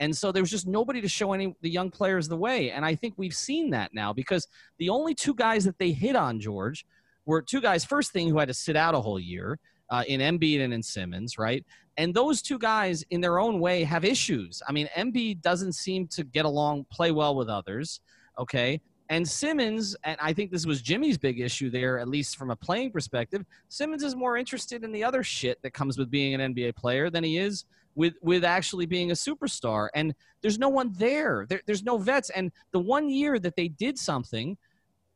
And 0.00 0.16
so 0.16 0.32
there 0.32 0.42
was 0.42 0.50
just 0.50 0.66
nobody 0.66 1.00
to 1.00 1.08
show 1.08 1.32
any 1.32 1.54
the 1.62 1.70
young 1.70 1.92
players 1.92 2.26
the 2.26 2.36
way. 2.36 2.72
And 2.72 2.84
I 2.84 2.96
think 2.96 3.14
we've 3.16 3.36
seen 3.36 3.70
that 3.70 3.94
now 3.94 4.12
because 4.12 4.48
the 4.80 4.88
only 4.88 5.14
two 5.14 5.32
guys 5.32 5.64
that 5.64 5.78
they 5.78 5.92
hit 5.92 6.16
on, 6.16 6.40
George, 6.40 6.84
were 7.24 7.40
two 7.40 7.60
guys, 7.60 7.84
first 7.84 8.10
thing, 8.10 8.28
who 8.28 8.40
had 8.40 8.48
to 8.48 8.54
sit 8.54 8.74
out 8.74 8.96
a 8.96 9.00
whole 9.00 9.20
year 9.20 9.60
uh, 9.88 10.02
in 10.08 10.20
Embiid 10.20 10.60
and 10.60 10.74
in 10.74 10.82
Simmons, 10.82 11.38
right? 11.38 11.64
And 11.98 12.12
those 12.12 12.42
two 12.42 12.58
guys, 12.58 13.04
in 13.10 13.20
their 13.20 13.38
own 13.38 13.60
way, 13.60 13.84
have 13.84 14.04
issues. 14.04 14.60
I 14.68 14.72
mean, 14.72 14.88
Embiid 14.96 15.40
doesn't 15.40 15.74
seem 15.74 16.08
to 16.08 16.24
get 16.24 16.46
along, 16.46 16.86
play 16.90 17.12
well 17.12 17.36
with 17.36 17.48
others, 17.48 18.00
okay? 18.40 18.80
And 19.10 19.26
Simmons, 19.26 19.96
and 20.04 20.18
I 20.20 20.32
think 20.32 20.50
this 20.50 20.66
was 20.66 20.82
Jimmy's 20.82 21.16
big 21.16 21.40
issue 21.40 21.70
there, 21.70 21.98
at 21.98 22.08
least 22.08 22.36
from 22.36 22.50
a 22.50 22.56
playing 22.56 22.92
perspective. 22.92 23.44
Simmons 23.68 24.02
is 24.02 24.14
more 24.14 24.36
interested 24.36 24.84
in 24.84 24.92
the 24.92 25.02
other 25.02 25.22
shit 25.22 25.60
that 25.62 25.72
comes 25.72 25.96
with 25.96 26.10
being 26.10 26.34
an 26.34 26.54
NBA 26.54 26.76
player 26.76 27.08
than 27.08 27.24
he 27.24 27.38
is 27.38 27.64
with 27.94 28.14
with 28.22 28.44
actually 28.44 28.86
being 28.86 29.10
a 29.10 29.14
superstar. 29.14 29.88
And 29.94 30.14
there's 30.40 30.58
no 30.58 30.68
one 30.68 30.92
there. 30.96 31.46
there 31.48 31.60
there's 31.66 31.82
no 31.82 31.98
vets. 31.98 32.30
And 32.30 32.52
the 32.72 32.78
one 32.78 33.10
year 33.10 33.38
that 33.38 33.56
they 33.56 33.68
did 33.68 33.98
something, 33.98 34.56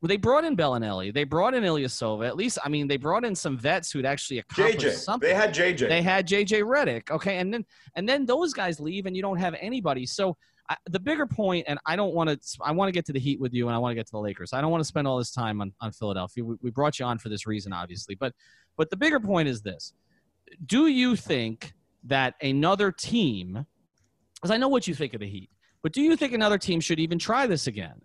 well, 0.01 0.09
they 0.09 0.17
brought 0.17 0.45
in 0.45 0.57
Belinelli. 0.57 1.15
They 1.15 1.25
brought 1.25 1.55
in 1.55 1.63
Ilyasova. 1.63 2.27
At 2.27 2.37
least, 2.37 2.59
I 2.65 2.69
mean, 2.69 2.89
they 2.89 2.97
brought 2.97 3.25
in 3.25 3.37
some 3.37 3.57
vets 3.57 3.93
who'd 3.93 4.05
actually 4.05 4.41
accomplished 4.41 4.81
JJ. 4.81 4.93
something. 4.95 5.29
They 5.29 5.35
had 5.35 5.55
JJ. 5.55 5.89
They 5.89 6.03
had 6.03 6.27
JJ 6.27 6.65
Redick. 6.65 7.11
Okay, 7.11 7.39
and 7.39 7.55
then 7.55 7.65
and 7.95 8.09
then 8.09 8.27
those 8.27 8.53
guys 8.53 8.81
leave, 8.81 9.07
and 9.07 9.15
you 9.15 9.23
don't 9.23 9.39
have 9.39 9.55
anybody. 9.61 10.05
So 10.05 10.37
I, 10.73 10.77
the 10.89 11.01
bigger 11.01 11.27
point, 11.27 11.67
and 11.69 11.79
I 11.85 11.97
don't 11.97 12.15
want 12.15 12.31
to. 12.31 12.59
I 12.63 12.73
want 12.73 12.89
to 12.89 12.93
get 12.93 13.05
to 13.07 13.13
the 13.13 13.21
Heat 13.21 13.39
with 13.41 13.53
you, 13.53 13.67
and 13.69 13.75
I 13.75 13.79
want 13.79 13.91
to 13.91 13.95
get 13.95 14.07
to 14.07 14.13
the 14.13 14.21
Lakers. 14.21 14.53
I 14.55 14.63
don't 14.63 14.71
want 14.71 14.81
to 14.81 14.87
spend 14.87 15.07
all 15.07 15.19
this 15.19 15.31
time 15.31 15.61
on 15.61 15.73
on 15.81 15.93
Philadelphia. 15.93 16.45
We, 16.45 16.57
we 16.63 16.71
brought 16.71 16.99
you 16.99 17.05
on 17.05 17.19
for 17.19 17.29
this 17.29 17.47
reason, 17.47 17.73
obviously, 17.73 18.15
but 18.15 18.33
but 18.77 18.89
the 18.89 18.97
bigger 18.97 19.21
point 19.21 19.49
is 19.49 19.61
this: 19.61 19.93
Do 20.65 20.87
you 20.87 21.15
think 21.15 21.75
that 22.05 22.35
another 22.41 22.91
team, 22.91 23.67
because 24.35 24.51
I 24.51 24.57
know 24.57 24.69
what 24.69 24.89
you 24.89 24.95
think 24.95 25.13
of 25.13 25.21
the 25.21 25.29
Heat, 25.29 25.51
but 25.83 25.93
do 25.93 26.01
you 26.01 26.17
think 26.17 26.33
another 26.33 26.59
team 26.59 26.81
should 26.81 26.99
even 26.99 27.19
try 27.19 27.47
this 27.47 27.67
again? 27.67 28.01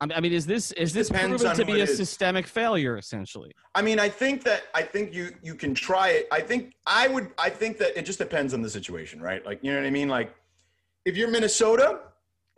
I 0.00 0.20
mean, 0.20 0.32
is 0.32 0.44
this 0.44 0.72
is 0.72 0.92
this 0.92 1.08
proven 1.08 1.56
to 1.56 1.64
be 1.64 1.80
a 1.80 1.86
systemic 1.86 2.46
failure 2.46 2.98
essentially? 2.98 3.52
I 3.74 3.80
mean, 3.82 3.98
I 3.98 4.10
think 4.10 4.44
that 4.44 4.64
I 4.74 4.82
think 4.82 5.14
you 5.14 5.34
you 5.42 5.54
can 5.54 5.74
try 5.74 6.10
it. 6.10 6.28
I 6.30 6.40
think 6.40 6.74
I 6.86 7.08
would. 7.08 7.30
I 7.38 7.48
think 7.48 7.78
that 7.78 7.98
it 7.98 8.04
just 8.04 8.18
depends 8.18 8.52
on 8.52 8.60
the 8.60 8.68
situation, 8.68 9.20
right? 9.20 9.44
Like, 9.44 9.60
you 9.62 9.72
know 9.72 9.78
what 9.78 9.86
I 9.86 9.90
mean? 9.90 10.08
Like, 10.08 10.34
if 11.06 11.16
you're 11.16 11.30
Minnesota, 11.30 12.00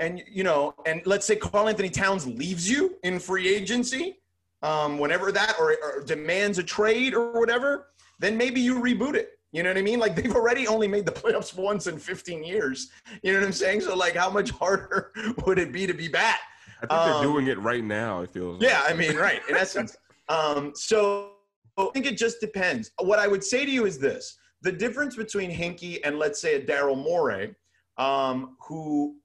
and 0.01 0.21
you 0.29 0.43
know, 0.43 0.75
and 0.87 1.01
let's 1.07 1.27
say 1.27 1.37
Karl-Anthony 1.37 1.91
Towns 1.91 2.27
leaves 2.27 2.69
you 2.69 2.97
in 3.05 3.21
free 3.21 3.49
agency, 3.49 4.19
um, 4.63 4.99
whenever 4.99 5.31
that 5.31 5.55
or, 5.61 5.77
or 5.83 6.03
demands 6.03 6.59
a 6.59 6.65
trade 6.65 7.15
or 7.15 7.39
whatever, 7.39 7.89
then 8.19 8.37
maybe 8.37 8.61
you 8.61 8.81
reboot 8.81 9.15
it 9.15 9.39
you 9.53 9.63
know 9.63 9.71
what 9.71 9.79
I 9.79 9.83
mean? 9.83 9.99
Like 9.99 10.15
they've 10.15 10.35
already 10.35 10.67
only 10.67 10.89
made 10.89 11.07
the 11.07 11.13
playoffs 11.13 11.57
once 11.57 11.87
in 11.87 11.99
15 11.99 12.45
years. 12.45 12.91
You 13.23 13.33
know 13.33 13.41
what 13.41 13.47
I'm 13.47 13.53
saying? 13.53 13.83
So 13.83 13.97
like, 13.97 14.15
how 14.15 14.31
much 14.31 14.51
harder 14.51 15.13
would 15.47 15.59
it 15.59 15.73
be 15.73 15.87
to 15.87 15.95
be 15.95 16.09
bad? 16.09 16.39
I 16.83 16.87
think 16.87 16.93
um, 16.93 17.13
they're 17.13 17.23
doing 17.23 17.47
it 17.49 17.59
right 17.59 17.83
now. 17.83 18.23
It 18.23 18.31
feels. 18.31 18.63
Yeah, 18.63 18.81
like. 18.83 18.91
I 18.93 18.95
mean, 18.95 19.17
right. 19.17 19.41
In 19.49 19.57
essence. 19.57 19.97
Um, 20.31 20.73
so 20.75 21.31
I 21.79 21.89
think 21.95 22.05
it 22.05 22.19
just 22.19 22.39
depends. 22.39 22.91
What 22.99 23.19
I 23.19 23.27
would 23.27 23.43
say 23.43 23.65
to 23.65 23.71
you 23.71 23.87
is 23.87 23.99
this: 23.99 24.37
the 24.61 24.71
difference 24.71 25.17
between 25.17 25.51
Hinkie 25.51 26.01
and 26.05 26.19
let's 26.19 26.39
say 26.39 26.57
a 26.57 26.61
Daryl 26.61 27.03
Morey, 27.03 27.55
um, 27.99 28.57
who 28.67 29.17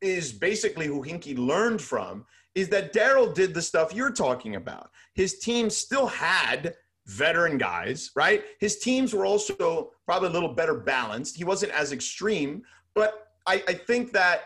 is 0.00 0.32
basically 0.32 0.86
who 0.86 1.02
Hinkie 1.02 1.36
learned 1.36 1.82
from, 1.82 2.24
is 2.54 2.68
that 2.70 2.92
Daryl 2.92 3.32
did 3.32 3.54
the 3.54 3.62
stuff 3.62 3.94
you're 3.94 4.12
talking 4.12 4.56
about. 4.56 4.90
His 5.14 5.38
team 5.38 5.70
still 5.70 6.06
had 6.06 6.74
veteran 7.06 7.58
guys, 7.58 8.10
right? 8.14 8.44
His 8.60 8.78
teams 8.78 9.12
were 9.12 9.26
also 9.26 9.90
probably 10.06 10.28
a 10.28 10.32
little 10.32 10.54
better 10.54 10.74
balanced. 10.74 11.36
He 11.36 11.44
wasn't 11.44 11.72
as 11.72 11.92
extreme, 11.92 12.62
but 12.94 13.28
I, 13.46 13.62
I 13.68 13.74
think 13.74 14.12
that 14.12 14.42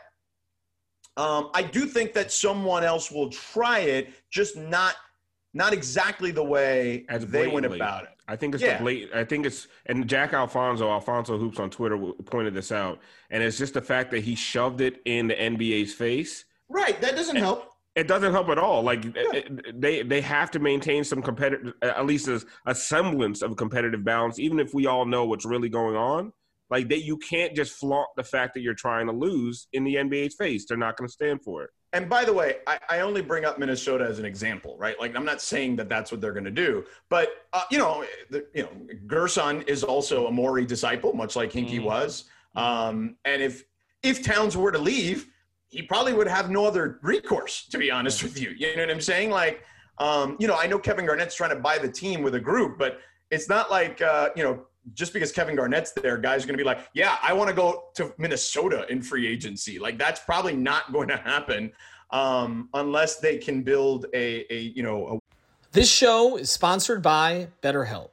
um, 1.17 1.51
I 1.55 1.63
do 1.63 1.87
think 1.87 2.13
that 2.15 2.33
someone 2.33 2.83
else 2.83 3.11
will 3.11 3.29
try 3.31 3.81
it, 3.81 4.13
just 4.31 4.57
not 4.57 4.97
not 5.57 5.73
exactly 5.73 6.33
the 6.33 6.43
way 6.43 7.07
As 7.09 7.25
they 7.27 7.47
went 7.47 7.67
about 7.67 8.05
it. 8.05 8.14
I 8.27 8.37
think 8.37 8.55
it's 8.55 8.63
Yeah. 8.65 8.79
the 8.79 8.83
blatant. 8.85 9.15
I 9.15 9.25
think 9.25 9.45
it's 9.47 9.69
and 9.87 10.09
Jack 10.09 10.33
Alfonso, 10.33 10.89
Alfonso 10.91 11.39
Hoops 11.39 11.59
on 11.61 11.71
Twitter 11.71 11.99
pointed 12.25 12.55
this 12.55 12.73
out, 12.73 13.01
and 13.31 13.43
it's 13.43 13.59
just 13.59 13.75
the 13.75 13.83
fact 13.83 14.11
that 14.13 14.21
he 14.21 14.35
shoved 14.35 14.81
it 14.81 15.01
in 15.05 15.27
the 15.29 15.35
NBA's 15.35 15.93
face. 15.93 16.45
Right. 16.69 17.01
That 17.01 17.17
doesn't 17.17 17.37
help. 17.37 17.71
It 17.95 18.09
doesn't 18.09 18.33
help 18.33 18.49
at 18.49 18.59
all. 18.59 18.83
Like 18.83 19.05
it- 19.05 19.81
they 19.81 20.03
they 20.03 20.21
have 20.23 20.51
to 20.53 20.59
maintain 20.59 21.05
some 21.05 21.23
competitive, 21.23 21.75
at 21.83 22.07
least 22.07 22.27
a, 22.29 22.45
a 22.67 22.75
semblance 22.75 23.43
of 23.43 23.57
competitive 23.57 24.03
balance, 24.05 24.39
even 24.39 24.59
if 24.59 24.73
we 24.75 24.87
all 24.87 25.05
know 25.05 25.25
what's 25.27 25.45
really 25.45 25.69
going 25.69 25.97
on. 25.97 26.33
Like 26.71 26.89
that, 26.89 27.05
you 27.05 27.19
can't 27.19 27.55
just 27.55 27.73
flaunt 27.79 28.09
the 28.17 28.25
fact 28.25 28.55
that 28.55 28.61
you're 28.63 28.75
trying 28.75 29.07
to 29.07 29.13
lose 29.13 29.69
in 29.75 29.85
the 29.85 29.97
NBA's 29.97 30.35
face. 30.35 30.65
They're 30.67 30.79
not 30.79 30.97
going 30.97 31.07
to 31.07 31.13
stand 31.13 31.45
for 31.45 31.63
it. 31.65 31.71
And 31.95 32.09
by 32.09 32.25
the 32.25 32.33
way, 32.33 32.57
I, 32.67 32.79
I 32.91 33.01
only 33.01 33.23
bring 33.23 33.45
up 33.45 33.57
Minnesota 33.59 34.05
as 34.05 34.19
an 34.19 34.25
example, 34.25 34.77
right? 34.77 34.99
Like 34.99 35.15
I'm 35.17 35.25
not 35.25 35.41
saying 35.41 35.77
that 35.77 35.89
that's 35.89 36.11
what 36.11 36.21
they're 36.21 36.33
going 36.33 36.45
to 36.45 36.51
do, 36.51 36.85
but 37.09 37.47
uh, 37.53 37.63
you 37.71 37.79
know, 37.79 38.05
the, 38.31 38.45
you 38.53 38.65
know, 38.65 38.71
Gersson 39.07 39.67
is 39.69 39.85
also 39.85 40.27
a 40.27 40.31
Morey 40.31 40.67
disciple, 40.67 41.13
much 41.13 41.37
like 41.37 41.53
Hinkie 41.53 41.79
Mhm. 41.81 41.85
was. 41.85 42.25
Um, 42.57 43.17
and 43.25 43.41
if 43.41 43.65
if 44.03 44.23
Towns 44.25 44.57
were 44.57 44.73
to 44.73 44.79
leave, 44.79 45.29
he 45.69 45.83
probably 45.83 46.13
would 46.13 46.27
have 46.27 46.51
no 46.51 46.67
other 46.67 46.99
recourse, 47.03 47.67
to 47.69 47.79
be 47.79 47.91
honest 47.93 48.23
with 48.25 48.39
you. 48.41 48.51
You 48.51 48.75
know 48.77 48.83
what 48.83 48.91
I'm 48.91 49.01
saying? 49.01 49.31
Like, 49.31 49.63
um, 49.99 50.37
you 50.41 50.47
know, 50.49 50.57
I 50.57 50.67
know 50.67 50.79
Kevin 50.79 51.07
Garnett's 51.07 51.37
trying 51.37 51.51
to 51.51 51.57
buy 51.57 51.79
the 51.79 51.89
team 51.89 52.23
with 52.23 52.35
a 52.35 52.41
group, 52.41 52.77
but 52.77 52.99
it's 53.31 53.49
not 53.49 53.71
like 53.71 54.03
uh, 54.03 54.31
you 54.35 54.43
know. 54.43 54.67
Just 54.93 55.13
because 55.13 55.33
Kevin 55.33 55.57
Garnett's 55.57 55.93
there, 55.93 56.19
guys 56.19 56.45
are 56.45 56.47
going 56.47 56.59
to 56.59 56.63
be 56.63 56.67
like, 56.67 56.89
"Yeah, 56.93 57.17
I 57.23 57.33
want 57.33 57.49
to 57.49 57.57
go 57.57 57.85
to 57.95 58.13
Minnesota 58.19 58.87
in 58.91 59.01
free 59.01 59.27
agency." 59.27 59.79
Like 59.79 59.99
that's 59.99 60.21
probably 60.21 60.55
not 60.55 60.93
going 60.93 61.09
to 61.09 61.17
happen 61.17 61.73
um, 62.11 62.69
unless 62.75 63.17
they 63.17 63.39
can 63.39 63.63
build 63.63 64.07
a, 64.13 64.53
a 64.53 64.59
you 64.61 64.83
know 64.83 65.07
a 65.07 65.19
This 65.73 65.91
show 65.91 66.37
is 66.37 66.51
sponsored 66.51 67.03
by 67.03 67.49
BetterHelp. 67.63 68.11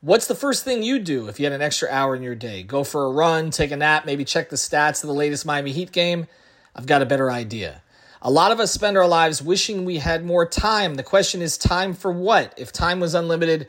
What's 0.00 0.26
the 0.26 0.34
first 0.34 0.62
thing 0.64 0.82
you 0.82 0.98
do 0.98 1.26
if 1.26 1.40
you 1.40 1.46
had 1.46 1.52
an 1.52 1.62
extra 1.62 1.88
hour 1.90 2.14
in 2.14 2.22
your 2.22 2.34
day? 2.34 2.62
Go 2.62 2.84
for 2.84 3.06
a 3.06 3.10
run, 3.10 3.50
take 3.50 3.70
a 3.70 3.76
nap, 3.76 4.04
maybe 4.06 4.24
check 4.24 4.50
the 4.50 4.56
stats 4.56 5.02
of 5.02 5.08
the 5.08 5.14
latest 5.14 5.46
Miami 5.46 5.72
Heat 5.72 5.90
game? 5.90 6.26
I've 6.76 6.86
got 6.86 7.02
a 7.02 7.06
better 7.06 7.30
idea. 7.30 7.82
A 8.22 8.30
lot 8.30 8.52
of 8.52 8.60
us 8.60 8.72
spend 8.72 8.96
our 8.96 9.06
lives 9.08 9.42
wishing 9.42 9.84
we 9.84 9.98
had 9.98 10.24
more 10.24 10.46
time. 10.46 10.94
The 10.94 11.02
question 11.02 11.42
is, 11.42 11.58
time 11.58 11.94
for 11.94 12.12
what? 12.12 12.54
If 12.56 12.72
time 12.72 13.00
was 13.00 13.14
unlimited, 13.14 13.68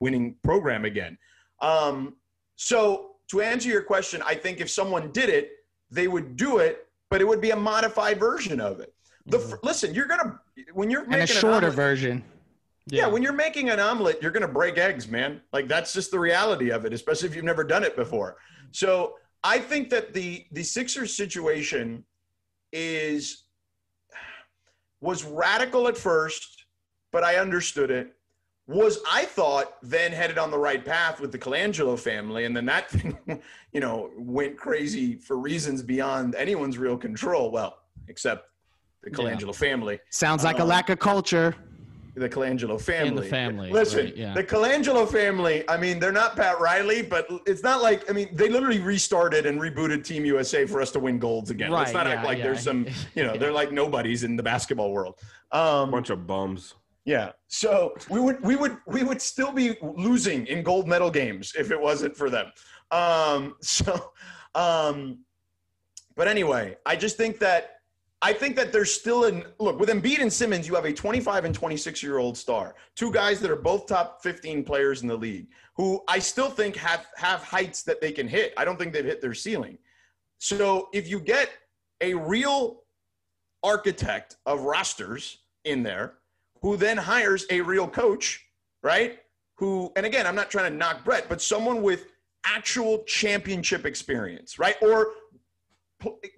Winning 0.00 0.36
program 0.44 0.84
again. 0.84 1.18
Um, 1.60 2.16
so 2.56 3.16
to 3.30 3.40
answer 3.40 3.68
your 3.68 3.82
question, 3.82 4.22
I 4.24 4.34
think 4.34 4.60
if 4.60 4.70
someone 4.70 5.10
did 5.12 5.28
it, 5.28 5.50
they 5.90 6.08
would 6.08 6.36
do 6.36 6.58
it, 6.58 6.86
but 7.10 7.20
it 7.20 7.26
would 7.26 7.40
be 7.40 7.50
a 7.50 7.56
modified 7.56 8.18
version 8.20 8.60
of 8.60 8.80
it. 8.80 8.92
The 9.26 9.38
fr- 9.38 9.56
listen, 9.62 9.94
you're 9.94 10.06
gonna 10.06 10.40
when 10.72 10.90
you're 10.90 11.02
and 11.04 11.14
a 11.14 11.18
making 11.18 11.36
shorter 11.36 11.56
omelet- 11.66 11.74
version. 11.74 12.24
Yeah. 12.90 13.06
when 13.06 13.22
you're 13.22 13.34
making 13.34 13.68
an 13.68 13.78
omelet, 13.80 14.22
you're 14.22 14.30
gonna 14.30 14.48
break 14.48 14.78
eggs, 14.78 15.08
man. 15.08 15.42
Like 15.52 15.68
that's 15.68 15.92
just 15.92 16.10
the 16.10 16.18
reality 16.18 16.70
of 16.70 16.86
it, 16.86 16.92
especially 16.94 17.28
if 17.28 17.36
you've 17.36 17.44
never 17.44 17.64
done 17.64 17.84
it 17.84 17.94
before. 17.96 18.38
So 18.70 19.14
I 19.44 19.58
think 19.58 19.90
that 19.90 20.14
the 20.14 20.46
the 20.52 20.62
Sixers 20.62 21.14
situation 21.14 22.04
is 22.72 23.44
was 25.00 25.24
radical 25.24 25.88
at 25.88 25.96
first, 25.96 26.64
but 27.12 27.22
I 27.22 27.36
understood 27.36 27.90
it. 27.90 28.14
Was 28.68 29.00
I 29.10 29.24
thought 29.24 29.76
then 29.82 30.12
headed 30.12 30.38
on 30.38 30.50
the 30.50 30.58
right 30.58 30.84
path 30.84 31.20
with 31.20 31.32
the 31.32 31.38
Colangelo 31.38 31.98
family, 31.98 32.44
and 32.44 32.54
then 32.54 32.66
that 32.66 32.90
thing, 32.90 33.18
you 33.72 33.80
know, 33.80 34.10
went 34.16 34.56
crazy 34.56 35.16
for 35.16 35.38
reasons 35.38 35.82
beyond 35.82 36.34
anyone's 36.34 36.78
real 36.78 36.96
control. 36.96 37.50
Well, 37.50 37.78
except 38.08 38.50
the 39.02 39.10
Colangelo 39.10 39.46
yeah. 39.46 39.52
family. 39.52 40.00
Sounds 40.10 40.44
like 40.44 40.56
um, 40.56 40.62
a 40.62 40.64
lack 40.66 40.90
of 40.90 40.98
culture. 40.98 41.56
The 42.14 42.28
Colangelo 42.28 42.80
family. 42.80 43.08
In 43.08 43.14
the 43.14 43.22
family. 43.22 43.70
Listen, 43.70 44.06
right, 44.06 44.16
yeah. 44.16 44.34
the 44.34 44.42
Colangelo 44.42 45.08
family. 45.08 45.66
I 45.68 45.76
mean, 45.76 46.00
they're 46.00 46.10
not 46.10 46.34
Pat 46.34 46.60
Riley, 46.60 47.00
but 47.00 47.28
it's 47.46 47.62
not 47.62 47.80
like 47.80 48.10
I 48.10 48.12
mean, 48.12 48.28
they 48.32 48.48
literally 48.48 48.80
restarted 48.80 49.46
and 49.46 49.60
rebooted 49.60 50.04
Team 50.04 50.24
USA 50.24 50.66
for 50.66 50.82
us 50.82 50.90
to 50.92 50.98
win 50.98 51.20
golds 51.20 51.50
again. 51.50 51.70
Right, 51.70 51.80
Let's 51.80 51.92
not 51.92 52.06
yeah, 52.06 52.14
act 52.14 52.26
like 52.26 52.38
yeah. 52.38 52.44
there's 52.44 52.62
some, 52.62 52.86
you 53.14 53.22
know, 53.22 53.36
they're 53.36 53.52
like 53.62 53.70
nobodies 53.70 54.24
in 54.24 54.36
the 54.36 54.42
basketball 54.42 54.92
world. 54.92 55.14
Um, 55.52 55.90
Bunch 55.90 56.10
of 56.10 56.26
bums. 56.26 56.74
Yeah. 57.08 57.32
So 57.46 57.94
we 58.10 58.20
would 58.20 58.38
we 58.42 58.54
would 58.54 58.76
we 58.86 59.02
would 59.02 59.22
still 59.22 59.50
be 59.50 59.78
losing 59.80 60.46
in 60.46 60.62
gold 60.62 60.86
medal 60.86 61.10
games 61.10 61.54
if 61.58 61.70
it 61.70 61.80
wasn't 61.80 62.14
for 62.14 62.28
them. 62.28 62.52
Um, 62.90 63.56
so 63.62 64.12
um, 64.54 65.20
but 66.16 66.28
anyway, 66.28 66.76
I 66.84 66.96
just 66.96 67.16
think 67.16 67.38
that 67.38 67.76
I 68.20 68.34
think 68.34 68.56
that 68.56 68.72
there's 68.72 68.92
still 68.92 69.24
an 69.24 69.44
look 69.58 69.80
with 69.80 69.88
Embiid 69.88 70.20
and 70.20 70.30
Simmons, 70.30 70.68
you 70.68 70.74
have 70.74 70.84
a 70.84 70.92
25 70.92 71.46
and 71.46 71.54
26 71.54 72.02
year 72.02 72.18
old 72.18 72.36
star, 72.36 72.74
two 72.94 73.10
guys 73.10 73.40
that 73.40 73.50
are 73.50 73.56
both 73.56 73.86
top 73.86 74.22
15 74.22 74.62
players 74.62 75.00
in 75.00 75.08
the 75.08 75.16
league, 75.16 75.46
who 75.76 76.02
I 76.08 76.18
still 76.18 76.50
think 76.50 76.76
have 76.76 77.06
have 77.16 77.42
heights 77.42 77.84
that 77.84 78.02
they 78.02 78.12
can 78.12 78.28
hit. 78.28 78.52
I 78.58 78.66
don't 78.66 78.78
think 78.78 78.92
they've 78.92 79.02
hit 79.02 79.22
their 79.22 79.32
ceiling. 79.32 79.78
So 80.40 80.90
if 80.92 81.08
you 81.08 81.20
get 81.20 81.48
a 82.02 82.12
real 82.12 82.82
architect 83.62 84.36
of 84.44 84.60
rosters 84.60 85.38
in 85.64 85.82
there 85.82 86.18
who 86.62 86.76
then 86.76 86.96
hires 86.96 87.46
a 87.50 87.60
real 87.60 87.88
coach, 87.88 88.44
right? 88.82 89.18
Who, 89.56 89.92
and 89.96 90.06
again, 90.06 90.26
I'm 90.26 90.34
not 90.34 90.50
trying 90.50 90.70
to 90.70 90.76
knock 90.76 91.04
Brett, 91.04 91.28
but 91.28 91.42
someone 91.42 91.82
with 91.82 92.06
actual 92.44 93.02
championship 93.04 93.84
experience, 93.84 94.58
right? 94.58 94.76
Or 94.82 95.12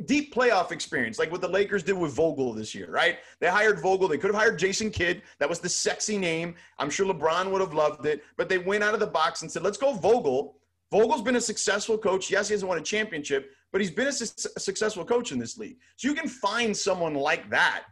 deep 0.06 0.34
playoff 0.34 0.72
experience, 0.72 1.18
like 1.18 1.30
what 1.30 1.42
the 1.42 1.48
Lakers 1.48 1.82
did 1.82 1.92
with 1.92 2.12
Vogel 2.12 2.54
this 2.54 2.74
year, 2.74 2.90
right? 2.90 3.18
They 3.40 3.48
hired 3.48 3.80
Vogel. 3.80 4.08
They 4.08 4.16
could 4.16 4.30
have 4.32 4.40
hired 4.40 4.58
Jason 4.58 4.90
Kidd. 4.90 5.22
That 5.38 5.48
was 5.48 5.58
the 5.58 5.68
sexy 5.68 6.16
name. 6.16 6.54
I'm 6.78 6.88
sure 6.88 7.06
LeBron 7.06 7.50
would 7.50 7.60
have 7.60 7.74
loved 7.74 8.06
it, 8.06 8.22
but 8.36 8.48
they 8.48 8.58
went 8.58 8.82
out 8.82 8.94
of 8.94 9.00
the 9.00 9.06
box 9.06 9.42
and 9.42 9.50
said, 9.50 9.62
let's 9.62 9.76
go 9.76 9.92
Vogel. 9.92 10.56
Vogel's 10.90 11.22
been 11.22 11.36
a 11.36 11.40
successful 11.40 11.98
coach. 11.98 12.30
Yes, 12.30 12.48
he 12.48 12.54
hasn't 12.54 12.68
won 12.68 12.78
a 12.78 12.82
championship, 12.82 13.52
but 13.70 13.80
he's 13.80 13.90
been 13.90 14.08
a, 14.08 14.12
su- 14.12 14.48
a 14.56 14.60
successful 14.60 15.04
coach 15.04 15.30
in 15.30 15.38
this 15.38 15.56
league. 15.58 15.76
So 15.96 16.08
you 16.08 16.14
can 16.14 16.28
find 16.28 16.76
someone 16.76 17.14
like 17.14 17.48
that 17.50 17.84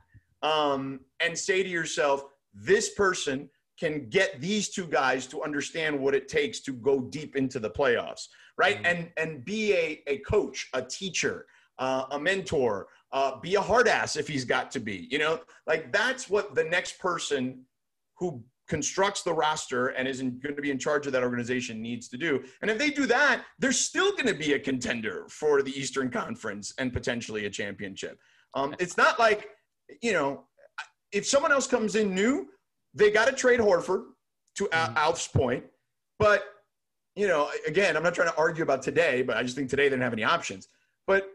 um, 0.43 1.01
and 1.21 1.37
say 1.37 1.63
to 1.63 1.69
yourself, 1.69 2.25
this 2.55 2.95
person 2.95 3.49
can 3.79 4.09
get 4.09 4.41
these 4.41 4.69
two 4.69 4.87
guys 4.87 5.27
to 5.29 5.43
understand 5.43 5.99
what 5.99 6.15
it 6.15 6.29
takes 6.29 6.61
to 6.61 6.73
go 6.73 7.01
deep 7.01 7.37
into 7.37 7.59
the 7.59 7.71
playoffs, 7.71 8.27
right? 8.57 8.77
Mm-hmm. 8.83 8.87
And 8.87 9.11
and 9.17 9.45
be 9.45 9.73
a, 9.75 10.03
a 10.07 10.19
coach, 10.19 10.69
a 10.75 10.83
teacher, 10.83 11.47
uh, 11.79 12.05
a 12.11 12.19
mentor, 12.19 12.89
uh, 13.13 13.39
be 13.41 13.55
a 13.55 13.61
hard 13.61 13.89
ass 13.89 14.17
if 14.17 14.27
he's 14.27 14.45
got 14.45 14.71
to 14.73 14.81
be, 14.81 15.07
you 15.11 15.19
know, 15.19 15.41
like 15.67 15.93
that's 15.93 16.29
what 16.29 16.55
the 16.55 16.65
next 16.65 16.99
person 16.99 17.65
who 18.19 18.43
constructs 18.69 19.23
the 19.23 19.33
roster 19.33 19.89
and 19.89 20.07
is 20.07 20.21
going 20.21 20.55
to 20.55 20.63
be 20.63 20.71
in 20.71 20.79
charge 20.79 21.07
of 21.07 21.13
that 21.13 21.23
organization 21.23 21.81
needs 21.81 22.09
to 22.09 22.19
do. 22.19 22.43
And 22.61 22.71
if 22.71 22.77
they 22.77 22.91
do 22.91 23.07
that, 23.07 23.45
they're 23.59 23.73
still 23.73 24.13
going 24.13 24.27
to 24.27 24.35
be 24.35 24.53
a 24.53 24.59
contender 24.59 25.25
for 25.31 25.63
the 25.63 25.71
Eastern 25.71 26.11
Conference 26.11 26.75
and 26.79 26.93
potentially 26.93 27.47
a 27.47 27.51
championship. 27.51 28.19
Um, 28.55 28.75
it's 28.79 28.97
not 28.97 29.19
like, 29.19 29.49
you 30.03 30.13
know, 30.13 30.45
if 31.13 31.27
someone 31.27 31.53
else 31.53 31.67
comes 31.67 31.97
in 31.97 32.15
new, 32.15 32.49
they 32.95 33.11
got 33.11 33.27
to 33.27 33.33
trade 33.33 33.61
Horford 33.61 34.05
to 34.57 34.65
mm-hmm. 34.65 34.97
Alf's 34.97 35.29
point. 35.29 35.65
But, 36.19 36.45
you 37.17 37.29
know, 37.29 37.51
again, 37.67 37.97
I'm 37.97 38.03
not 38.03 38.15
trying 38.15 38.29
to 38.29 38.37
argue 38.37 38.63
about 38.63 38.83
today, 38.83 39.23
but 39.23 39.37
I 39.37 39.43
just 39.43 39.57
think 39.57 39.71
today 39.71 39.85
they 39.85 39.91
didn't 39.91 40.03
have 40.03 40.13
any 40.13 40.25
options. 40.25 40.69
But 41.07 41.31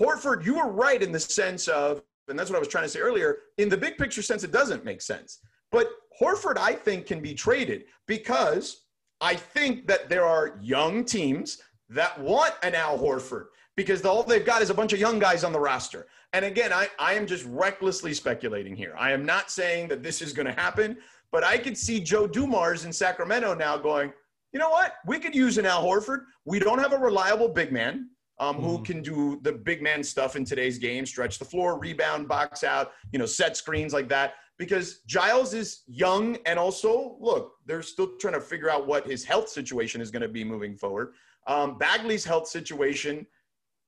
Horford, 0.00 0.44
you 0.44 0.56
were 0.56 0.70
right 0.70 1.02
in 1.02 1.12
the 1.12 1.20
sense 1.20 1.68
of, 1.68 2.02
and 2.28 2.38
that's 2.38 2.50
what 2.50 2.56
I 2.56 2.60
was 2.60 2.68
trying 2.68 2.84
to 2.84 2.88
say 2.88 3.00
earlier, 3.00 3.38
in 3.58 3.68
the 3.68 3.76
big 3.76 3.98
picture 3.98 4.22
sense, 4.22 4.42
it 4.42 4.52
doesn't 4.52 4.84
make 4.84 5.00
sense. 5.00 5.40
But 5.70 5.88
Horford, 6.20 6.58
I 6.58 6.72
think, 6.72 7.06
can 7.06 7.20
be 7.20 7.34
traded 7.34 7.84
because 8.06 8.84
I 9.20 9.34
think 9.34 9.86
that 9.86 10.08
there 10.08 10.24
are 10.24 10.58
young 10.60 11.04
teams 11.04 11.58
that 11.88 12.18
want 12.18 12.54
an 12.62 12.74
Al 12.74 12.98
Horford 12.98 13.46
because 13.76 14.04
all 14.04 14.22
they've 14.22 14.44
got 14.44 14.62
is 14.62 14.70
a 14.70 14.74
bunch 14.74 14.92
of 14.92 14.98
young 14.98 15.18
guys 15.18 15.44
on 15.44 15.52
the 15.52 15.60
roster. 15.60 16.06
And 16.36 16.44
again, 16.44 16.70
I, 16.70 16.90
I 16.98 17.14
am 17.14 17.26
just 17.26 17.46
recklessly 17.46 18.12
speculating 18.12 18.76
here. 18.76 18.94
I 18.98 19.12
am 19.12 19.24
not 19.24 19.50
saying 19.50 19.88
that 19.88 20.02
this 20.02 20.20
is 20.20 20.34
going 20.34 20.44
to 20.44 20.52
happen, 20.52 20.98
but 21.32 21.42
I 21.42 21.56
could 21.56 21.78
see 21.78 21.98
Joe 21.98 22.26
Dumars 22.26 22.84
in 22.84 22.92
Sacramento 22.92 23.54
now 23.54 23.78
going, 23.78 24.12
you 24.52 24.60
know 24.60 24.68
what? 24.68 24.96
We 25.06 25.18
could 25.18 25.34
use 25.34 25.56
an 25.56 25.64
Al 25.64 25.82
Horford. 25.82 26.24
We 26.44 26.58
don't 26.58 26.78
have 26.78 26.92
a 26.92 26.98
reliable 26.98 27.48
big 27.48 27.72
man 27.72 28.10
um, 28.38 28.56
who 28.56 28.82
can 28.82 29.00
do 29.00 29.40
the 29.44 29.52
big 29.52 29.80
man 29.80 30.04
stuff 30.04 30.36
in 30.36 30.44
today's 30.44 30.76
game, 30.76 31.06
stretch 31.06 31.38
the 31.38 31.46
floor, 31.46 31.78
rebound, 31.78 32.28
box 32.28 32.64
out, 32.64 32.92
you 33.12 33.18
know, 33.18 33.24
set 33.24 33.56
screens 33.56 33.94
like 33.94 34.10
that. 34.10 34.34
Because 34.58 34.98
Giles 35.06 35.54
is 35.54 35.84
young 35.86 36.36
and 36.44 36.58
also, 36.58 37.16
look, 37.18 37.54
they're 37.64 37.80
still 37.80 38.10
trying 38.20 38.34
to 38.34 38.42
figure 38.42 38.68
out 38.68 38.86
what 38.86 39.06
his 39.06 39.24
health 39.24 39.48
situation 39.48 40.02
is 40.02 40.10
going 40.10 40.20
to 40.20 40.28
be 40.28 40.44
moving 40.44 40.76
forward. 40.76 41.14
Um, 41.46 41.78
Bagley's 41.78 42.26
health 42.26 42.46
situation 42.46 43.26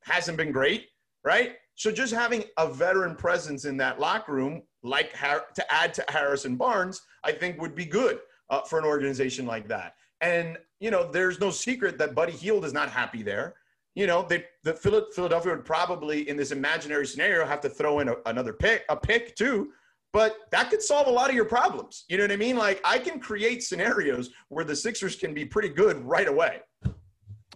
hasn't 0.05 0.38
been 0.38 0.51
great, 0.51 0.86
right? 1.22 1.57
So 1.79 1.93
just 1.93 2.12
having 2.12 2.43
a 2.57 2.68
veteran 2.68 3.14
presence 3.14 3.64
in 3.64 3.76
that 3.76 4.01
locker 4.01 4.33
room, 4.33 4.62
like 4.83 5.12
to 5.12 5.72
add 5.72 5.95
to 5.95 6.05
Harrison 6.09 6.57
Barnes, 6.57 7.03
I 7.22 7.31
think 7.31 7.61
would 7.61 7.76
be 7.76 7.85
good 7.85 8.18
uh, 8.51 8.62
for 8.62 8.81
an 8.81 8.85
organization 8.85 9.47
like 9.47 9.68
that. 9.68 9.95
And 10.20 10.59
you 10.81 10.91
know, 10.91 11.09
there's 11.09 11.39
no 11.39 11.51
secret 11.51 11.97
that 11.99 12.16
Buddy 12.16 12.33
Hield 12.33 12.64
is 12.64 12.72
not 12.72 12.91
happy 12.91 13.22
there. 13.22 13.55
You 13.95 14.09
know, 14.09 14.26
they, 14.29 14.45
the 14.64 14.74
Philadelphia 14.74 15.53
would 15.55 15.64
probably, 15.64 16.29
in 16.29 16.37
this 16.37 16.51
imaginary 16.51 17.07
scenario, 17.07 17.47
have 17.47 17.61
to 17.61 17.68
throw 17.68 18.01
in 18.01 18.09
a, 18.09 18.16
another 18.26 18.53
pick, 18.53 18.85
a 18.89 18.97
pick 18.97 19.37
too. 19.37 19.70
But 20.12 20.37
that 20.51 20.70
could 20.70 20.83
solve 20.83 21.07
a 21.07 21.11
lot 21.11 21.31
of 21.31 21.37
your 21.37 21.45
problems. 21.45 22.05
You 22.09 22.16
know 22.16 22.24
what 22.24 22.33
I 22.33 22.37
mean? 22.37 22.57
Like 22.57 22.81
I 22.85 22.99
can 22.99 23.20
create 23.20 23.62
scenarios 23.62 24.31
where 24.49 24.64
the 24.64 24.74
Sixers 24.74 25.14
can 25.14 25.33
be 25.33 25.45
pretty 25.45 25.68
good 25.68 26.01
right 26.05 26.26
away. 26.26 26.61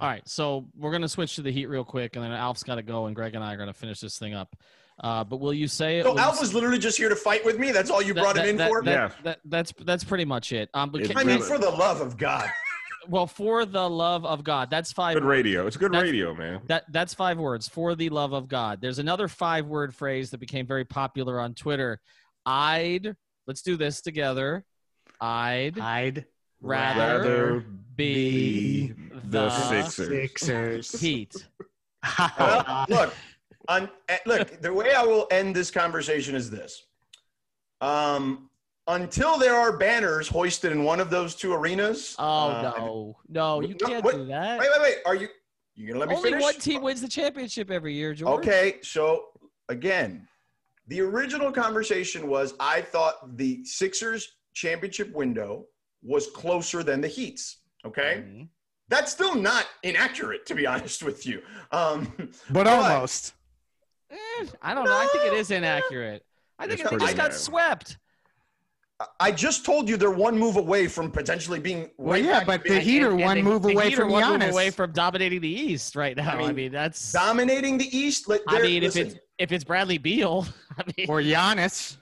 All 0.02 0.08
right, 0.08 0.28
so 0.28 0.66
we're 0.76 0.90
gonna 0.90 1.08
switch 1.08 1.36
to 1.36 1.42
the 1.42 1.52
Heat 1.52 1.66
real 1.66 1.84
quick, 1.84 2.16
and 2.16 2.24
then 2.24 2.32
Alf's 2.32 2.64
got 2.64 2.74
to 2.74 2.82
go, 2.82 3.06
and 3.06 3.14
Greg 3.14 3.36
and 3.36 3.44
I 3.44 3.54
are 3.54 3.56
gonna 3.56 3.72
finish 3.72 4.00
this 4.00 4.18
thing 4.18 4.34
up. 4.34 4.56
Uh, 4.98 5.22
but 5.22 5.36
will 5.36 5.54
you 5.54 5.68
say 5.68 6.00
it? 6.00 6.04
So 6.04 6.18
Alf 6.18 6.40
was 6.40 6.52
literally 6.52 6.80
just 6.80 6.98
here 6.98 7.08
to 7.08 7.14
fight 7.14 7.44
with 7.44 7.56
me. 7.56 7.70
That's 7.70 7.88
all 7.88 8.02
you 8.02 8.12
brought 8.12 8.34
that, 8.34 8.42
him 8.42 8.50
in 8.50 8.56
that, 8.56 8.68
for. 8.68 8.82
That, 8.82 8.90
yeah. 8.90 9.10
That, 9.22 9.38
that's 9.44 9.72
that's 9.84 10.02
pretty 10.02 10.24
much 10.24 10.52
it. 10.52 10.70
Um, 10.74 10.90
but 10.90 11.16
I 11.16 11.22
mean, 11.22 11.40
for 11.40 11.56
the 11.56 11.70
love 11.70 12.00
of 12.00 12.16
God. 12.16 12.50
well, 13.08 13.28
for 13.28 13.64
the 13.64 13.88
love 13.88 14.26
of 14.26 14.42
God, 14.42 14.70
that's 14.70 14.90
five. 14.90 15.14
Good 15.14 15.24
radio. 15.24 15.68
It's 15.68 15.76
good 15.76 15.92
that's, 15.92 16.02
radio, 16.02 16.34
man. 16.34 16.62
That 16.66 16.82
that's 16.90 17.14
five 17.14 17.38
words. 17.38 17.68
For 17.68 17.94
the 17.94 18.08
love 18.08 18.32
of 18.32 18.48
God. 18.48 18.80
There's 18.80 18.98
another 18.98 19.28
five-word 19.28 19.94
phrase 19.94 20.30
that 20.30 20.38
became 20.38 20.66
very 20.66 20.84
popular 20.84 21.38
on 21.38 21.54
Twitter. 21.54 22.00
I'd. 22.44 23.14
Let's 23.46 23.62
do 23.62 23.76
this 23.76 24.00
together. 24.00 24.64
I'd. 25.20 25.78
I'd 25.78 26.26
rather, 26.62 27.18
rather 27.18 27.64
be 27.96 28.94
the, 29.24 29.50
Sixers. 29.50 30.08
Sixers. 30.08 31.00
Heat. 31.00 31.48
well, 32.38 32.86
look, 32.88 33.14
on, 33.68 33.88
eh, 34.08 34.18
look. 34.26 34.60
The 34.60 34.72
way 34.72 34.94
I 34.94 35.02
will 35.04 35.26
end 35.30 35.54
this 35.54 35.70
conversation 35.70 36.34
is 36.34 36.50
this: 36.50 36.84
um, 37.80 38.48
until 38.88 39.38
there 39.38 39.54
are 39.54 39.76
banners 39.76 40.28
hoisted 40.28 40.72
in 40.72 40.84
one 40.84 41.00
of 41.00 41.10
those 41.10 41.34
two 41.34 41.52
arenas. 41.52 42.16
Oh 42.18 42.48
uh, 42.48 42.74
no, 42.78 43.16
no, 43.28 43.60
you 43.60 43.74
can't 43.74 44.04
what, 44.04 44.14
do 44.14 44.24
that. 44.26 44.58
Wait, 44.58 44.68
wait, 44.72 44.82
wait. 44.82 44.96
Are 45.06 45.14
you? 45.14 45.28
You 45.74 45.88
gonna 45.88 46.00
let 46.00 46.08
me 46.08 46.16
Only 46.16 46.30
finish? 46.30 46.42
one 46.42 46.54
team 46.54 46.82
wins 46.82 47.00
the 47.00 47.08
championship 47.08 47.70
every 47.70 47.94
year, 47.94 48.14
George. 48.14 48.40
Okay, 48.40 48.78
so 48.82 49.28
again, 49.68 50.28
the 50.88 51.00
original 51.00 51.50
conversation 51.50 52.28
was 52.28 52.54
I 52.60 52.82
thought 52.82 53.36
the 53.36 53.64
Sixers 53.64 54.36
championship 54.54 55.12
window 55.14 55.66
was 56.02 56.28
closer 56.28 56.82
than 56.82 57.00
the 57.00 57.08
Heat's. 57.08 57.58
Okay. 57.84 58.24
Mm-hmm. 58.24 58.42
That's 58.88 59.12
still 59.12 59.34
not 59.34 59.66
inaccurate, 59.82 60.46
to 60.46 60.54
be 60.54 60.66
honest 60.72 61.02
with 61.02 61.26
you. 61.26 61.42
Um, 61.70 62.12
but, 62.16 62.28
but 62.50 62.66
almost. 62.66 63.34
Eh, 64.10 64.16
I 64.60 64.74
don't 64.74 64.84
no. 64.84 64.90
know. 64.90 64.96
I 64.96 65.08
think 65.12 65.32
it 65.32 65.32
is 65.32 65.50
inaccurate. 65.50 66.24
I 66.58 66.66
think 66.66 66.88
they 66.88 66.96
just 66.96 67.16
got 67.16 67.34
swept. 67.34 67.98
I 69.18 69.32
just 69.32 69.64
told 69.64 69.88
you 69.88 69.96
they're 69.96 70.10
one 70.10 70.38
move 70.38 70.56
away 70.56 70.86
from 70.86 71.10
potentially 71.10 71.58
being. 71.58 71.90
Well, 71.96 72.12
right 72.12 72.24
yeah, 72.24 72.44
but 72.44 72.64
the 72.64 72.78
Heat 72.80 73.02
are 73.02 73.14
one 73.14 73.42
move 73.42 73.64
away 73.64 73.94
from 73.94 74.10
one 74.10 74.22
Giannis. 74.22 74.46
move 74.46 74.52
away 74.52 74.70
from 74.70 74.92
dominating 74.92 75.40
the 75.40 75.48
East 75.48 75.96
right 75.96 76.16
now. 76.16 76.30
I 76.30 76.36
mean, 76.36 76.48
I 76.48 76.52
mean 76.52 76.72
that's 76.72 77.12
dominating 77.12 77.78
the 77.78 77.96
East. 77.96 78.30
I 78.48 78.62
mean, 78.62 78.82
listen. 78.82 79.06
if 79.06 79.12
it's 79.12 79.20
if 79.38 79.52
it's 79.52 79.64
Bradley 79.64 79.98
Beal, 79.98 80.46
I 80.78 80.84
mean, 80.96 81.06
or 81.08 81.20
Giannis. 81.20 81.96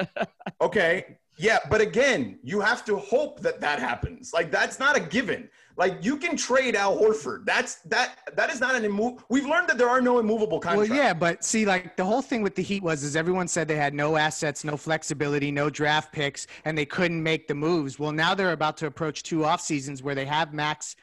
okay, 0.60 1.18
Yeah, 1.36 1.58
but 1.70 1.80
again, 1.80 2.38
you 2.42 2.60
have 2.60 2.84
to 2.84 2.96
hope 2.96 3.40
that 3.40 3.60
that 3.60 3.78
happens. 3.78 4.32
Like 4.32 4.50
that's 4.50 4.78
not 4.78 4.96
a 4.96 5.00
given. 5.00 5.48
Like 5.76 6.04
you 6.04 6.18
can 6.18 6.36
trade 6.36 6.76
Al 6.76 6.96
Horford. 6.96 7.46
That's 7.46 7.76
that 7.82 8.18
that 8.36 8.50
is 8.50 8.60
not 8.60 8.74
an 8.74 8.82
immove. 8.82 9.22
We've 9.30 9.46
learned 9.46 9.68
that 9.68 9.78
there 9.78 9.88
are 9.88 10.02
no 10.02 10.18
immovable 10.18 10.60
contracts. 10.60 10.90
Well, 10.90 10.98
yeah, 10.98 11.14
but 11.14 11.42
see, 11.42 11.64
like 11.64 11.96
the 11.96 12.04
whole 12.04 12.20
thing 12.20 12.42
with 12.42 12.54
the 12.54 12.62
Heat 12.62 12.82
was, 12.82 13.02
is 13.02 13.16
everyone 13.16 13.48
said 13.48 13.68
they 13.68 13.76
had 13.76 13.94
no 13.94 14.16
assets, 14.16 14.64
no 14.64 14.76
flexibility, 14.76 15.50
no 15.50 15.70
draft 15.70 16.12
picks, 16.12 16.46
and 16.66 16.76
they 16.76 16.84
couldn't 16.84 17.22
make 17.22 17.48
the 17.48 17.54
moves. 17.54 17.98
Well, 17.98 18.12
now 18.12 18.34
they're 18.34 18.52
about 18.52 18.76
to 18.78 18.86
approach 18.86 19.22
two 19.22 19.44
off 19.44 19.62
seasons 19.62 20.02
where 20.02 20.14
they 20.14 20.26
have 20.26 20.52
max 20.52 20.96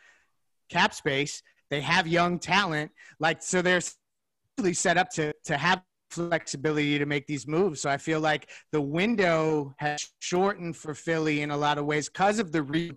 cap 0.70 0.94
space, 0.94 1.42
they 1.70 1.82
have 1.82 2.08
young 2.08 2.38
talent, 2.38 2.92
like 3.20 3.42
so 3.42 3.64
they're 3.64 3.82
really 4.60 4.74
set 4.74 4.98
up 4.98 5.10
to 5.12 5.34
to 5.46 5.58
have 5.58 5.82
flexibility 6.12 6.98
to 7.00 7.06
make 7.06 7.28
these 7.28 7.48
moves. 7.48 7.82
So 7.82 7.90
I 7.90 7.98
feel 7.98 8.20
like 8.20 8.50
the 8.72 8.82
window 8.82 9.74
has 9.78 10.08
shortened 10.20 10.76
for 10.76 10.94
Philly 10.94 11.42
in 11.42 11.52
a 11.52 11.58
lot 11.58 11.78
of 11.78 11.86
ways 11.86 12.10
because 12.10 12.40
of 12.40 12.52
the 12.52 12.64
re 12.64 12.92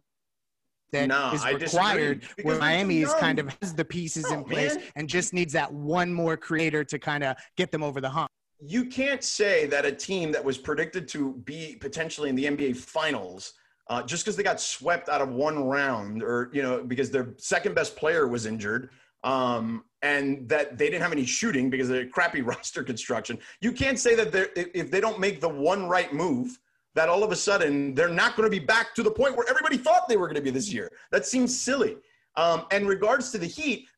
that 0.93 1.09
No, 1.09 1.31
is 1.33 1.45
required 1.47 2.27
where 2.43 2.59
Miami 2.59 3.01
is 3.01 3.15
kind 3.15 3.39
of 3.39 3.57
has 3.63 3.75
the 3.75 3.85
pieces 3.85 4.31
No, 4.31 4.39
in 4.39 4.45
place 4.45 4.75
man. 4.77 4.85
and 4.97 5.09
just 5.09 5.33
needs 5.33 5.53
that 5.55 5.73
one 5.73 6.13
more 6.13 6.37
creator 6.37 6.85
to 6.85 6.99
kind 6.99 7.25
of 7.25 7.37
get 7.57 7.71
them 7.71 7.83
over 7.83 8.01
the 8.01 8.11
hump. 8.11 8.29
you 8.61 8.85
can't 8.85 9.25
say 9.25 9.67
that 9.67 9.87
a 9.87 9.93
team 9.93 10.31
that 10.33 10.45
was 10.45 10.59
predicted 10.59 11.09
to 11.09 11.33
be 11.45 11.77
potentially 11.81 12.29
in 12.29 12.37
the 12.37 12.45
NBA 12.45 12.77
Finals, 12.77 13.55
uh, 13.89 14.03
just 14.03 14.23
because 14.25 14.37
they 14.37 14.43
got 14.43 14.61
swept 14.61 15.09
out 15.09 15.23
of 15.23 15.31
one 15.31 15.65
round, 15.65 16.23
or 16.23 16.51
you 16.53 16.63
know, 16.63 16.85
because 16.85 17.11
their 17.11 17.35
second 17.39 17.75
best 17.75 17.97
player 17.97 18.29
was 18.29 18.45
injured, 18.47 18.91
um, 19.25 19.85
and 20.03 20.49
that 20.49 20.79
they 20.79 20.87
didn't 20.87 21.03
have 21.03 21.13
any 21.13 21.25
shooting 21.25 21.71
because 21.71 21.91
of 21.91 22.11
crappy 22.11 22.43
roster 22.43 22.83
construction. 22.83 23.39
You 23.61 23.73
can't 23.73 23.99
say 23.99 24.15
that 24.15 24.53
if 24.57 24.91
they 24.91 25.01
don't 25.01 25.21
make 25.21 25.41
the 25.41 25.49
one 25.49 25.89
right 25.89 26.13
move, 26.13 26.59
that 26.95 27.09
all 27.09 27.25
of 27.25 27.33
a 27.33 27.37
sudden 27.37 27.95
they're 27.95 28.09
not 28.09 28.37
going 28.37 28.51
to 28.51 28.51
be 28.51 28.65
back 28.65 28.95
to 28.95 29.03
the 29.03 29.11
point 29.11 29.37
where 29.37 29.49
everybody 29.49 29.79
thought 29.79 30.09
they 30.09 30.17
were 30.17 30.27
going 30.27 30.37
to 30.37 30.43
be 30.43 30.51
this 30.51 30.73
year. 30.73 30.91
That 31.11 31.25
seems 31.25 31.59
silly. 31.59 31.97
Um, 32.37 32.67
and 32.71 32.89
regards 32.89 33.31
to 33.33 33.39
the 33.39 33.47
Heat, 33.47 33.89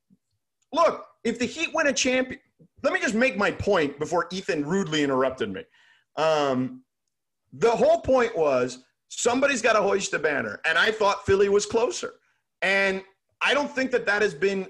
look, 0.72 1.06
if 1.24 1.38
the 1.38 1.46
Heat 1.46 1.70
win 1.74 1.88
a 1.88 1.92
champion, 1.92 2.40
let 2.82 2.92
me 2.92 3.00
just 3.00 3.14
make 3.14 3.36
my 3.36 3.50
point 3.50 3.98
before 3.98 4.28
Ethan 4.30 4.64
rudely 4.64 5.02
interrupted 5.02 5.52
me. 5.52 5.62
Um, 6.16 6.82
the 7.52 7.70
whole 7.70 8.00
point 8.00 8.36
was 8.36 8.84
somebody's 9.08 9.62
got 9.62 9.72
to 9.72 9.82
hoist 9.82 10.10
the 10.10 10.18
banner, 10.18 10.60
and 10.66 10.76
I 10.76 10.90
thought 10.90 11.24
Philly 11.24 11.48
was 11.48 11.66
closer. 11.66 12.14
And 12.62 13.02
I 13.40 13.54
don't 13.54 13.70
think 13.70 13.90
that 13.92 14.06
that 14.06 14.22
has 14.22 14.34
been 14.34 14.66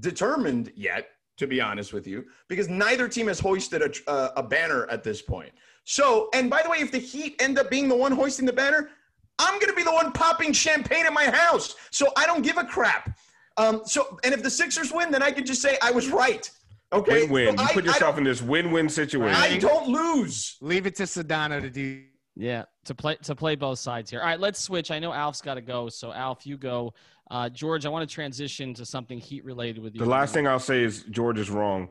determined 0.00 0.72
yet, 0.76 1.08
to 1.38 1.46
be 1.46 1.60
honest 1.60 1.92
with 1.92 2.06
you, 2.06 2.24
because 2.48 2.68
neither 2.68 3.08
team 3.08 3.28
has 3.28 3.38
hoisted 3.40 3.82
a, 3.82 4.10
a, 4.12 4.32
a 4.38 4.42
banner 4.42 4.86
at 4.90 5.02
this 5.04 5.22
point. 5.22 5.52
So, 5.84 6.28
and 6.34 6.50
by 6.50 6.62
the 6.62 6.68
way, 6.70 6.78
if 6.78 6.92
the 6.92 6.98
Heat 6.98 7.36
end 7.40 7.58
up 7.58 7.70
being 7.70 7.88
the 7.88 7.96
one 7.96 8.12
hoisting 8.12 8.44
the 8.46 8.52
banner, 8.52 8.90
I'm 9.38 9.54
going 9.60 9.70
to 9.70 9.76
be 9.76 9.84
the 9.84 9.92
one 9.92 10.12
popping 10.12 10.52
champagne 10.52 11.06
in 11.06 11.14
my 11.14 11.30
house. 11.30 11.76
So 11.90 12.08
I 12.16 12.26
don't 12.26 12.42
give 12.42 12.58
a 12.58 12.64
crap. 12.64 13.16
Um, 13.56 13.82
so, 13.84 14.18
and 14.24 14.34
if 14.34 14.42
the 14.42 14.50
Sixers 14.50 14.92
win, 14.92 15.10
then 15.10 15.22
I 15.22 15.30
can 15.30 15.46
just 15.46 15.62
say 15.62 15.78
I 15.82 15.90
was 15.90 16.08
right. 16.10 16.50
Okay. 16.92 17.22
Win-win. 17.22 17.56
So 17.56 17.62
You 17.62 17.68
I- 17.68 17.72
put 17.72 17.84
yourself 17.84 18.16
don't- 18.16 18.18
in 18.18 18.24
this 18.24 18.42
win-win 18.42 18.88
situation. 18.88 19.34
I 19.40 19.58
don't 19.58 19.88
lose. 19.88 20.56
Leave 20.60 20.86
it 20.86 20.94
to 20.96 21.04
Sedano 21.04 21.60
to 21.60 21.70
do. 21.70 22.02
Yeah, 22.40 22.66
to 22.84 22.94
play 22.94 23.16
to 23.24 23.34
play 23.34 23.56
both 23.56 23.80
sides 23.80 24.10
here. 24.12 24.20
All 24.20 24.26
right, 24.26 24.38
let's 24.38 24.60
switch. 24.60 24.92
I 24.92 25.00
know 25.00 25.12
Alf's 25.12 25.42
got 25.42 25.54
to 25.54 25.60
go, 25.60 25.88
so 25.88 26.12
Alf, 26.12 26.46
you 26.46 26.56
go. 26.56 26.94
Uh, 27.30 27.48
George, 27.48 27.84
I 27.86 27.88
want 27.88 28.08
to 28.08 28.12
transition 28.12 28.74
to 28.74 28.86
something 28.86 29.18
heat 29.18 29.44
related 29.44 29.82
with 29.82 29.94
you. 29.94 30.00
The 30.00 30.06
last 30.06 30.32
thing 30.32 30.46
I'll 30.46 30.58
say 30.58 30.82
is 30.82 31.04
George 31.10 31.38
is 31.38 31.50
wrong. 31.50 31.90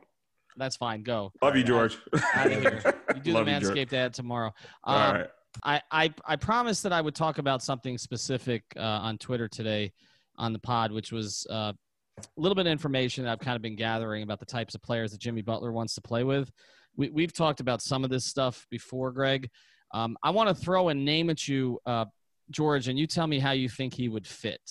That's 0.58 0.76
fine. 0.76 1.04
Go. 1.04 1.32
Love 1.42 1.56
you, 1.56 1.64
George. 1.64 1.98
Out 2.34 2.48
of 2.48 2.52
here. 2.54 2.96
You 3.16 3.22
do 3.22 3.32
Love 3.34 3.46
the 3.46 3.52
Manscaped 3.52 3.94
ad 3.94 4.14
tomorrow. 4.14 4.52
All 4.84 4.98
Um, 4.98 5.16
right. 5.16 5.28
I, 5.64 5.82
I 5.92 6.14
I 6.26 6.36
promised 6.36 6.84
that 6.84 6.94
I 6.94 7.02
would 7.02 7.16
talk 7.16 7.38
about 7.40 7.64
something 7.64 7.98
specific 7.98 8.64
uh, 8.76 8.82
on 8.82 9.18
Twitter 9.18 9.48
today 9.48 9.92
on 10.38 10.54
the 10.54 10.60
pod, 10.60 10.92
which 10.92 11.12
was 11.12 11.48
uh, 11.50 11.74
a 12.20 12.24
little 12.36 12.56
bit 12.56 12.68
of 12.68 12.72
information 12.72 13.24
that 13.24 13.32
I've 13.32 13.40
kind 13.40 13.56
of 13.56 13.62
been 13.62 13.76
gathering 13.76 14.22
about 14.24 14.40
the 14.40 14.46
types 14.46 14.76
of 14.76 14.82
players 14.84 15.12
that 15.12 15.20
Jimmy 15.20 15.42
Butler 15.42 15.72
wants 15.72 15.96
to 15.96 16.02
play 16.02 16.24
with. 16.24 16.52
We, 16.96 17.10
we've 17.10 17.34
talked 17.34 17.60
about 17.60 17.82
some 17.82 18.04
of 18.04 18.10
this 18.12 18.26
stuff 18.26 18.66
before, 18.70 19.12
Greg. 19.12 19.50
Um, 19.94 20.16
I 20.22 20.30
want 20.32 20.50
to 20.50 20.56
throw 20.56 20.90
a 20.90 20.94
name 20.94 21.30
at 21.32 21.48
you, 21.48 21.80
uh, 21.86 22.06
George, 22.52 22.88
and 22.88 22.98
you 23.00 23.08
tell 23.08 23.26
me 23.26 23.40
how 23.40 23.52
you 23.52 23.70
think 23.70 23.94
he 23.96 24.10
would 24.10 24.28
fit. 24.28 24.62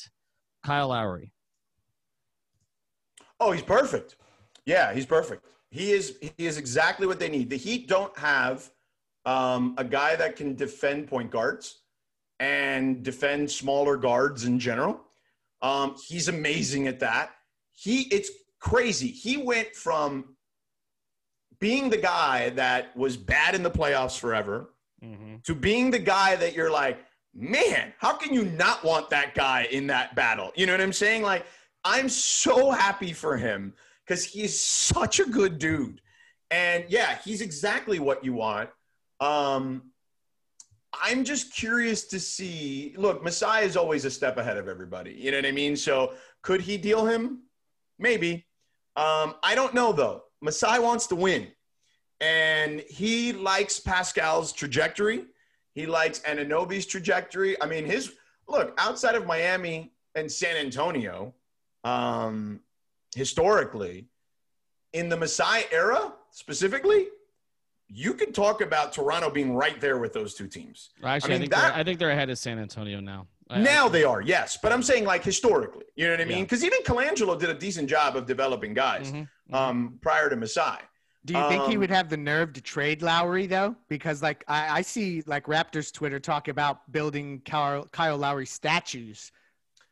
Kyle 0.66 0.88
Lowry. 0.88 1.32
Oh, 3.38 3.52
he's 3.52 3.62
perfect. 3.62 4.16
Yeah, 4.64 4.92
he's 4.92 5.06
perfect. 5.06 5.46
He 5.70 5.92
is 5.92 6.16
he 6.20 6.32
is 6.38 6.58
exactly 6.58 7.06
what 7.06 7.20
they 7.20 7.28
need. 7.28 7.50
The 7.50 7.56
Heat 7.56 7.86
don't 7.86 8.16
have 8.18 8.68
um, 9.24 9.74
a 9.78 9.84
guy 9.84 10.16
that 10.16 10.34
can 10.34 10.56
defend 10.56 11.06
point 11.06 11.30
guards 11.30 11.82
and 12.40 13.04
defend 13.04 13.48
smaller 13.50 13.96
guards 13.96 14.44
in 14.44 14.58
general. 14.58 15.00
Um, 15.62 15.94
he's 16.04 16.26
amazing 16.26 16.88
at 16.88 16.98
that. 17.00 17.30
He 17.72 18.02
it's 18.12 18.30
crazy. 18.58 19.08
He 19.08 19.36
went 19.36 19.72
from 19.74 20.36
being 21.60 21.90
the 21.90 21.96
guy 21.96 22.50
that 22.50 22.96
was 22.96 23.16
bad 23.16 23.54
in 23.54 23.62
the 23.62 23.70
playoffs 23.70 24.18
forever 24.18 24.70
to 25.44 25.54
being 25.54 25.92
the 25.92 25.98
guy 25.98 26.34
that 26.36 26.54
you're 26.54 26.70
like, 26.70 26.98
man, 27.36 27.92
how 27.98 28.16
can 28.16 28.32
you 28.32 28.44
not 28.44 28.82
want 28.82 29.10
that 29.10 29.34
guy 29.34 29.68
in 29.70 29.86
that 29.88 30.16
battle? 30.16 30.52
You 30.56 30.66
know 30.66 30.72
what 30.72 30.80
I'm 30.80 30.92
saying? 30.92 31.22
Like, 31.22 31.44
I'm 31.84 32.08
so 32.08 32.70
happy 32.70 33.12
for 33.12 33.36
him 33.36 33.74
because 34.04 34.24
he's 34.24 34.58
such 34.58 35.20
a 35.20 35.24
good 35.24 35.58
dude. 35.58 36.00
And 36.50 36.84
yeah, 36.88 37.18
he's 37.24 37.40
exactly 37.40 37.98
what 37.98 38.24
you 38.24 38.32
want. 38.32 38.70
Um, 39.20 39.90
I'm 41.02 41.24
just 41.24 41.54
curious 41.54 42.04
to 42.08 42.20
see. 42.20 42.94
Look, 42.96 43.22
Masai 43.22 43.64
is 43.64 43.76
always 43.76 44.04
a 44.04 44.10
step 44.10 44.38
ahead 44.38 44.56
of 44.56 44.68
everybody. 44.68 45.12
You 45.12 45.30
know 45.30 45.38
what 45.38 45.46
I 45.46 45.52
mean? 45.52 45.76
So 45.76 46.14
could 46.42 46.60
he 46.60 46.76
deal 46.78 47.06
him? 47.06 47.42
Maybe. 47.98 48.46
Um, 48.96 49.34
I 49.42 49.54
don't 49.54 49.74
know 49.74 49.92
though. 49.92 50.22
Masai 50.40 50.78
wants 50.78 51.06
to 51.08 51.16
win, 51.16 51.48
and 52.20 52.80
he 52.88 53.32
likes 53.32 53.80
Pascal's 53.80 54.52
trajectory. 54.52 55.26
He 55.76 55.84
likes 55.84 56.20
Anunoby's 56.20 56.86
trajectory. 56.86 57.60
I 57.62 57.66
mean, 57.66 57.84
his 57.84 58.14
look 58.48 58.74
outside 58.80 59.14
of 59.14 59.26
Miami 59.26 59.92
and 60.14 60.32
San 60.32 60.56
Antonio, 60.56 61.34
um, 61.84 62.60
historically, 63.14 64.06
in 64.94 65.10
the 65.10 65.18
Masai 65.18 65.64
era 65.70 66.14
specifically, 66.30 67.08
you 67.88 68.14
could 68.14 68.34
talk 68.34 68.62
about 68.62 68.94
Toronto 68.94 69.28
being 69.28 69.54
right 69.54 69.78
there 69.78 69.98
with 69.98 70.14
those 70.14 70.32
two 70.34 70.48
teams. 70.48 70.90
Actually, 71.04 71.34
I, 71.34 71.34
mean, 71.34 71.40
think 71.42 71.52
that- 71.52 71.74
I 71.76 71.84
think 71.84 71.98
they're 71.98 72.10
ahead 72.10 72.30
of 72.30 72.38
San 72.38 72.58
Antonio 72.58 72.98
now. 73.00 73.26
I- 73.50 73.60
Now 73.60 73.86
they 73.86 74.02
are, 74.02 74.22
yes. 74.22 74.56
But 74.60 74.72
I'm 74.72 74.82
saying 74.82 75.04
like 75.04 75.22
historically, 75.22 75.84
you 75.94 76.06
know 76.06 76.12
what 76.12 76.20
I 76.22 76.24
mean? 76.24 76.38
Yeah. 76.38 76.44
Because 76.44 76.64
even 76.64 76.80
Colangelo 76.84 77.38
did 77.38 77.50
a 77.50 77.54
decent 77.54 77.90
job 77.90 78.16
of 78.16 78.24
developing 78.26 78.72
guys 78.72 79.12
Mhm. 79.12 79.28
um, 79.52 79.98
prior 80.00 80.30
to 80.30 80.36
Masai. 80.36 80.78
Do 81.26 81.34
you 81.34 81.48
think 81.48 81.64
he 81.64 81.74
Um, 81.74 81.80
would 81.80 81.90
have 81.90 82.08
the 82.08 82.16
nerve 82.16 82.52
to 82.54 82.60
trade 82.60 83.02
Lowry 83.02 83.46
though? 83.46 83.74
Because 83.88 84.22
like 84.22 84.44
I, 84.48 84.78
I 84.78 84.82
see 84.82 85.22
like 85.26 85.44
Raptors 85.46 85.92
Twitter 85.92 86.20
talk 86.20 86.48
about 86.48 86.90
building 86.92 87.42
Kyle, 87.44 87.84
Kyle 87.90 88.16
Lowry 88.16 88.46
statues. 88.46 89.32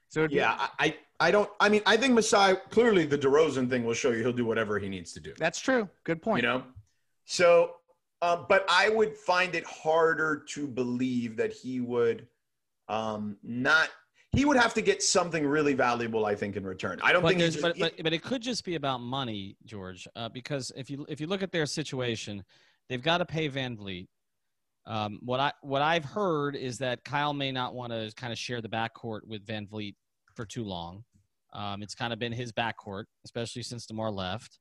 So 0.09 0.29
be- 0.29 0.37
Yeah, 0.37 0.55
I, 0.59 0.69
I 0.79 0.97
I 1.21 1.31
don't. 1.31 1.51
I 1.61 1.69
mean, 1.69 1.83
I 1.87 1.97
think 1.97 2.15
Masai 2.15 2.55
clearly 2.71 3.05
the 3.05 3.19
DeRozan 3.19 3.69
thing 3.69 3.85
will 3.85 3.95
show 3.95 4.11
you 4.11 4.23
he'll 4.23 4.33
do 4.33 4.47
whatever 4.47 4.79
he 4.79 4.89
needs 4.89 5.13
to 5.15 5.21
do. 5.21 5.33
that's 5.37 5.61
true. 5.61 5.89
Good 6.05 6.23
point. 6.23 6.43
You 6.43 6.49
know, 6.49 6.63
so 7.25 7.77
uh, 8.23 8.37
but 8.49 8.65
I 8.69 8.89
would 8.89 9.17
find 9.17 9.55
it 9.55 9.65
harder 9.65 10.45
to 10.55 10.67
believe 10.67 11.37
that 11.37 11.53
he 11.53 11.81
would 11.81 12.27
um, 12.89 13.37
not. 13.43 13.89
He 14.35 14.45
would 14.45 14.57
have 14.57 14.75
to 14.75 14.83
get 14.83 15.03
something 15.03 15.47
really 15.47 15.75
valuable, 15.75 16.27
I 16.27 16.35
think, 16.35 16.57
in 16.57 16.67
return. 16.67 17.01
I 17.03 17.13
don't 17.13 17.23
but, 17.23 17.29
think. 17.29 17.41
just- 17.41 17.63
but, 17.63 17.79
but 17.79 17.95
but 18.03 18.13
it 18.13 18.23
could 18.23 18.43
just 18.43 18.65
be 18.65 18.75
about 18.75 19.01
money, 19.01 19.57
George, 19.65 20.09
uh, 20.17 20.29
because 20.29 20.73
if 20.77 20.91
you 20.91 21.07
if 21.09 21.21
you 21.21 21.27
look 21.27 21.43
at 21.43 21.53
their 21.53 21.67
situation, 21.67 22.45
they've 22.89 23.03
got 23.03 23.19
to 23.19 23.25
pay 23.25 23.49
VanVleet. 23.49 24.09
Um, 24.87 25.19
what 25.23 25.41
I 25.41 25.53
what 25.63 25.83
I've 25.83 26.05
heard 26.05 26.57
is 26.57 26.79
that 26.79 27.05
Kyle 27.05 27.33
may 27.33 27.53
not 27.53 27.75
want 27.75 27.93
to 27.93 28.13
kind 28.17 28.33
of 28.33 28.39
share 28.39 28.61
the 28.61 28.69
backcourt 28.69 29.21
with 29.27 29.47
VanVleet 29.47 29.95
for 30.35 30.45
too 30.45 30.65
long. 30.65 31.05
Um, 31.53 31.83
it's 31.83 31.95
kind 31.95 32.13
of 32.13 32.19
been 32.19 32.33
his 32.33 32.53
backcourt, 32.53 33.05
especially 33.25 33.63
since 33.63 33.87
DeMar 33.87 34.11
left. 34.11 34.59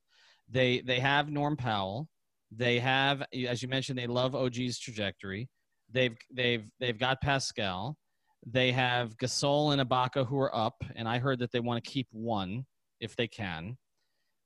They 0.48 0.80
they 0.80 1.00
have 1.00 1.30
Norm 1.30 1.56
Powell. 1.56 2.08
They 2.52 2.78
have, 2.78 3.24
as 3.48 3.62
you 3.62 3.68
mentioned, 3.68 3.98
they 3.98 4.06
love 4.06 4.36
OG's 4.36 4.78
trajectory. 4.78 5.48
They've 5.90 6.16
they've 6.32 6.70
they've 6.78 6.98
got 6.98 7.20
Pascal. 7.20 7.96
They 8.46 8.72
have 8.72 9.16
Gasol 9.16 9.72
and 9.72 9.88
Ibaka 9.88 10.26
who 10.26 10.38
are 10.38 10.54
up, 10.54 10.84
and 10.96 11.08
I 11.08 11.18
heard 11.18 11.38
that 11.38 11.50
they 11.50 11.60
want 11.60 11.82
to 11.82 11.90
keep 11.90 12.08
one 12.10 12.66
if 13.00 13.16
they 13.16 13.26
can. 13.26 13.76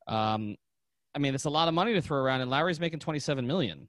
Um, 0.06 0.56
I 1.14 1.18
mean, 1.18 1.34
it's 1.34 1.46
a 1.46 1.50
lot 1.50 1.68
of 1.68 1.74
money 1.74 1.94
to 1.94 2.02
throw 2.02 2.18
around, 2.18 2.40
and 2.40 2.50
Lowry's 2.50 2.80
making 2.80 3.00
twenty-seven 3.00 3.46
million, 3.46 3.88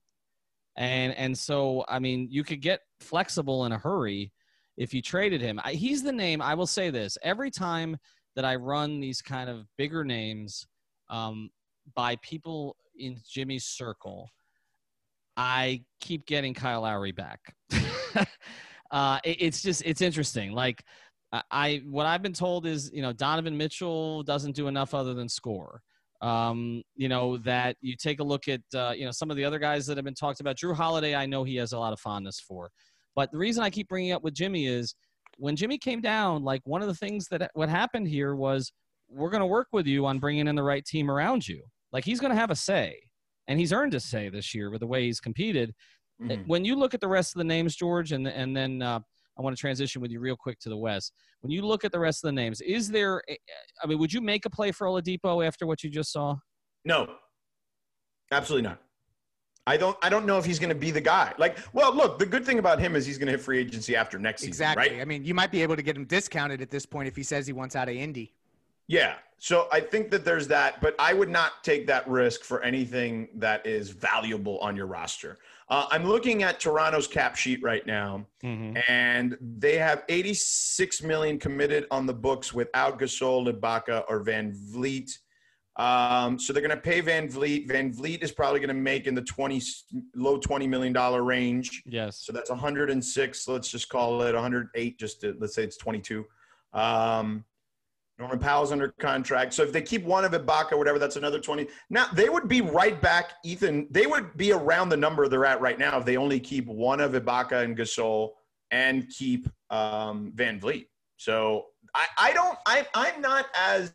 and 0.78 1.16
and 1.16 1.38
so 1.38 1.86
I 1.88 2.00
mean, 2.00 2.28
you 2.32 2.44
could 2.44 2.62
get 2.62 2.82
flexible 3.00 3.66
in 3.66 3.72
a 3.72 3.78
hurry 3.78 4.32
if 4.78 4.94
you 4.94 5.02
traded 5.02 5.42
him. 5.42 5.60
I, 5.64 5.74
he's 5.74 6.02
the 6.02 6.12
name. 6.12 6.42
I 6.42 6.56
will 6.56 6.68
say 6.68 6.90
this: 6.90 7.18
every 7.22 7.52
time 7.52 7.98
that 8.36 8.46
I 8.46 8.56
run 8.56 9.00
these 9.00 9.22
kind 9.22 9.50
of 9.50 9.66
bigger 9.78 10.04
names 10.04 10.66
um, 11.10 11.50
by 11.96 12.16
people 12.18 12.78
in 12.98 13.18
Jimmy's 13.30 13.66
circle, 13.66 14.30
I 15.38 15.84
keep 16.02 16.26
getting 16.26 16.54
Kyle 16.54 16.82
Lowry 16.82 17.12
back. 17.12 17.54
uh, 18.92 19.20
it, 19.24 19.38
it's 19.40 19.62
just 19.62 19.84
it's 19.86 20.02
interesting. 20.02 20.52
Like 20.52 20.84
I, 21.52 21.82
what 21.86 22.06
I've 22.06 22.22
been 22.24 22.34
told 22.34 22.66
is 22.66 22.90
you 22.94 23.02
know 23.02 23.14
Donovan 23.14 23.56
Mitchell 23.56 24.24
doesn't 24.24 24.56
do 24.56 24.68
enough 24.68 24.94
other 24.94 25.14
than 25.14 25.30
score. 25.30 25.82
Um, 26.22 26.82
you 26.96 27.08
know 27.08 27.38
that 27.38 27.78
you 27.82 27.96
take 27.96 28.20
a 28.20 28.24
look 28.24 28.48
at 28.48 28.62
uh, 28.76 28.94
you 28.96 29.06
know 29.06 29.12
some 29.12 29.30
of 29.32 29.38
the 29.38 29.46
other 29.46 29.60
guys 29.60 29.86
that 29.88 29.98
have 29.98 30.06
been 30.06 30.16
talked 30.16 30.40
about. 30.40 30.58
Jrue 30.58 30.76
Holiday, 30.76 31.16
I 31.16 31.26
know 31.26 31.44
he 31.44 31.56
has 31.58 31.72
a 31.72 31.80
lot 31.80 31.94
of 31.94 32.00
fondness 32.00 32.40
for, 32.40 32.70
but 33.16 33.32
the 33.32 33.38
reason 33.38 33.64
I 33.64 33.70
keep 33.70 33.88
bringing 33.88 34.12
up 34.12 34.24
with 34.24 34.34
Jimmy 34.34 34.68
is 34.68 34.96
when 35.38 35.56
Jimmy 35.56 35.78
came 35.78 36.02
down. 36.02 36.44
Like 36.44 36.62
one 36.66 36.82
of 36.82 36.88
the 36.88 36.96
things 36.96 37.28
that 37.30 37.50
what 37.54 37.70
happened 37.70 38.08
here 38.08 38.36
was 38.36 38.72
we're 39.10 39.30
going 39.30 39.42
to 39.42 39.48
work 39.48 39.68
with 39.72 39.88
you 39.88 40.06
on 40.06 40.20
bringing 40.20 40.48
in 40.48 40.56
the 40.56 40.64
right 40.64 40.86
team 40.86 41.10
around 41.10 41.48
you. 41.48 41.64
Like 41.92 42.06
he's 42.06 42.20
going 42.20 42.32
to 42.32 42.40
have 42.40 42.52
a 42.52 42.56
say, 42.56 42.98
and 43.48 43.60
he's 43.60 43.74
earned 43.74 43.94
a 43.94 44.00
say 44.00 44.30
this 44.30 44.54
year 44.54 44.70
with 44.70 44.82
the 44.82 44.88
way 44.88 45.06
he's 45.06 45.20
competed. 45.20 45.74
Mhm. 46.22 46.48
When 46.48 46.66
you 46.66 46.76
look 46.76 46.94
at 46.94 47.00
the 47.02 47.08
rest 47.08 47.34
of 47.36 47.40
the 47.40 47.46
names, 47.46 47.76
George, 47.76 48.12
and 48.12 48.28
and 48.28 48.56
then 48.56 48.82
uh, 48.82 49.00
I 49.38 49.42
want 49.42 49.56
to 49.56 49.60
transition 49.60 50.02
with 50.02 50.12
you 50.12 50.20
real 50.20 50.36
quick 50.36 50.60
to 50.60 50.70
the 50.70 50.78
West. 50.78 51.14
When 51.42 51.52
you 51.52 51.62
look 51.62 51.86
at 51.86 51.92
the 51.92 52.00
rest 52.00 52.24
of 52.24 52.28
the 52.28 52.34
names, 52.34 52.60
is 52.62 52.90
there? 52.90 53.22
I 53.82 53.88
mean, 53.88 54.00
would 54.00 54.12
you 54.12 54.20
make 54.22 54.46
a 54.46 54.50
play 54.50 54.72
for 54.72 54.88
Oladipo 54.88 55.46
after 55.46 55.66
what 55.66 55.84
you 55.84 55.90
just 55.90 56.12
saw? 56.12 56.36
No, 56.84 57.16
absolutely 58.32 58.68
not. 58.68 58.82
I 59.66 59.78
don't. 59.78 59.98
I 60.02 60.10
don't 60.10 60.26
know 60.26 60.38
if 60.38 60.46
he's 60.46 60.60
going 60.60 60.70
to 60.70 60.76
be 60.76 60.92
the 60.92 61.02
guy. 61.02 61.34
Like, 61.38 61.58
well, 61.74 61.94
look. 61.94 62.20
The 62.20 62.26
good 62.26 62.46
thing 62.46 62.60
about 62.60 62.80
him 62.80 62.96
is 62.96 63.06
he's 63.06 63.18
going 63.18 63.28
to 63.28 63.32
hit 63.34 63.42
free 63.42 63.60
agency 63.60 63.96
after 63.96 64.18
next 64.20 64.42
season, 64.42 64.50
Exactly. 64.50 64.90
right? 64.90 65.02
I 65.02 65.06
mean, 65.06 65.24
you 65.24 65.34
might 65.34 65.52
be 65.52 65.62
able 65.62 65.76
to 65.76 65.82
get 65.84 65.96
him 65.96 66.06
discounted 66.06 66.62
at 66.62 66.70
this 66.72 66.86
point 66.86 67.08
if 67.08 67.16
he 67.16 67.24
says 67.24 67.46
he 67.48 67.54
wants 67.54 67.76
out 67.76 67.88
of 67.88 67.96
Indy. 67.96 68.34
Yeah. 68.88 69.16
So 69.38 69.70
I 69.72 69.80
think 69.80 70.10
that 70.10 70.26
there's 70.26 70.48
that, 70.50 70.82
but 70.82 70.96
I 71.00 71.14
would 71.14 71.30
not 71.30 71.64
take 71.64 71.88
that 71.88 72.06
risk 72.10 72.42
for 72.42 72.62
anything 72.62 73.30
that 73.36 73.66
is 73.66 73.92
valuable 73.92 74.58
on 74.60 74.76
your 74.76 74.88
roster. 74.88 75.38
Uh, 75.70 75.86
I'm 75.92 76.04
looking 76.04 76.42
at 76.42 76.60
Toronto's 76.60 77.08
cap 77.08 77.36
sheet 77.36 77.62
right 77.62 77.86
now, 77.86 78.26
and 78.88 79.38
they 79.40 79.78
have 79.78 80.04
86 80.10 81.04
million 81.04 81.38
committed 81.38 81.86
on 81.92 82.08
the 82.08 82.14
books 82.14 82.54
without 82.54 82.98
Gasol, 83.00 83.48
Ibaka, 83.48 84.04
or 84.10 84.22
Van 84.22 84.52
Vliet. 84.72 85.12
Um, 85.76 86.38
so 86.38 86.52
they're 86.52 86.62
going 86.62 86.76
to 86.76 86.82
pay 86.82 87.02
VanVleet. 87.02 87.68
Van 87.68 87.94
Vliet 87.94 88.22
is 88.22 88.32
probably 88.34 88.60
going 88.60 88.68
to 88.68 88.74
make 88.74 89.08
in 89.08 89.16
the 89.16 89.22
20 89.22 89.62
low 90.14 90.38
20 90.38 90.68
million 90.68 90.92
dollar 90.92 91.24
range. 91.24 91.84
Yes. 91.86 92.26
So 92.26 92.34
that's 92.34 92.50
106. 92.50 93.48
Let's 93.48 93.70
just 93.70 93.88
call 93.88 94.22
it 94.24 94.34
108. 94.34 95.00
Just 95.00 95.22
to, 95.22 95.38
let's 95.40 95.56
say 95.56 95.64
it's 95.64 95.78
22. 95.78 96.26
Um, 96.74 97.46
Norman 98.20 98.38
Powell's 98.38 98.74
under 98.74 98.90
contract. 99.00 99.54
So 99.54 99.64
if 99.64 99.72
they 99.72 99.82
keep 99.82 100.04
one 100.04 100.26
of 100.26 100.34
Ibaka, 100.34 100.78
whatever, 100.78 101.00
that's 101.00 101.16
another 101.16 101.40
20. 101.40 101.68
Now 101.90 102.08
they 102.14 102.28
would 102.28 102.50
be 102.50 102.60
right 102.60 103.02
back, 103.02 103.32
Ethan. 103.46 103.88
They 103.90 104.08
would 104.08 104.36
be 104.36 104.52
around 104.52 104.90
the 104.90 104.98
number 104.98 105.28
they're 105.30 105.46
at 105.46 105.62
right 105.62 105.80
now 105.80 105.98
if 105.98 106.06
they 106.06 106.18
only 106.18 106.40
keep 106.40 106.68
one 106.68 107.00
of 107.00 107.14
Ibaka 107.14 107.64
and 107.64 107.78
Gasol 107.78 108.32
and 108.72 109.08
keep 109.10 109.48
um, 109.70 110.34
VanVleet. 110.36 110.88
So 111.16 111.68
I, 111.96 112.06
I 112.20 112.34
don't. 112.34 112.58
I, 112.66 112.86
I'm 112.94 113.22
not 113.22 113.46
as. 113.58 113.94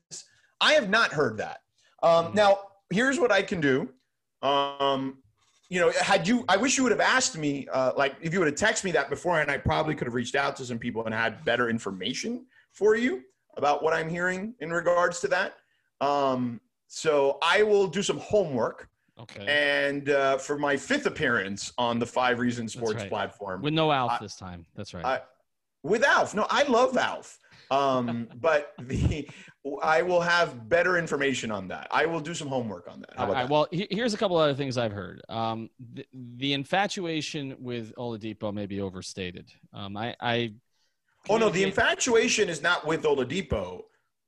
I 0.61 0.73
have 0.73 0.89
not 0.89 1.13
heard 1.13 1.37
that. 1.39 1.59
Um, 2.03 2.33
now 2.35 2.61
here's 2.91 3.21
what 3.21 3.31
I 3.31 3.43
can 3.43 3.61
do. 3.61 3.91
Um, 4.41 5.19
you 5.69 5.81
know, 5.81 5.93
had 6.01 6.27
you, 6.27 6.45
I 6.49 6.57
wish 6.57 6.77
you 6.77 6.83
would 6.83 6.93
have 6.93 7.01
asked 7.01 7.37
me, 7.37 7.67
uh, 7.73 7.93
like, 7.97 8.15
if 8.21 8.33
you 8.33 8.39
would 8.39 8.47
have 8.47 8.57
texted 8.57 8.85
me 8.85 8.93
that 8.93 9.11
beforehand, 9.11 9.51
I 9.51 9.57
probably 9.57 9.95
could 9.95 10.07
have 10.07 10.15
reached 10.15 10.35
out 10.35 10.55
to 10.57 10.65
some 10.65 10.79
people 10.79 11.05
and 11.05 11.15
had 11.15 11.45
better 11.45 11.69
information 11.69 12.47
for 12.73 12.95
you 12.95 13.23
about 13.57 13.83
what 13.83 13.93
I'm 13.93 14.09
hearing 14.09 14.55
in 14.61 14.73
regards 14.73 15.21
to 15.21 15.29
that. 15.29 15.55
Um, 16.01 16.61
so 16.89 17.39
I 17.43 17.63
will 17.63 17.87
do 17.87 18.03
some 18.03 18.19
homework. 18.19 18.89
Okay. 19.19 19.47
And 19.47 20.11
uh, 20.11 20.39
for 20.39 20.59
my 20.59 20.77
fifth 20.77 21.07
appearance 21.07 21.73
on 21.79 21.99
the 21.99 22.07
Five 22.07 22.41
Reasons 22.41 22.73
Sports 22.73 23.03
right. 23.03 23.09
platform, 23.09 23.63
With 23.63 23.75
no 23.75 23.93
Alf 23.93 24.13
I- 24.13 24.19
this 24.21 24.37
time. 24.37 24.67
That's 24.75 24.93
right. 24.93 25.05
I, 25.05 25.21
with 25.83 26.03
Alf. 26.03 26.35
No, 26.35 26.47
I 26.51 26.65
love 26.65 26.97
Alf. 26.97 27.39
Um, 27.71 28.29
but 28.41 28.73
the 28.81 29.29
I 29.83 30.03
will 30.03 30.21
have 30.21 30.69
better 30.69 30.99
information 30.99 31.51
on 31.51 31.69
that. 31.69 31.89
I 31.91 32.05
will 32.07 32.21
do 32.21 32.35
some 32.35 32.49
homework 32.49 32.87
on 32.91 33.01
that. 33.01 33.17
How 33.17 33.25
about 33.25 33.35
right, 33.35 33.43
that? 33.45 33.51
well, 33.51 33.67
here's 33.91 34.13
a 34.13 34.19
couple 34.19 34.37
other 34.37 34.55
things 34.55 34.77
I've 34.77 34.93
heard. 34.93 35.23
Um, 35.29 35.71
the, 35.95 36.05
the 36.13 36.53
infatuation 36.53 37.57
with 37.59 37.95
Oladipo 37.97 38.53
may 38.53 38.67
be 38.67 38.83
overstated. 38.83 39.51
Um, 39.73 39.97
I, 39.97 40.15
I 40.21 40.53
Oh 41.29 41.37
no, 41.39 41.49
the 41.49 41.63
infatuation 41.63 42.49
is 42.49 42.63
not 42.63 42.87
with 42.87 43.03
Oladipo. 43.05 43.83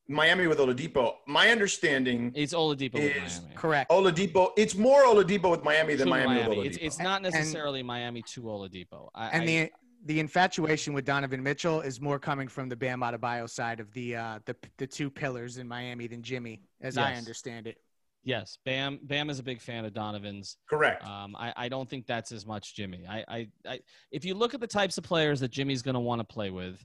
Miami 0.08 0.46
with 0.46 0.58
Oladipo. 0.58 1.14
My 1.26 1.50
understanding 1.50 2.30
It's 2.34 2.54
Oladipo 2.54 2.94
with 2.94 3.16
is 3.16 3.40
Miami. 3.40 3.54
Correct. 3.56 3.90
Oladipo. 3.90 4.52
It's 4.56 4.74
more 4.76 5.02
Oladipo 5.04 5.50
with 5.50 5.64
Miami 5.64 5.94
than 5.96 6.08
Miami, 6.08 6.36
Miami. 6.36 6.56
with 6.58 6.66
It's, 6.68 6.78
Oladipo. 6.78 6.82
it's 6.86 6.98
not 7.00 7.24
And- 7.24 7.34
necessarily 7.34 7.82
Miami 7.82 8.22
to 8.22 8.42
Oladipo. 8.42 9.10
I, 9.14 9.28
and 9.30 9.42
I- 9.42 9.46
the 9.46 9.70
the 10.04 10.20
infatuation 10.20 10.92
with 10.94 11.04
Donovan 11.04 11.42
Mitchell 11.42 11.80
is 11.80 12.00
more 12.00 12.20
coming 12.20 12.46
from 12.46 12.68
the 12.68 12.76
Bam 12.76 13.00
Adebayo 13.00 13.50
side 13.50 13.80
of 13.80 13.92
the 13.92 14.14
uh, 14.16 14.38
the 14.46 14.54
the 14.78 14.86
two 14.86 15.10
pillars 15.10 15.58
in 15.58 15.66
Miami 15.66 16.06
than 16.06 16.22
Jimmy, 16.22 16.60
as 16.80 16.96
I 16.96 17.14
understand 17.14 17.66
it. 17.66 17.78
Yes, 18.26 18.58
Bam. 18.64 18.98
Bam 19.04 19.30
is 19.30 19.38
a 19.38 19.42
big 19.44 19.60
fan 19.60 19.84
of 19.84 19.94
Donovan's. 19.94 20.56
Correct. 20.68 21.06
Um, 21.06 21.36
I, 21.36 21.52
I 21.56 21.68
don't 21.68 21.88
think 21.88 22.06
that's 22.08 22.32
as 22.32 22.44
much 22.44 22.74
Jimmy. 22.74 23.06
I, 23.08 23.24
I, 23.28 23.48
I 23.64 23.80
if 24.10 24.24
you 24.24 24.34
look 24.34 24.52
at 24.52 24.58
the 24.60 24.66
types 24.66 24.98
of 24.98 25.04
players 25.04 25.38
that 25.40 25.52
Jimmy's 25.52 25.80
going 25.80 25.94
to 25.94 26.00
want 26.00 26.18
to 26.20 26.24
play 26.24 26.50
with, 26.50 26.84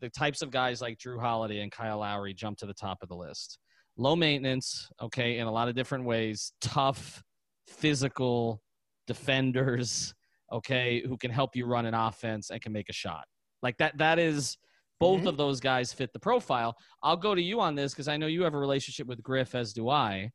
the 0.00 0.10
types 0.10 0.42
of 0.42 0.50
guys 0.50 0.82
like 0.82 0.98
Jrue 0.98 1.20
Holiday 1.20 1.60
and 1.60 1.70
Kyle 1.70 1.98
Lowry 1.98 2.34
jump 2.34 2.58
to 2.58 2.66
the 2.66 2.74
top 2.74 2.98
of 3.00 3.08
the 3.08 3.14
list. 3.14 3.60
Low 3.96 4.16
maintenance, 4.16 4.90
okay, 5.00 5.38
in 5.38 5.46
a 5.46 5.52
lot 5.52 5.68
of 5.68 5.76
different 5.76 6.04
ways. 6.04 6.52
Tough, 6.60 7.22
physical 7.68 8.60
defenders, 9.06 10.14
okay, 10.52 11.00
who 11.06 11.16
can 11.16 11.30
help 11.30 11.54
you 11.54 11.64
run 11.66 11.86
an 11.86 11.94
offense 11.94 12.50
and 12.50 12.60
can 12.60 12.72
make 12.72 12.88
a 12.88 12.92
shot. 12.92 13.24
Like 13.62 13.78
that. 13.78 13.96
That 13.98 14.18
is 14.18 14.58
both 14.98 15.22
Mhm. 15.22 15.28
of 15.28 15.36
those 15.36 15.60
guys 15.60 15.92
fit 15.92 16.12
the 16.12 16.18
profile. 16.18 16.76
I'll 17.04 17.16
go 17.16 17.34
to 17.36 17.40
you 17.40 17.60
on 17.60 17.74
this 17.76 17.92
because 17.92 18.08
I 18.08 18.16
know 18.16 18.26
you 18.26 18.42
have 18.42 18.54
a 18.54 18.58
relationship 18.58 19.06
with 19.06 19.22
Griff, 19.22 19.54
as 19.54 19.72
do 19.72 19.88
I. 19.88 20.30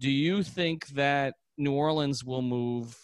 Do 0.00 0.10
you 0.10 0.42
think 0.42 0.86
that 0.88 1.34
New 1.58 1.72
Orleans 1.72 2.24
will 2.24 2.40
move 2.40 2.96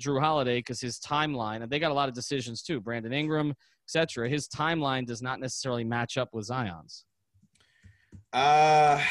Jrue 0.00 0.20
Holiday 0.20 0.58
because 0.58 0.82
his 0.82 0.98
timeline, 0.98 1.62
and 1.62 1.70
they 1.70 1.78
got 1.78 1.90
a 1.90 1.94
lot 1.94 2.10
of 2.10 2.14
decisions 2.14 2.62
too, 2.62 2.78
Brandon 2.78 3.12
Ingram, 3.12 3.54
etc. 3.88 4.28
His 4.28 4.48
timeline 4.48 5.06
does 5.06 5.22
not 5.22 5.40
necessarily 5.40 5.82
match 5.82 6.18
up 6.18 6.28
with 6.34 6.44
Zion's. 6.44 7.06
Uh, 8.34 9.02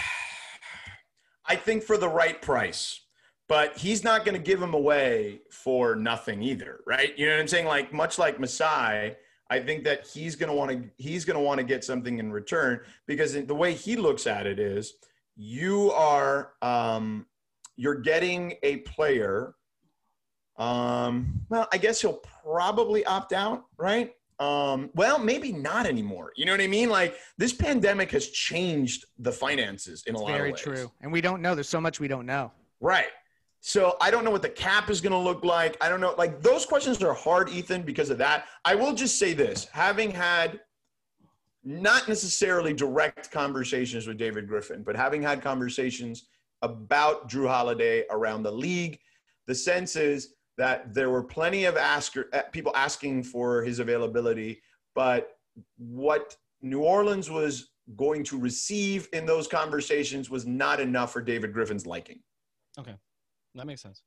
I 1.48 1.56
think 1.56 1.82
for 1.82 1.98
the 1.98 2.08
right 2.08 2.40
price, 2.40 3.02
but 3.50 3.76
he's 3.76 4.04
not 4.04 4.24
going 4.24 4.38
to 4.38 4.44
give 4.44 4.62
him 4.62 4.76
away 4.76 5.42
for 5.50 5.96
nothing 5.96 6.44
either, 6.44 6.82
right? 6.86 7.18
You 7.18 7.26
know 7.26 7.34
what 7.34 7.42
I'm 7.42 7.48
saying? 7.48 7.66
Like 7.66 7.92
much 7.92 8.20
like 8.20 8.40
Masai, 8.40 9.16
I 9.50 9.60
think 9.60 9.84
that 9.86 10.08
he's 10.08 10.36
going 10.36 10.50
to 10.50 10.56
want 10.56 10.72
to 10.72 10.90
he's 10.98 11.26
going 11.26 11.38
to 11.38 11.44
want 11.44 11.58
to 11.58 11.64
get 11.64 11.84
something 11.84 12.20
in 12.20 12.32
return 12.32 12.82
because 13.08 13.34
the 13.34 13.56
way 13.56 13.74
he 13.74 13.96
looks 13.96 14.28
at 14.28 14.46
it 14.46 14.60
is, 14.60 14.94
you 15.36 15.92
are 15.92 16.54
um, 16.62 17.26
you're 17.76 18.00
getting 18.00 18.56
a 18.64 18.78
player. 18.78 19.56
Um, 20.58 21.42
well, 21.50 21.68
I 21.72 21.78
guess 21.78 22.02
he'll 22.02 22.22
probably 22.44 23.06
opt 23.06 23.34
out, 23.34 23.66
right? 23.78 24.14
Um, 24.40 24.90
well, 24.96 25.20
maybe 25.20 25.52
not 25.52 25.86
anymore. 25.86 26.32
You 26.36 26.46
know 26.46 26.52
what 26.52 26.62
I 26.62 26.68
mean? 26.68 26.90
Like 26.90 27.16
this 27.38 27.54
pandemic 27.54 28.12
has 28.12 28.30
changed 28.30 29.06
the 29.20 29.32
finances 29.32 30.04
in 30.08 30.16
a 30.16 30.20
lot 30.20 30.32
of 30.32 30.42
ways. 30.42 30.62
Very 30.64 30.76
true, 30.78 30.92
and 31.02 31.12
we 31.12 31.22
don't 31.22 31.42
know. 31.42 31.54
There's 31.54 31.70
so 31.70 31.82
much 31.82 32.00
we 32.00 32.08
don't 32.08 32.26
know. 32.26 32.52
Right. 32.80 33.10
So 33.60 33.96
I 34.02 34.10
don't 34.10 34.26
know 34.26 34.32
what 34.32 34.42
the 34.42 34.50
cap 34.50 34.90
is 34.90 35.00
going 35.00 35.12
to 35.12 35.20
look 35.20 35.46
like. 35.46 35.78
I 35.80 35.88
don't 35.88 36.02
know. 36.02 36.16
Like 36.18 36.42
those 36.42 36.66
questions 36.66 37.02
are 37.04 37.14
hard, 37.14 37.50
Ethan, 37.50 37.84
because 37.84 38.10
of 38.10 38.18
that. 38.18 38.46
I 38.66 38.74
will 38.74 38.94
just 38.94 39.20
say 39.20 39.34
this: 39.34 39.66
having 39.72 40.10
had 40.10 40.60
not 41.64 42.08
necessarily 42.08 42.74
direct 42.74 43.30
conversations 43.30 44.08
with 44.08 44.18
David 44.18 44.48
Griffin, 44.48 44.82
but 44.82 44.96
having 44.96 45.22
had 45.22 45.44
conversations 45.44 46.26
about 46.62 47.30
Jrue 47.30 47.48
Holiday 47.48 48.06
around 48.10 48.44
the 48.44 48.52
league, 48.52 49.00
the 49.48 49.56
sense 49.56 49.96
is 49.96 50.36
that 50.58 50.94
there 50.94 51.10
were 51.10 51.24
plenty 51.24 51.66
of 51.66 51.78
asker, 51.78 52.30
uh, 52.34 52.44
people 52.52 52.72
asking 52.76 53.24
for 53.24 53.64
his 53.64 53.80
availability, 53.80 54.62
but 54.94 55.32
what 55.78 56.36
New 56.62 56.82
Orleans 56.82 57.30
was 57.30 57.70
going 57.96 58.24
to 58.26 58.40
receive 58.40 59.08
in 59.14 59.26
those 59.26 59.48
conversations 59.48 60.30
was 60.30 60.46
not 60.46 60.80
enough 60.80 61.12
for 61.12 61.22
David 61.22 61.54
Griffin's 61.54 61.86
liking. 61.86 62.20
Okay, 62.80 62.96
that 63.56 63.66
makes 63.66 63.82
sense. 63.82 64.04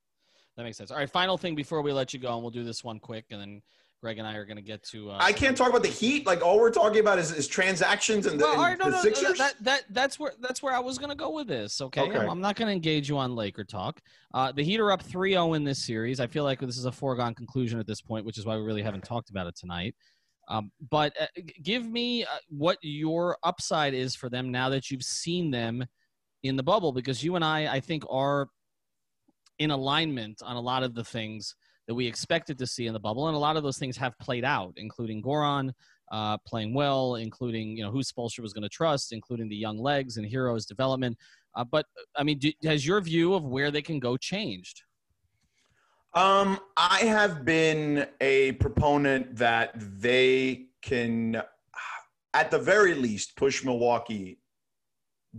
That 0.57 0.63
makes 0.63 0.79
sense. 0.79 0.91
All 0.91 0.99
right, 0.99 1.11
final 1.11 1.37
thing 1.37 1.55
before 1.55 1.83
we 1.83 1.93
let 1.93 2.15
you 2.15 2.21
go, 2.21 2.33
and 2.35 2.43
we'll 2.43 2.51
do 2.51 2.65
this 2.65 2.85
one 2.85 3.01
quick, 3.01 3.25
and 3.31 3.41
then 3.41 3.63
Greg 4.05 4.19
and 4.19 4.29
I 4.29 4.35
are 4.35 4.45
going 4.45 4.59
to 4.59 4.63
get 4.63 4.83
to. 4.91 5.13
Uh, 5.13 5.17
I 5.19 5.33
can't 5.33 5.57
talk 5.57 5.71
about 5.71 5.83
the 5.83 5.89
Heat. 5.89 6.27
Like 6.27 6.43
all 6.43 6.61
we're 6.61 6.71
talking 6.71 7.01
about 7.01 7.19
is, 7.19 7.33
is 7.33 7.49
transactions 7.49 8.27
and 8.27 8.39
the, 8.39 8.45
Well, 8.45 8.59
right, 8.59 8.79
no, 8.79 8.85
the 8.85 8.91
no, 8.91 8.97
no, 8.99 9.03
Sixers. 9.03 9.39
that, 9.39 9.55
that 9.63 9.85
that's 9.89 10.19
where 10.19 10.35
that's 10.41 10.63
where 10.63 10.75
I 10.75 10.79
was 10.79 10.99
going 10.99 11.09
to 11.09 11.17
go 11.17 11.31
with 11.31 11.49
this. 11.49 11.81
Okay, 11.81 12.03
Okay. 12.03 12.19
I'm, 12.19 12.29
I'm 12.29 12.41
not 12.43 12.55
going 12.55 12.67
to 12.67 12.75
engage 12.75 13.09
you 13.09 13.17
on 13.17 13.35
Laker 13.35 13.65
talk. 13.65 14.03
Uh, 14.35 14.53
the 14.53 14.63
Heat 14.63 14.79
are 14.79 14.93
up 14.93 15.03
3-0 15.03 15.57
in 15.57 15.65
this 15.65 15.87
series. 15.87 16.21
I 16.21 16.27
feel 16.27 16.45
like 16.45 16.61
this 16.61 16.77
is 16.77 16.85
a 16.85 16.93
foregone 16.93 17.35
conclusion 17.35 17.81
at 17.81 17.87
this 17.87 18.03
point, 18.03 18.27
which 18.27 18.37
is 18.37 18.45
why 18.45 18.59
we 18.59 18.63
really 18.63 18.83
haven't 18.83 19.05
talked 19.05 19.31
about 19.31 19.47
it 19.47 19.57
tonight. 19.57 19.95
Um, 20.49 20.71
but 20.91 21.15
uh, 21.19 21.25
give 21.63 21.91
me 21.91 22.25
uh, 22.25 22.27
what 22.51 22.77
your 22.83 23.39
upside 23.43 23.95
is 23.95 24.15
for 24.15 24.29
them 24.29 24.51
now 24.51 24.69
that 24.69 24.91
you've 24.91 25.03
seen 25.03 25.51
them 25.51 25.83
in 26.43 26.57
the 26.57 26.63
bubble, 26.63 26.93
because 26.93 27.25
you 27.25 27.37
and 27.37 27.45
I, 27.45 27.73
I 27.77 27.81
think, 27.81 28.05
are 28.11 28.49
in 29.59 29.71
alignment 29.71 30.43
on 30.45 30.57
a 30.57 30.61
lot 30.61 30.83
of 30.83 30.95
the 30.95 31.05
things 31.05 31.55
that 31.87 31.95
we 31.95 32.07
expected 32.07 32.59
to 32.59 32.67
see 32.67 32.87
in 32.87 32.93
the 32.93 33.01
bubble, 33.01 33.29
and 33.29 33.37
a 33.37 33.39
lot 33.39 33.57
of 33.57 33.63
those 33.63 33.79
things 33.79 33.97
have 33.97 34.19
played 34.19 34.45
out, 34.45 34.75
including 34.77 35.23
Goran 35.23 35.73
uh, 36.13 36.39
playing 36.47 36.75
well, 36.75 37.17
including 37.17 37.77
you 37.77 37.83
know 37.83 37.91
who 37.91 38.01
Spoelstra 38.01 38.41
was 38.41 38.53
going 38.53 38.63
to 38.63 38.69
trust, 38.69 39.13
including 39.13 39.49
the 39.49 39.57
young 39.57 39.79
legs 39.79 40.17
and 40.17 40.31
Herro's 40.31 40.67
development. 40.67 41.17
Uh, 41.57 41.65
but 41.65 41.87
I 42.17 42.23
mean, 42.23 42.39
do, 42.39 42.53
has 42.65 42.87
your 42.87 43.01
view 43.01 43.35
of 43.35 43.45
where 43.45 43.71
they 43.71 43.83
can 43.83 43.99
go 43.99 44.17
changed? 44.17 44.83
Um, 46.15 46.61
I 46.77 47.01
have 47.01 47.45
been 47.45 48.07
a 48.21 48.53
proponent 48.53 49.35
that 49.37 49.73
they 49.75 50.67
can, 50.81 51.43
at 52.33 52.53
the 52.53 52.59
very 52.59 52.95
least, 52.95 53.37
push 53.37 53.65
Milwaukee 53.65 54.39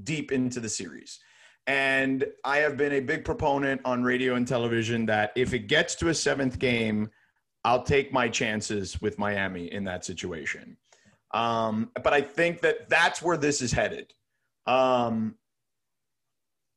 deep 0.03 0.33
into 0.33 0.59
the 0.59 0.67
series. 0.67 1.19
And 1.67 2.25
I 2.43 2.57
have 2.57 2.77
been 2.77 2.93
a 2.93 2.99
big 2.99 3.25
proponent 3.25 3.81
on 3.85 4.03
radio 4.03 4.35
and 4.35 4.47
television 4.47 5.05
that 5.07 5.31
if 5.35 5.53
it 5.53 5.67
gets 5.67 5.95
to 5.95 6.09
a 6.09 6.13
seventh 6.13 6.59
game, 6.59 7.09
I'll 7.63 7.83
take 7.83 8.13
my 8.13 8.29
chances 8.29 9.01
with 9.01 9.17
Miami 9.17 9.71
in 9.71 9.83
that 9.85 10.05
situation. 10.05 10.77
Um, 11.33 11.91
but 12.03 12.13
I 12.13 12.21
think 12.21 12.61
that 12.61 12.89
that's 12.89 13.21
where 13.21 13.37
this 13.37 13.61
is 13.61 13.71
headed. 13.71 14.13
Um, 14.67 15.35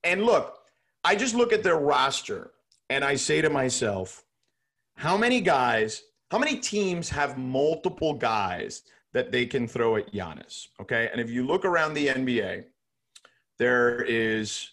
and 0.02 0.24
look, 0.24 0.58
I 1.04 1.14
just 1.14 1.34
look 1.34 1.52
at 1.52 1.62
their 1.62 1.78
roster 1.78 2.52
and 2.88 3.04
I 3.04 3.16
say 3.16 3.42
to 3.42 3.50
myself, 3.50 4.24
how 4.96 5.16
many 5.16 5.40
guys, 5.42 6.02
how 6.30 6.38
many 6.38 6.56
teams 6.56 7.10
have 7.10 7.38
multiple 7.38 8.14
guys 8.14 8.82
that 9.12 9.30
they 9.30 9.44
can 9.46 9.68
throw 9.68 9.96
at 9.96 10.12
Giannis? 10.12 10.68
Okay. 10.80 11.08
And 11.12 11.20
if 11.20 11.30
you 11.30 11.46
look 11.46 11.64
around 11.64 11.94
the 11.94 12.08
NBA, 12.08 12.64
there 13.58 14.02
is 14.02 14.70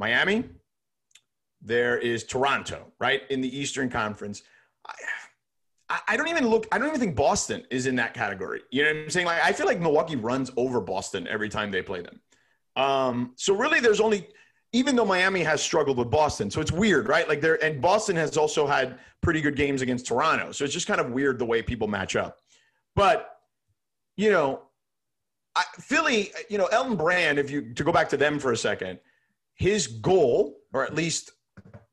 Miami, 0.00 0.44
there 1.60 1.98
is 1.98 2.24
Toronto, 2.24 2.86
right? 2.98 3.22
In 3.30 3.42
the 3.42 3.56
Eastern 3.56 3.90
Conference. 3.90 4.42
I, 5.90 6.00
I 6.08 6.16
don't 6.16 6.28
even 6.28 6.48
look, 6.48 6.66
I 6.72 6.78
don't 6.78 6.88
even 6.88 6.98
think 6.98 7.14
Boston 7.14 7.64
is 7.70 7.86
in 7.86 7.96
that 7.96 8.14
category. 8.14 8.62
You 8.70 8.82
know 8.82 8.88
what 8.88 8.96
I'm 8.96 9.10
saying? 9.10 9.26
Like, 9.26 9.44
I 9.44 9.52
feel 9.52 9.66
like 9.66 9.78
Milwaukee 9.78 10.16
runs 10.16 10.50
over 10.56 10.80
Boston 10.80 11.28
every 11.28 11.50
time 11.50 11.70
they 11.70 11.82
play 11.82 12.00
them. 12.00 12.20
Um, 12.76 13.32
so 13.36 13.54
really, 13.54 13.78
there's 13.80 14.00
only 14.00 14.26
even 14.72 14.96
though 14.96 15.04
Miami 15.04 15.42
has 15.42 15.60
struggled 15.60 15.98
with 15.98 16.10
Boston. 16.10 16.50
So 16.50 16.60
it's 16.60 16.72
weird, 16.72 17.08
right? 17.08 17.28
Like 17.28 17.40
there, 17.40 17.62
and 17.62 17.80
Boston 17.80 18.16
has 18.16 18.36
also 18.36 18.66
had 18.66 18.98
pretty 19.20 19.40
good 19.40 19.56
games 19.56 19.82
against 19.82 20.06
Toronto. 20.06 20.52
So 20.52 20.64
it's 20.64 20.72
just 20.72 20.86
kind 20.86 21.00
of 21.00 21.10
weird 21.10 21.38
the 21.38 21.44
way 21.44 21.60
people 21.60 21.88
match 21.88 22.16
up. 22.16 22.38
But, 22.94 23.36
you 24.16 24.30
know, 24.30 24.62
I, 25.56 25.64
Philly, 25.80 26.30
you 26.48 26.56
know, 26.56 26.66
Elton 26.66 26.96
Brand, 26.96 27.38
if 27.38 27.50
you, 27.50 27.74
to 27.74 27.82
go 27.82 27.90
back 27.90 28.08
to 28.10 28.16
them 28.16 28.38
for 28.38 28.52
a 28.52 28.56
second, 28.56 29.00
his 29.60 29.86
goal, 29.86 30.56
or 30.72 30.84
at 30.84 30.94
least 30.94 31.32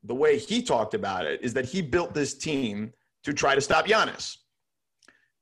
the 0.02 0.14
way 0.14 0.38
he 0.38 0.62
talked 0.62 0.94
about 0.94 1.26
it, 1.26 1.38
is 1.42 1.52
that 1.52 1.66
he 1.66 1.82
built 1.82 2.14
this 2.14 2.32
team 2.32 2.92
to 3.24 3.34
try 3.34 3.54
to 3.54 3.60
stop 3.60 3.86
Giannis. 3.86 4.38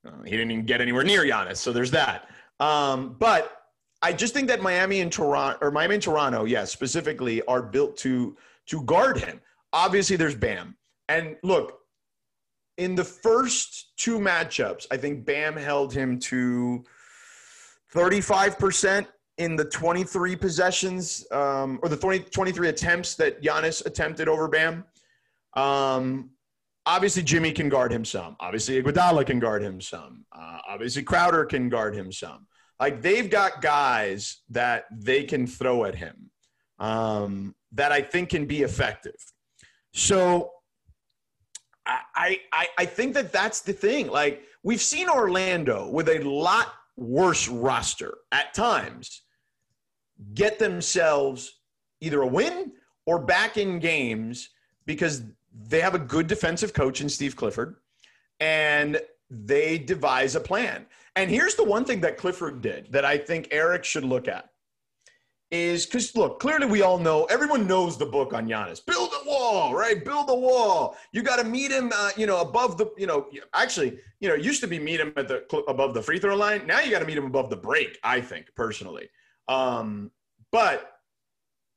Uh, 0.04 0.22
he 0.24 0.32
didn't 0.32 0.50
even 0.50 0.66
get 0.66 0.80
anywhere 0.80 1.04
near 1.04 1.22
Giannis. 1.22 1.58
So 1.58 1.72
there's 1.72 1.92
that. 1.92 2.28
Um, 2.58 3.14
but 3.20 3.62
I 4.02 4.12
just 4.12 4.34
think 4.34 4.48
that 4.48 4.60
Miami 4.60 5.02
and 5.02 5.12
Toronto, 5.12 5.58
or 5.62 5.70
Miami 5.70 5.94
and 5.94 6.02
Toronto, 6.02 6.44
yes, 6.44 6.50
yeah, 6.50 6.64
specifically, 6.64 7.42
are 7.42 7.62
built 7.62 7.96
to 7.98 8.36
to 8.66 8.82
guard 8.82 9.18
him. 9.18 9.40
Obviously, 9.72 10.16
there's 10.16 10.34
Bam, 10.34 10.76
and 11.08 11.36
look, 11.44 11.78
in 12.76 12.96
the 12.96 13.04
first 13.04 13.96
two 13.96 14.18
matchups, 14.18 14.86
I 14.90 14.96
think 14.96 15.24
Bam 15.24 15.56
held 15.56 15.92
him 15.92 16.18
to 16.20 16.84
35% 17.94 19.06
in 19.38 19.56
the 19.56 19.64
23 19.64 20.36
possessions 20.36 21.26
um, 21.30 21.78
or 21.82 21.88
the 21.88 21.96
20, 21.96 22.20
23 22.20 22.68
attempts 22.68 23.14
that 23.16 23.42
Giannis 23.42 23.84
attempted 23.84 24.28
over 24.28 24.48
Bam. 24.48 24.84
Um, 25.54 26.30
obviously, 26.86 27.22
Jimmy 27.22 27.52
can 27.52 27.68
guard 27.68 27.92
him 27.92 28.04
some. 28.04 28.36
Obviously, 28.40 28.82
Iguodala 28.82 29.26
can 29.26 29.38
guard 29.38 29.62
him 29.62 29.80
some. 29.80 30.24
Uh, 30.32 30.58
obviously, 30.68 31.02
Crowder 31.02 31.44
can 31.44 31.68
guard 31.68 31.94
him 31.94 32.10
some. 32.10 32.46
Like 32.80 33.02
they've 33.02 33.28
got 33.28 33.62
guys 33.62 34.42
that 34.50 34.84
they 34.90 35.24
can 35.24 35.46
throw 35.46 35.84
at 35.84 35.94
him 35.94 36.30
um, 36.78 37.54
that 37.72 37.92
I 37.92 38.02
think 38.02 38.30
can 38.30 38.46
be 38.46 38.62
effective. 38.62 39.16
So 39.92 40.50
I, 41.86 42.40
I, 42.52 42.68
I 42.78 42.84
think 42.84 43.14
that 43.14 43.32
that's 43.32 43.62
the 43.62 43.72
thing. 43.72 44.08
Like 44.08 44.42
we've 44.62 44.80
seen 44.80 45.08
Orlando 45.08 45.88
with 45.88 46.08
a 46.08 46.18
lot 46.18 46.72
worse 46.96 47.48
roster 47.48 48.18
at 48.32 48.52
times 48.54 49.22
get 50.34 50.58
themselves 50.58 51.60
either 52.00 52.22
a 52.22 52.26
win 52.26 52.72
or 53.06 53.18
back 53.18 53.56
in 53.56 53.78
games 53.78 54.50
because 54.84 55.22
they 55.68 55.80
have 55.80 55.94
a 55.94 55.98
good 55.98 56.26
defensive 56.26 56.72
coach 56.72 57.00
in 57.00 57.08
Steve 57.08 57.36
Clifford 57.36 57.76
and 58.40 59.00
they 59.30 59.78
devise 59.78 60.34
a 60.34 60.40
plan. 60.40 60.86
And 61.16 61.30
here's 61.30 61.54
the 61.54 61.64
one 61.64 61.84
thing 61.84 62.00
that 62.02 62.16
Clifford 62.16 62.60
did 62.60 62.92
that 62.92 63.04
I 63.04 63.16
think 63.16 63.48
Erik 63.50 63.84
should 63.84 64.04
look 64.04 64.28
at 64.28 64.50
is 65.50 65.86
because 65.86 66.14
look, 66.16 66.40
clearly 66.40 66.66
we 66.66 66.82
all 66.82 66.98
know 66.98 67.24
everyone 67.26 67.66
knows 67.66 67.96
the 67.96 68.06
book 68.06 68.34
on 68.34 68.48
Giannis. 68.48 68.84
Build 68.84 69.10
a 69.22 69.28
wall, 69.28 69.74
right? 69.74 70.04
Build 70.04 70.28
a 70.28 70.34
wall. 70.34 70.96
You 71.12 71.22
got 71.22 71.36
to 71.36 71.44
meet 71.44 71.70
him, 71.70 71.92
uh, 71.94 72.10
you 72.16 72.26
know, 72.26 72.40
above 72.40 72.76
the, 72.76 72.90
you 72.98 73.06
know, 73.06 73.26
actually, 73.54 73.98
you 74.20 74.28
know, 74.28 74.34
used 74.34 74.60
to 74.62 74.66
be 74.66 74.78
meet 74.78 75.00
him 75.00 75.12
at 75.16 75.28
the 75.28 75.44
above 75.68 75.94
the 75.94 76.02
free 76.02 76.18
throw 76.18 76.34
line. 76.34 76.66
Now 76.66 76.80
you 76.80 76.90
got 76.90 76.98
to 76.98 77.06
meet 77.06 77.16
him 77.16 77.26
above 77.26 77.48
the 77.48 77.56
break. 77.56 77.98
I 78.02 78.20
think 78.20 78.46
personally, 78.56 79.08
um, 79.48 80.10
but 80.52 80.92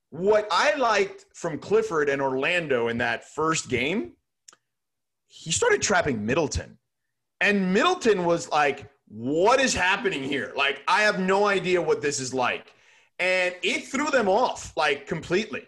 what 0.10 0.48
I 0.52 0.76
liked 0.76 1.26
from 1.34 1.60
Clifford 1.60 2.10
and 2.10 2.22
Orlando 2.22 2.88
in 2.88 2.98
that 3.00 3.30
first 3.30 3.70
game, 3.70 4.14
he 5.28 5.52
started 5.52 5.82
trapping 5.82 6.26
Middleton. 6.26 6.78
And 7.42 7.74
Middleton 7.74 8.26
was 8.26 8.50
like, 8.50 8.90
what 9.08 9.60
is 9.60 9.74
happening 9.74 10.24
here? 10.24 10.54
Like, 10.56 10.82
I 10.88 11.02
have 11.02 11.20
no 11.20 11.46
idea 11.48 11.82
what 11.82 12.02
this 12.02 12.20
is 12.20 12.34
like. 12.34 12.74
And 13.20 13.56
it 13.64 13.88
threw 13.88 14.10
them 14.10 14.28
off, 14.28 14.74
like, 14.76 15.08
completely. 15.08 15.66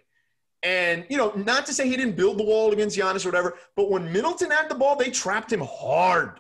And, 0.64 1.06
you 1.10 1.18
know, 1.18 1.32
not 1.36 1.66
to 1.68 1.74
say 1.74 1.88
he 1.88 1.98
didn't 1.98 2.16
build 2.16 2.38
the 2.38 2.44
wall 2.44 2.72
against 2.72 2.98
Giannis 2.98 3.26
or 3.26 3.30
whatever, 3.30 3.58
but 3.76 3.90
when 3.90 4.12
Middleton 4.12 4.52
had 4.52 4.70
the 4.70 4.76
ball, 4.76 4.96
they 4.96 5.10
trapped 5.10 5.52
him 5.52 5.62
hard. 5.62 6.40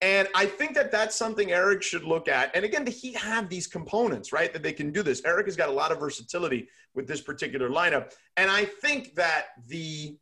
And 0.00 0.28
I 0.34 0.46
think 0.46 0.74
that 0.74 0.92
that's 0.92 1.16
something 1.16 1.50
Erik 1.50 1.82
should 1.82 2.04
look 2.04 2.28
at. 2.28 2.54
And 2.54 2.64
again, 2.64 2.84
the 2.84 2.90
Heat 2.90 3.16
have 3.16 3.48
these 3.48 3.66
components, 3.66 4.32
right, 4.32 4.52
that 4.52 4.62
they 4.62 4.72
can 4.72 4.92
do 4.92 5.02
this. 5.02 5.24
Erik 5.24 5.46
has 5.46 5.56
got 5.56 5.68
a 5.68 5.72
lot 5.72 5.90
of 5.90 5.98
versatility 5.98 6.68
with 6.94 7.08
this 7.08 7.20
particular 7.20 7.68
lineup. 7.68 8.12
And 8.36 8.50
I 8.50 8.64
think 8.64 9.14
that 9.16 9.46
the 9.66 10.16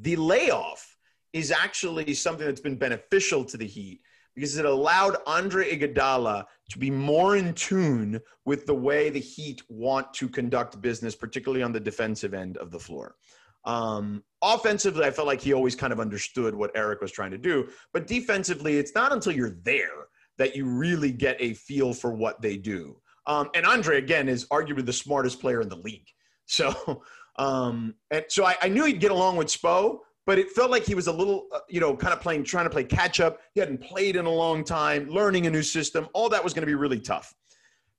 the 0.00 0.16
layoff 0.16 0.96
is 1.34 1.50
actually 1.50 2.14
something 2.14 2.46
that's 2.46 2.60
been 2.60 2.76
beneficial 2.76 3.44
to 3.44 3.58
the 3.58 3.66
Heat 3.66 4.00
because 4.34 4.56
it 4.56 4.64
allowed 4.64 5.16
Andre 5.26 5.76
Iguodala 5.76 6.46
to 6.70 6.78
be 6.78 6.90
more 6.90 7.36
in 7.36 7.52
tune 7.52 8.18
with 8.46 8.64
the 8.64 8.74
way 8.74 9.10
the 9.10 9.20
Heat 9.20 9.62
want 9.68 10.12
to 10.14 10.28
conduct 10.28 10.80
business, 10.80 11.14
particularly 11.14 11.62
on 11.62 11.72
the 11.72 11.80
defensive 11.80 12.32
end 12.32 12.56
of 12.56 12.70
the 12.70 12.78
floor. 12.78 13.16
Um, 13.64 14.22
offensively, 14.42 15.04
I 15.04 15.10
felt 15.10 15.26
like 15.26 15.40
he 15.40 15.52
always 15.52 15.74
kind 15.74 15.92
of 15.92 16.00
understood 16.00 16.54
what 16.54 16.76
Erik 16.76 17.00
was 17.00 17.12
trying 17.12 17.30
to 17.30 17.38
do, 17.38 17.68
but 17.92 18.06
defensively, 18.06 18.78
it's 18.78 18.94
not 18.94 19.12
until 19.12 19.32
you're 19.32 19.56
there 19.62 20.06
that 20.38 20.56
you 20.56 20.64
really 20.64 21.12
get 21.12 21.36
a 21.40 21.54
feel 21.54 21.92
for 21.92 22.12
what 22.12 22.40
they 22.42 22.56
do. 22.56 22.96
Um, 23.26 23.50
and 23.54 23.64
Andre, 23.64 23.98
again, 23.98 24.28
is 24.28 24.46
arguably 24.46 24.84
the 24.84 24.92
smartest 24.92 25.40
player 25.40 25.60
in 25.60 25.68
the 25.68 25.76
league. 25.76 26.06
So, 26.46 27.02
um, 27.36 27.94
and 28.10 28.24
so 28.28 28.44
I, 28.44 28.56
I 28.60 28.68
knew 28.68 28.84
he'd 28.84 29.00
get 29.00 29.12
along 29.12 29.36
with 29.36 29.46
Spo, 29.46 30.00
but 30.26 30.38
it 30.38 30.50
felt 30.50 30.70
like 30.70 30.84
he 30.84 30.94
was 30.94 31.06
a 31.06 31.12
little, 31.12 31.46
uh, 31.54 31.60
you 31.68 31.80
know, 31.80 31.96
kind 31.96 32.12
of 32.12 32.20
playing, 32.20 32.44
trying 32.44 32.66
to 32.66 32.70
play 32.70 32.84
catch 32.84 33.20
up. 33.20 33.38
He 33.54 33.60
hadn't 33.60 33.80
played 33.80 34.16
in 34.16 34.26
a 34.26 34.30
long 34.30 34.64
time, 34.64 35.08
learning 35.08 35.46
a 35.46 35.50
new 35.50 35.62
system. 35.62 36.08
All 36.12 36.28
that 36.28 36.42
was 36.44 36.52
going 36.52 36.62
to 36.62 36.66
be 36.66 36.74
really 36.74 37.00
tough. 37.00 37.32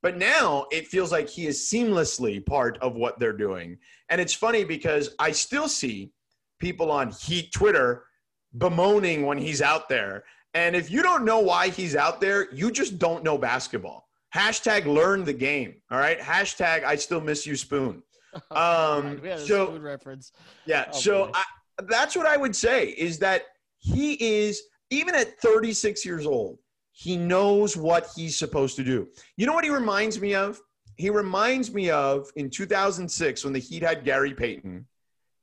But 0.04 0.18
now 0.18 0.66
it 0.70 0.86
feels 0.86 1.10
like 1.10 1.30
he 1.30 1.46
is 1.46 1.58
seamlessly 1.62 2.44
part 2.44 2.76
of 2.82 2.94
what 2.94 3.18
they're 3.18 3.32
doing. 3.32 3.78
And 4.10 4.20
it's 4.20 4.34
funny 4.34 4.62
because 4.62 5.14
I 5.18 5.32
still 5.32 5.66
see 5.66 6.12
people 6.60 6.90
on 6.90 7.10
Heat 7.10 7.50
Twitter 7.52 8.04
bemoaning 8.58 9.24
when 9.24 9.38
he's 9.38 9.62
out 9.62 9.88
there. 9.88 10.24
And 10.52 10.76
if 10.76 10.90
you 10.90 11.02
don't 11.02 11.24
know 11.24 11.38
why 11.38 11.70
he's 11.70 11.96
out 11.96 12.20
there, 12.20 12.52
you 12.52 12.70
just 12.70 12.98
don't 12.98 13.24
know 13.24 13.38
basketball. 13.38 14.06
Hashtag 14.34 14.84
learn 14.84 15.24
the 15.24 15.32
game. 15.32 15.76
All 15.90 15.96
right. 15.96 16.20
Hashtag 16.20 16.84
I 16.84 16.96
still 16.96 17.22
miss 17.22 17.46
you, 17.46 17.56
Spoon. 17.56 18.02
Um, 18.50 19.20
so, 19.38 19.78
reference. 19.78 20.32
Yeah. 20.66 20.86
Oh, 20.92 20.98
so 20.98 21.30
I, 21.32 21.44
that's 21.84 22.16
what 22.16 22.26
I 22.26 22.36
would 22.36 22.56
say 22.56 22.88
is 22.88 23.20
that 23.20 23.44
he 23.78 24.14
is 24.14 24.60
even 24.90 25.14
at 25.14 25.38
36 25.40 26.04
years 26.04 26.26
old, 26.26 26.58
he 26.96 27.16
knows 27.16 27.76
what 27.76 28.08
he's 28.14 28.38
supposed 28.38 28.76
to 28.76 28.84
do. 28.84 29.08
You 29.36 29.46
know 29.46 29.52
what 29.52 29.64
he 29.64 29.70
reminds 29.70 30.20
me 30.20 30.34
of? 30.34 30.60
He 30.96 31.10
reminds 31.10 31.74
me 31.74 31.90
of 31.90 32.30
in 32.36 32.48
2006 32.48 33.44
when 33.44 33.52
the 33.52 33.58
Heat 33.58 33.82
had 33.82 34.04
Gary 34.04 34.32
Payton 34.32 34.86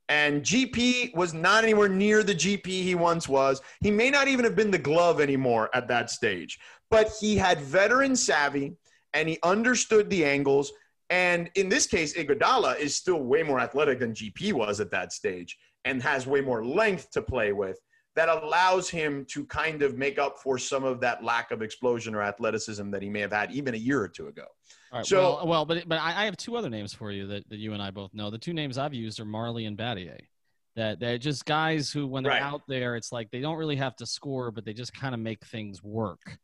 and 0.08 0.42
GP 0.42 1.14
was 1.14 1.34
not 1.34 1.62
anywhere 1.62 1.90
near 1.90 2.22
the 2.22 2.34
GP 2.34 2.66
he 2.66 2.94
once 2.94 3.28
was. 3.28 3.60
He 3.80 3.90
may 3.90 4.08
not 4.10 4.28
even 4.28 4.44
have 4.46 4.56
been 4.56 4.70
the 4.70 4.78
glove 4.78 5.20
anymore 5.20 5.68
at 5.74 5.88
that 5.88 6.10
stage, 6.10 6.58
but 6.90 7.12
he 7.20 7.36
had 7.36 7.60
veteran 7.60 8.16
savvy 8.16 8.72
and 9.12 9.28
he 9.28 9.38
understood 9.42 10.08
the 10.08 10.24
angles 10.24 10.72
And 11.12 11.50
in 11.56 11.68
this 11.68 11.86
case, 11.86 12.14
Iguodala 12.14 12.78
is 12.78 12.96
still 12.96 13.22
way 13.22 13.42
more 13.42 13.60
athletic 13.60 13.98
than 13.98 14.14
GP 14.14 14.54
was 14.54 14.80
at 14.80 14.90
that 14.92 15.12
stage 15.12 15.58
and 15.84 16.02
has 16.02 16.26
way 16.26 16.40
more 16.40 16.64
length 16.64 17.10
to 17.10 17.20
play 17.20 17.52
with 17.52 17.78
that 18.14 18.28
allows 18.28 18.90
him 18.90 19.24
to 19.26 19.44
kind 19.46 19.82
of 19.82 19.96
make 19.96 20.18
up 20.18 20.38
for 20.38 20.58
some 20.58 20.84
of 20.84 21.00
that 21.00 21.24
lack 21.24 21.50
of 21.50 21.62
explosion 21.62 22.14
or 22.14 22.22
athleticism 22.22 22.90
that 22.90 23.02
he 23.02 23.08
may 23.08 23.20
have 23.20 23.32
had 23.32 23.50
even 23.52 23.74
a 23.74 23.78
year 23.78 24.00
or 24.02 24.08
two 24.08 24.28
ago. 24.28 24.44
All 24.92 24.98
right, 24.98 25.06
So- 25.06 25.20
well, 25.36 25.46
well, 25.46 25.64
but 25.64 25.88
but 25.88 25.98
I, 25.98 26.22
I 26.22 26.24
have 26.26 26.36
two 26.36 26.56
other 26.56 26.68
names 26.68 26.92
for 26.92 27.10
you 27.10 27.26
that, 27.28 27.48
that 27.48 27.58
you 27.58 27.72
and 27.72 27.82
I 27.82 27.90
both 27.90 28.12
know. 28.12 28.30
The 28.30 28.38
two 28.38 28.52
names 28.52 28.76
I've 28.76 28.92
used 28.94 29.18
are 29.20 29.24
Marley 29.24 29.64
and 29.66 29.76
Battier. 29.78 30.18
That 30.74 31.00
they're 31.00 31.18
just 31.18 31.44
guys 31.44 31.90
who, 31.90 32.06
when 32.06 32.22
they're 32.22 32.32
Right. 32.32 32.40
out 32.42 32.62
there, 32.66 32.96
it's 32.96 33.12
like 33.12 33.30
they 33.30 33.40
don't 33.40 33.56
really 33.58 33.76
have 33.76 33.94
to 33.96 34.06
score, 34.06 34.50
but 34.50 34.64
they 34.64 34.72
just 34.72 34.94
kind 34.94 35.14
of 35.14 35.20
make 35.20 35.44
things 35.44 35.82
work, 35.82 36.38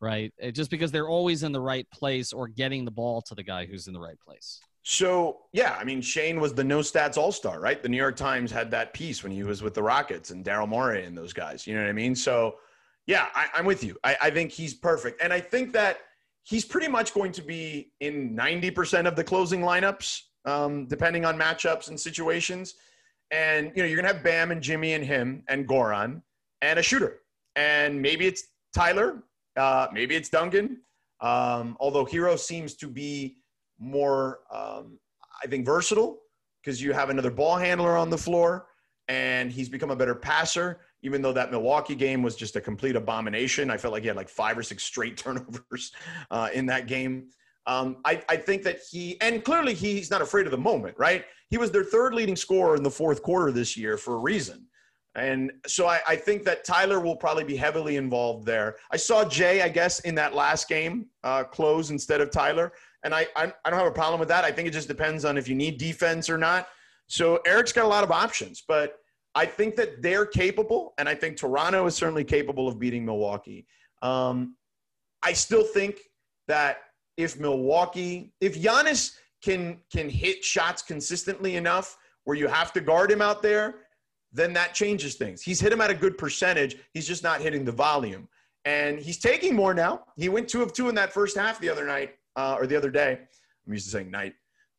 right? 0.00 0.32
It- 0.38 0.52
just 0.52 0.70
because 0.70 0.92
they're 0.92 1.08
always 1.08 1.42
in 1.42 1.50
the 1.52 1.60
right 1.60 1.84
place 1.92 2.32
or 2.32 2.46
getting 2.48 2.84
the 2.84 2.92
ball 2.92 3.22
to 3.22 3.34
the 3.34 3.42
guy 3.42 3.66
who's 3.66 3.88
in 3.88 3.92
the 3.92 4.00
right 4.00 4.18
place. 4.24 4.60
So 4.82 5.42
yeah, 5.52 5.76
I 5.78 5.84
mean 5.84 6.00
Shane 6.00 6.40
was 6.40 6.54
the 6.54 6.64
no 6.64 6.80
stats 6.80 7.16
all 7.16 7.32
star, 7.32 7.60
right? 7.60 7.82
The 7.82 7.88
New 7.88 7.96
York 7.96 8.16
Times 8.16 8.50
had 8.50 8.70
that 8.72 8.92
piece 8.92 9.22
when 9.22 9.30
he 9.30 9.44
was 9.44 9.62
with 9.62 9.74
the 9.74 9.82
Rockets 9.82 10.30
and 10.30 10.44
Daryl 10.44 10.68
Morey 10.68 11.04
and 11.04 11.16
those 11.16 11.32
guys. 11.32 11.66
You 11.66 11.74
know 11.74 11.82
what 11.82 11.88
I 11.88 11.92
mean? 11.92 12.14
So 12.14 12.56
yeah, 13.06 13.28
I, 13.34 13.46
I'm 13.54 13.64
with 13.64 13.82
you. 13.82 13.96
I, 14.04 14.16
I 14.22 14.30
think 14.30 14.52
he's 14.52 14.74
perfect, 14.74 15.20
and 15.22 15.32
I 15.32 15.40
think 15.40 15.72
that 15.72 15.98
he's 16.44 16.64
pretty 16.64 16.88
much 16.88 17.14
going 17.14 17.32
to 17.32 17.42
be 17.42 17.92
in 18.00 18.36
90% 18.36 19.06
of 19.06 19.16
the 19.16 19.24
closing 19.24 19.60
lineups, 19.60 20.20
um, 20.44 20.86
depending 20.86 21.24
on 21.24 21.38
matchups 21.38 21.88
and 21.88 21.98
situations. 21.98 22.74
And 23.30 23.72
you 23.74 23.82
know 23.82 23.88
you're 23.88 23.96
gonna 23.96 24.12
have 24.12 24.22
Bam 24.22 24.50
and 24.50 24.60
Jimmy 24.60 24.92
and 24.92 25.04
him 25.04 25.42
and 25.48 25.66
Goran 25.66 26.22
and 26.60 26.78
a 26.78 26.82
shooter, 26.82 27.20
and 27.56 28.00
maybe 28.00 28.26
it's 28.26 28.44
Tyler, 28.74 29.22
uh, 29.56 29.86
maybe 29.92 30.16
it's 30.16 30.28
Duncan. 30.28 30.80
Um, 31.20 31.76
although 31.78 32.04
Herro 32.04 32.36
seems 32.36 32.74
to 32.74 32.88
be 32.88 33.36
more, 33.82 34.40
um, 34.52 34.98
I 35.42 35.48
think, 35.48 35.66
versatile 35.66 36.18
because 36.62 36.80
you 36.80 36.92
have 36.92 37.10
another 37.10 37.30
ball 37.30 37.56
handler 37.56 37.96
on 37.96 38.08
the 38.08 38.18
floor 38.18 38.68
and 39.08 39.50
he's 39.50 39.68
become 39.68 39.90
a 39.90 39.96
better 39.96 40.14
passer, 40.14 40.80
even 41.02 41.20
though 41.20 41.32
that 41.32 41.50
Milwaukee 41.50 41.96
game 41.96 42.22
was 42.22 42.36
just 42.36 42.54
a 42.56 42.60
complete 42.60 42.94
abomination. 42.94 43.70
I 43.70 43.76
felt 43.76 43.92
like 43.92 44.02
he 44.02 44.08
had 44.08 44.16
like 44.16 44.28
five 44.28 44.56
or 44.56 44.62
six 44.62 44.84
straight 44.84 45.16
turnovers 45.18 45.92
uh, 46.30 46.48
in 46.54 46.66
that 46.66 46.86
game. 46.86 47.28
Um, 47.66 47.98
I, 48.04 48.22
I 48.28 48.36
think 48.36 48.62
that 48.64 48.80
he, 48.90 49.20
and 49.20 49.44
clearly 49.44 49.74
he's 49.74 50.10
not 50.10 50.22
afraid 50.22 50.46
of 50.46 50.52
the 50.52 50.58
moment, 50.58 50.96
right? 50.98 51.24
He 51.50 51.58
was 51.58 51.70
their 51.70 51.84
third 51.84 52.14
leading 52.14 52.36
scorer 52.36 52.76
in 52.76 52.82
the 52.82 52.90
fourth 52.90 53.22
quarter 53.22 53.52
this 53.52 53.76
year 53.76 53.96
for 53.96 54.14
a 54.14 54.18
reason. 54.18 54.66
And 55.14 55.52
so 55.66 55.86
I, 55.86 56.00
I 56.08 56.16
think 56.16 56.42
that 56.44 56.64
Tyler 56.64 56.98
will 56.98 57.16
probably 57.16 57.44
be 57.44 57.56
heavily 57.56 57.96
involved 57.96 58.46
there. 58.46 58.76
I 58.90 58.96
saw 58.96 59.24
Jay, 59.24 59.60
I 59.60 59.68
guess, 59.68 60.00
in 60.00 60.14
that 60.14 60.34
last 60.34 60.68
game 60.68 61.06
uh, 61.22 61.44
close 61.44 61.90
instead 61.90 62.20
of 62.20 62.30
Tyler. 62.30 62.72
And 63.04 63.14
I, 63.14 63.26
I, 63.36 63.52
I 63.64 63.70
don't 63.70 63.78
have 63.78 63.88
a 63.88 63.92
problem 63.92 64.20
with 64.20 64.28
that. 64.28 64.44
I 64.44 64.52
think 64.52 64.68
it 64.68 64.72
just 64.72 64.88
depends 64.88 65.24
on 65.24 65.36
if 65.36 65.48
you 65.48 65.54
need 65.54 65.78
defense 65.78 66.30
or 66.30 66.38
not. 66.38 66.68
So 67.08 67.40
Erik's 67.46 67.72
got 67.72 67.84
a 67.84 67.88
lot 67.88 68.04
of 68.04 68.10
options, 68.10 68.62
but 68.66 68.98
I 69.34 69.46
think 69.46 69.76
that 69.76 70.02
they're 70.02 70.26
capable. 70.26 70.94
And 70.98 71.08
I 71.08 71.14
think 71.14 71.36
Toronto 71.36 71.86
is 71.86 71.94
certainly 71.94 72.24
capable 72.24 72.68
of 72.68 72.78
beating 72.78 73.04
Milwaukee. 73.04 73.66
Um, 74.02 74.56
I 75.22 75.32
still 75.32 75.64
think 75.64 75.98
that 76.48 76.78
if 77.16 77.38
Milwaukee, 77.38 78.32
if 78.40 78.60
Giannis 78.60 79.12
can 79.42 79.78
can 79.92 80.08
hit 80.08 80.44
shots 80.44 80.82
consistently 80.82 81.56
enough 81.56 81.96
where 82.24 82.36
you 82.36 82.46
have 82.46 82.72
to 82.72 82.80
guard 82.80 83.10
him 83.10 83.20
out 83.20 83.42
there, 83.42 83.76
then 84.32 84.52
that 84.54 84.74
changes 84.74 85.16
things. 85.16 85.42
He's 85.42 85.60
hit 85.60 85.72
him 85.72 85.80
at 85.80 85.90
a 85.90 85.94
good 85.94 86.16
percentage. 86.16 86.76
He's 86.94 87.06
just 87.06 87.22
not 87.22 87.40
hitting 87.40 87.64
the 87.64 87.72
volume. 87.72 88.28
And 88.64 88.98
he's 88.98 89.18
taking 89.18 89.54
more 89.54 89.74
now. 89.74 90.04
He 90.16 90.28
went 90.28 90.48
two 90.48 90.62
of 90.62 90.72
two 90.72 90.88
in 90.88 90.94
that 90.94 91.12
first 91.12 91.36
half 91.36 91.58
the 91.60 91.68
other 91.68 91.84
night, 91.84 92.14
uh, 92.36 92.56
or 92.58 92.66
the 92.66 92.76
other 92.76 92.90
day. 92.90 93.18
I'm 93.66 93.72
used 93.72 93.86
to 93.86 93.90
saying 93.90 94.10
night. 94.10 94.34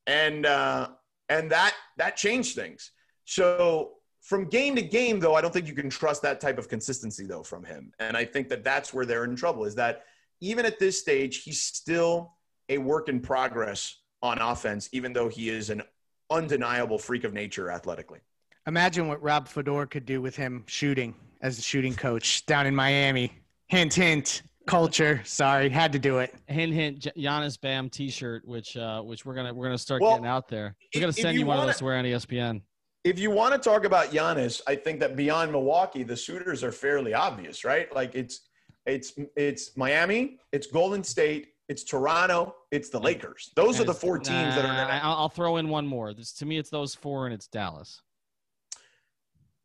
And 0.07 0.45
uh, 0.45 0.89
and 1.29 1.51
that 1.51 1.73
that 1.97 2.17
changed 2.17 2.55
things. 2.55 2.91
So 3.25 3.93
from 4.21 4.45
game 4.45 4.75
to 4.75 4.81
game, 4.81 5.19
though, 5.19 5.35
I 5.35 5.41
don't 5.41 5.53
think 5.53 5.67
you 5.67 5.73
can 5.73 5.89
trust 5.89 6.21
that 6.21 6.39
type 6.39 6.57
of 6.57 6.69
consistency, 6.69 7.25
though, 7.25 7.43
from 7.43 7.63
him. 7.63 7.91
And 7.99 8.15
I 8.15 8.25
think 8.25 8.49
that 8.49 8.63
that's 8.63 8.93
where 8.93 9.05
they're 9.05 9.25
in 9.25 9.35
trouble. 9.35 9.65
Is 9.65 9.75
that 9.75 10.03
even 10.39 10.65
at 10.65 10.79
this 10.79 10.99
stage, 10.99 11.43
he's 11.43 11.61
still 11.61 12.33
a 12.69 12.77
work 12.77 13.09
in 13.09 13.19
progress 13.19 13.99
on 14.21 14.39
offense, 14.39 14.89
even 14.93 15.13
though 15.13 15.27
he 15.27 15.49
is 15.49 15.69
an 15.69 15.83
undeniable 16.29 16.97
freak 16.97 17.23
of 17.25 17.33
nature 17.33 17.69
athletically. 17.69 18.19
Imagine 18.65 19.09
what 19.09 19.21
Rob 19.21 19.47
Fodor 19.47 19.85
could 19.85 20.05
do 20.05 20.21
with 20.21 20.35
him 20.35 20.63
shooting 20.67 21.13
as 21.41 21.59
a 21.59 21.61
shooting 21.61 21.93
coach 21.93 22.45
down 22.45 22.65
in 22.65 22.73
Miami. 22.73 23.33
Hint, 23.67 23.93
hint. 23.93 24.43
Culture. 24.65 25.21
Sorry, 25.25 25.69
had 25.69 25.91
to 25.93 25.99
do 25.99 26.19
it. 26.19 26.33
Hint, 26.47 26.73
hint. 26.73 26.99
J- 26.99 27.11
Giannis 27.17 27.59
Bam 27.59 27.89
T-shirt, 27.89 28.47
which 28.47 28.77
uh, 28.77 29.01
which 29.01 29.25
we're 29.25 29.33
gonna 29.35 29.53
we're 29.53 29.65
gonna 29.65 29.77
start 29.77 30.01
Well, 30.01 30.11
getting 30.13 30.25
out 30.27 30.47
there. 30.47 30.75
We're 30.95 31.01
gonna 31.01 31.13
send 31.13 31.33
you 31.35 31.41
you 31.41 31.45
one 31.45 31.57
of 31.57 31.59
wanna- 31.61 31.71
those 31.71 31.79
to 31.79 31.85
wear 31.85 31.97
on 31.97 32.05
ESPN. 32.05 32.61
if 33.03 33.19
you 33.19 33.29
want 33.31 33.53
to 33.53 33.59
talk 33.69 33.83
about 33.85 34.11
Giannis, 34.11 34.61
I 34.67 34.75
think 34.75 34.99
that 35.01 35.15
beyond 35.15 35.51
Milwaukee, 35.51 36.03
the 36.03 36.15
suitors 36.15 36.63
are 36.63 36.71
fairly 36.71 37.13
obvious, 37.13 37.63
right? 37.65 37.93
Like 37.93 38.15
it's 38.15 38.47
it's 38.85 39.13
it's 39.35 39.75
Miami, 39.75 40.39
it's 40.53 40.67
Golden 40.67 41.03
State, 41.03 41.47
it's 41.67 41.83
Toronto, 41.83 42.55
it's 42.71 42.89
the 42.89 42.99
Lakers. 42.99 43.51
Those 43.55 43.79
are 43.79 43.83
the 43.85 43.93
four 43.93 44.17
teams 44.17 44.55
that 44.55 44.65
are 44.65 44.75
going 44.75 44.87
to. 44.87 45.05
I'll, 45.05 45.15
I'll 45.15 45.29
throw 45.29 45.57
in 45.57 45.67
one 45.69 45.85
more. 45.87 46.13
This, 46.13 46.31
to 46.33 46.45
me, 46.45 46.57
it's 46.57 46.69
those 46.69 46.95
four, 46.95 47.25
and 47.25 47.33
it's 47.33 47.47
Dallas. 47.47 48.01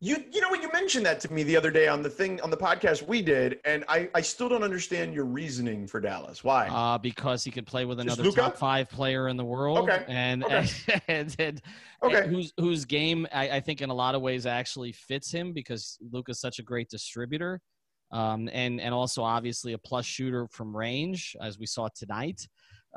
You 0.01 0.24
you 0.30 0.40
know 0.40 0.49
what 0.49 0.62
you 0.62 0.70
mentioned 0.72 1.05
that 1.07 1.18
to 1.20 1.32
me 1.32 1.42
the 1.42 1.57
other 1.57 1.72
day 1.72 1.88
on 1.88 2.03
the 2.03 2.11
thing 2.11 2.40
on 2.42 2.51
the 2.51 2.57
podcast 2.57 3.07
we 3.09 3.20
did, 3.20 3.59
and 3.64 3.84
I 3.88 4.09
I 4.14 4.20
still 4.20 4.49
don't 4.49 4.62
understand 4.62 5.12
your 5.12 5.24
reasoning 5.24 5.88
for 5.88 6.01
Dallas. 6.01 6.44
Why? 6.44 6.68
Uh, 6.68 6.99
because 6.99 7.42
he 7.42 7.51
could 7.51 7.66
play 7.66 7.84
with 7.84 7.99
another 7.99 8.30
top 8.30 8.57
five 8.57 8.88
player 8.88 9.26
in 9.26 9.36
the 9.36 9.44
world, 9.44 9.78
Okay. 9.90 10.05
and 10.07 10.44
Okay. 10.44 10.68
and, 11.09 11.34
and, 11.40 11.62
Okay. 12.05 12.20
and 12.20 12.32
whose 12.32 12.53
whose 12.59 12.84
game 12.84 13.26
I, 13.32 13.51
I 13.57 13.61
think 13.61 13.80
in 13.80 13.90
a 13.90 13.94
lot 13.94 14.14
of 14.14 14.22
ways 14.22 14.46
actually 14.46 14.92
fits 14.92 15.32
him 15.32 15.53
because 15.53 15.99
Luka's 16.12 16.40
such 16.40 16.61
a 16.61 16.62
great 16.62 16.88
distributor, 16.88 17.61
um, 18.12 18.49
and 18.53 18.80
and 18.80 18.94
also 18.94 19.24
obviously 19.24 19.72
a 19.72 19.78
plus 19.78 20.07
shooter 20.07 20.46
from 20.46 20.76
range 20.76 21.34
as 21.42 21.59
we 21.59 21.66
saw 21.66 21.88
tonight, 21.92 22.46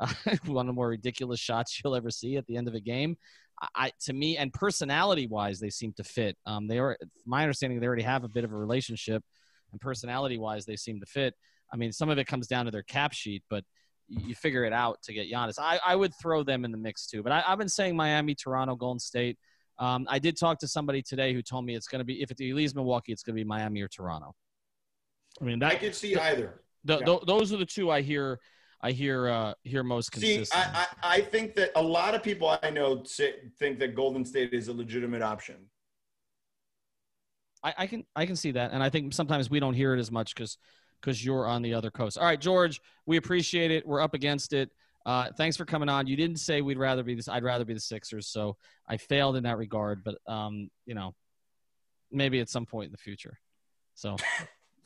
uh, 0.00 0.06
one 0.46 0.66
of 0.66 0.68
the 0.68 0.72
more 0.72 0.90
ridiculous 0.90 1.40
shots 1.40 1.80
you'll 1.82 1.96
ever 1.96 2.10
see 2.12 2.36
at 2.36 2.46
the 2.46 2.56
end 2.56 2.68
of 2.68 2.74
a 2.74 2.80
game. 2.80 3.16
I, 3.62 3.68
I 3.74 3.92
to 4.02 4.12
me 4.12 4.36
and 4.36 4.52
personality 4.52 5.26
wise 5.26 5.60
they 5.60 5.70
seem 5.70 5.92
to 5.94 6.04
fit. 6.04 6.36
Um, 6.44 6.66
they 6.66 6.78
are, 6.78 6.98
my 7.24 7.42
understanding, 7.42 7.80
they 7.80 7.86
already 7.86 8.02
have 8.02 8.24
a 8.24 8.28
bit 8.28 8.44
of 8.44 8.52
a 8.52 8.56
relationship, 8.56 9.22
and 9.70 9.80
personality 9.80 10.36
wise 10.36 10.66
they 10.66 10.76
seem 10.76 11.00
to 11.00 11.06
fit. 11.06 11.34
I 11.72 11.76
mean, 11.76 11.92
some 11.92 12.10
of 12.10 12.18
it 12.18 12.26
comes 12.26 12.46
down 12.46 12.66
to 12.66 12.70
their 12.70 12.82
cap 12.82 13.12
sheet, 13.12 13.42
but 13.48 13.64
you 14.08 14.20
you 14.26 14.34
figure 14.34 14.64
it 14.64 14.72
out 14.72 14.98
to 15.04 15.12
get 15.12 15.30
Giannis. 15.30 15.54
I, 15.58 15.78
I 15.84 15.96
would 15.96 16.12
throw 16.20 16.42
them 16.42 16.64
in 16.64 16.72
the 16.72 16.78
mix 16.78 17.06
too, 17.06 17.22
but 17.22 17.32
I, 17.32 17.42
I've 17.46 17.58
been 17.58 17.68
saying 17.68 17.96
Miami, 17.96 18.34
Toronto, 18.34 18.76
Golden 18.76 19.00
State. 19.00 19.38
Um, 19.78 20.06
I 20.08 20.18
did 20.18 20.38
talk 20.38 20.58
to 20.58 20.68
somebody 20.68 21.00
today 21.02 21.32
who 21.32 21.42
told 21.42 21.64
me 21.64 21.74
it's 21.74 21.88
going 21.88 22.00
to 22.00 22.04
be 22.04 22.20
if 22.20 22.30
it 22.30 22.38
leaves 22.38 22.74
Milwaukee, 22.74 23.12
it's 23.12 23.22
going 23.22 23.34
to 23.34 23.40
be 23.40 23.44
Miami 23.44 23.80
or 23.80 23.88
Toronto. 23.88 24.34
I 25.40 25.44
mean, 25.44 25.62
I 25.62 25.70
that, 25.70 25.80
could 25.80 25.94
see 25.94 26.14
either. 26.16 26.60
th- 26.86 27.00
yeah. 27.00 27.06
th- 27.06 27.22
those 27.26 27.52
are 27.52 27.56
the 27.56 27.66
two 27.66 27.90
I 27.90 28.02
hear. 28.02 28.38
I 28.82 28.90
hear 28.92 29.28
uh, 29.28 29.54
hear 29.62 29.82
most 29.82 30.14
See, 30.14 30.36
consistent. 30.36 30.76
I, 30.76 30.86
I 31.02 31.16
I 31.16 31.20
think 31.20 31.54
that 31.54 31.70
a 31.76 31.82
lot 31.82 32.14
of 32.14 32.22
people 32.22 32.56
I 32.62 32.70
know 32.70 33.02
say, 33.04 33.34
think 33.58 33.78
that 33.78 33.94
Golden 33.94 34.24
State 34.24 34.52
is 34.52 34.68
a 34.68 34.72
legitimate 34.72 35.22
option. 35.22 35.56
I, 37.62 37.74
I 37.78 37.86
can 37.86 38.04
I 38.16 38.26
can 38.26 38.36
see 38.36 38.50
that, 38.52 38.72
and 38.72 38.82
I 38.82 38.90
think 38.90 39.12
sometimes 39.12 39.50
we 39.50 39.60
don't 39.60 39.74
hear 39.74 39.94
it 39.94 40.00
as 40.00 40.10
much 40.10 40.34
because 40.34 40.58
because 41.00 41.24
you're 41.24 41.46
on 41.46 41.62
the 41.62 41.74
other 41.74 41.90
coast. 41.90 42.18
All 42.18 42.24
right, 42.24 42.40
George, 42.40 42.80
we 43.06 43.16
appreciate 43.16 43.70
it. 43.70 43.86
We're 43.86 44.00
up 44.00 44.14
against 44.14 44.52
it. 44.52 44.70
Uh, 45.04 45.28
thanks 45.36 45.56
for 45.56 45.64
coming 45.64 45.88
on. 45.88 46.06
You 46.06 46.16
didn't 46.16 46.38
say 46.38 46.60
we'd 46.60 46.78
rather 46.78 47.02
be 47.02 47.14
this. 47.14 47.28
I'd 47.28 47.42
rather 47.42 47.64
be 47.64 47.74
the 47.74 47.80
Sixers, 47.80 48.28
so 48.28 48.56
I 48.88 48.96
failed 48.96 49.36
in 49.36 49.44
that 49.44 49.58
regard. 49.58 50.04
But 50.04 50.18
um, 50.26 50.70
you 50.86 50.94
know, 50.94 51.14
maybe 52.10 52.40
at 52.40 52.48
some 52.48 52.66
point 52.66 52.86
in 52.86 52.92
the 52.92 52.98
future. 52.98 53.38
So, 53.94 54.16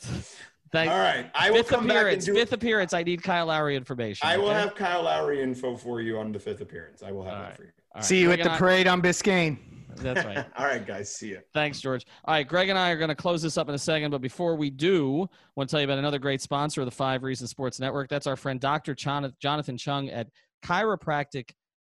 thank. 0.73 0.91
All 0.91 0.99
right, 0.99 1.31
I 1.35 1.51
will 1.51 1.59
Fifth 1.59 1.69
come 1.69 1.87
back 1.87 1.97
and 1.97 2.07
appearance. 2.07 2.25
do. 2.25 2.35
Fifth 2.35 2.53
appearance. 2.53 2.93
I 2.93 3.03
need 3.03 3.23
Kyle 3.23 3.47
Lowry 3.47 3.77
information. 3.77 4.29
I 4.29 4.37
will 4.37 4.51
okay? 4.51 4.61
have 4.61 4.75
Kyle 4.75 5.03
Lowry 5.03 5.43
info 5.43 5.77
for 5.77 6.01
you 6.01 6.19
on 6.19 6.33
the 6.33 6.39
fifth 6.39 6.61
appearance. 6.61 7.03
I 7.03 7.13
will 7.13 7.25
have 7.25 7.33
All 7.35 7.39
that 7.41 7.49
right. 7.49 7.57
for 7.57 7.63
you. 7.65 7.71
All 7.95 8.01
right, 8.01 8.05
See 8.05 8.21
you 8.21 8.27
Greg 8.27 8.41
at 8.41 8.45
the 8.45 8.51
and 8.51 8.57
I- 8.57 8.59
parade 8.59 8.87
on 8.87 9.03
Biscayne. 9.03 9.59
That's 9.97 10.25
right. 10.27 10.45
All 10.59 10.67
right, 10.67 10.87
guys. 10.87 11.15
See 11.15 11.29
you. 11.31 11.41
Thanks, 11.55 11.81
George. 11.81 12.05
All 12.27 12.35
right, 12.35 12.47
Greg 12.47 12.69
and 12.69 12.79
I 12.79 12.91
are 12.91 12.99
going 12.99 13.09
to 13.09 13.15
close 13.15 13.41
this 13.41 13.57
up 13.57 13.71
in 13.71 13.75
a 13.75 13.79
second, 13.79 14.11
but 14.11 14.21
before 14.21 14.55
we 14.55 14.69
do, 14.69 15.23
I 15.23 15.27
want 15.55 15.71
to 15.71 15.73
tell 15.73 15.81
you 15.81 15.87
about 15.87 15.99
another 15.99 16.19
great 16.19 16.43
sponsor 16.43 16.83
of 16.83 16.87
the 16.87 16.91
Five 16.91 17.23
Reasons 17.23 17.49
Sports 17.49 17.81
Network. 17.81 18.11
That's 18.11 18.27
our 18.27 18.37
friend 18.37 18.61
Dr. 18.61 18.95
Jonathan 18.95 19.79
Chung 19.79 20.11
at 20.11 20.27
Chiropractic 20.67 21.49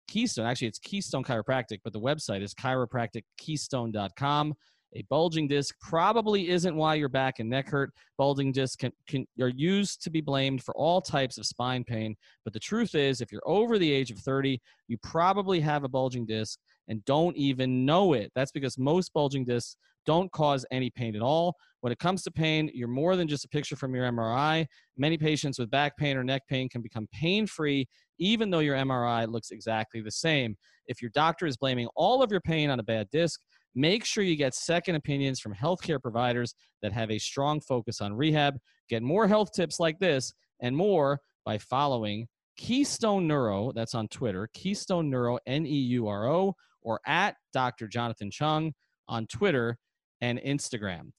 Keystone. 0.09 0.45
Actually, 0.45 0.67
it's 0.67 0.79
Keystone 0.79 1.23
Chiropractic, 1.23 1.79
but 1.81 1.93
the 1.93 2.01
website 2.01 2.41
is 2.41 2.53
chiropractickeystone.com. 2.53 4.53
A 4.95 5.03
bulging 5.09 5.47
disc 5.47 5.75
probably 5.81 6.49
isn't 6.49 6.75
why 6.75 6.95
your 6.95 7.09
back 7.09 7.39
and 7.39 7.49
neck 7.49 7.67
hurt. 7.67 7.91
Bulging 8.17 8.51
discs 8.51 8.75
can, 8.75 8.91
can, 9.07 9.25
are 9.41 9.49
used 9.49 10.03
to 10.03 10.11
be 10.11 10.21
blamed 10.21 10.63
for 10.63 10.75
all 10.75 11.01
types 11.01 11.37
of 11.37 11.45
spine 11.45 11.83
pain, 11.83 12.15
but 12.43 12.53
the 12.53 12.59
truth 12.59 12.93
is, 12.93 13.19
if 13.19 13.31
you're 13.31 13.47
over 13.47 13.79
the 13.79 13.91
age 13.91 14.11
of 14.11 14.19
30, 14.19 14.61
you 14.87 14.97
probably 15.01 15.59
have 15.59 15.83
a 15.83 15.89
bulging 15.89 16.25
disc 16.25 16.59
and 16.87 17.03
don't 17.05 17.35
even 17.37 17.85
know 17.85 18.13
it. 18.13 18.31
That's 18.35 18.51
because 18.51 18.77
most 18.77 19.13
bulging 19.13 19.45
discs 19.45 19.77
don't 20.05 20.31
cause 20.31 20.65
any 20.71 20.89
pain 20.89 21.15
at 21.15 21.21
all. 21.21 21.55
When 21.81 21.91
it 21.91 21.99
comes 21.99 22.23
to 22.23 22.31
pain, 22.31 22.69
you're 22.73 22.87
more 22.87 23.15
than 23.15 23.27
just 23.27 23.45
a 23.45 23.49
picture 23.49 23.75
from 23.75 23.95
your 23.95 24.09
MRI. 24.09 24.65
Many 24.97 25.17
patients 25.17 25.59
with 25.59 25.71
back 25.71 25.97
pain 25.97 26.17
or 26.17 26.23
neck 26.23 26.43
pain 26.47 26.69
can 26.69 26.81
become 26.81 27.07
pain 27.13 27.47
free, 27.47 27.87
even 28.19 28.49
though 28.49 28.59
your 28.59 28.75
MRI 28.75 29.29
looks 29.29 29.51
exactly 29.51 30.01
the 30.01 30.11
same. 30.11 30.55
If 30.87 31.01
your 31.01 31.11
doctor 31.13 31.45
is 31.45 31.57
blaming 31.57 31.87
all 31.95 32.21
of 32.21 32.31
your 32.31 32.41
pain 32.41 32.69
on 32.69 32.79
a 32.79 32.83
bad 32.83 33.09
disc, 33.11 33.39
make 33.75 34.05
sure 34.05 34.23
you 34.23 34.35
get 34.35 34.53
second 34.53 34.95
opinions 34.95 35.39
from 35.39 35.53
healthcare 35.53 36.01
providers 36.01 36.55
that 36.81 36.93
have 36.93 37.11
a 37.11 37.19
strong 37.19 37.59
focus 37.61 38.01
on 38.01 38.13
rehab. 38.13 38.57
Get 38.89 39.03
more 39.03 39.27
health 39.27 39.51
tips 39.53 39.79
like 39.79 39.99
this 39.99 40.33
and 40.61 40.75
more 40.75 41.19
by 41.45 41.57
following 41.57 42.27
Keystone 42.57 43.27
Neuro, 43.27 43.71
that's 43.71 43.95
on 43.95 44.07
Twitter, 44.07 44.49
Keystone 44.53 45.09
Neuro, 45.09 45.39
N 45.47 45.65
E 45.65 45.69
U 45.69 46.07
R 46.07 46.27
O, 46.27 46.55
or 46.81 46.99
at 47.05 47.35
Dr. 47.51 47.87
Jonathan 47.87 48.29
Chung 48.29 48.73
on 49.07 49.25
Twitter 49.27 49.77
and 50.21 50.39
Instagram. 50.39 51.11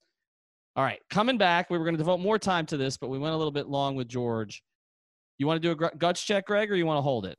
All 0.76 0.84
right, 0.84 1.00
coming 1.10 1.38
back, 1.38 1.70
we 1.70 1.78
were 1.78 1.84
going 1.84 1.94
to 1.94 1.98
devote 1.98 2.20
more 2.20 2.38
time 2.38 2.66
to 2.66 2.76
this, 2.76 2.96
but 2.96 3.08
we 3.08 3.18
went 3.18 3.34
a 3.34 3.36
little 3.36 3.52
bit 3.52 3.68
long 3.68 3.94
with 3.94 4.08
George. 4.08 4.62
You 5.38 5.46
want 5.46 5.60
to 5.60 5.68
do 5.68 5.72
a 5.72 5.74
gr- 5.74 5.96
guts 5.98 6.22
check, 6.22 6.46
Greg, 6.46 6.70
or 6.70 6.76
you 6.76 6.86
want 6.86 6.98
to 6.98 7.02
hold 7.02 7.26
it? 7.26 7.38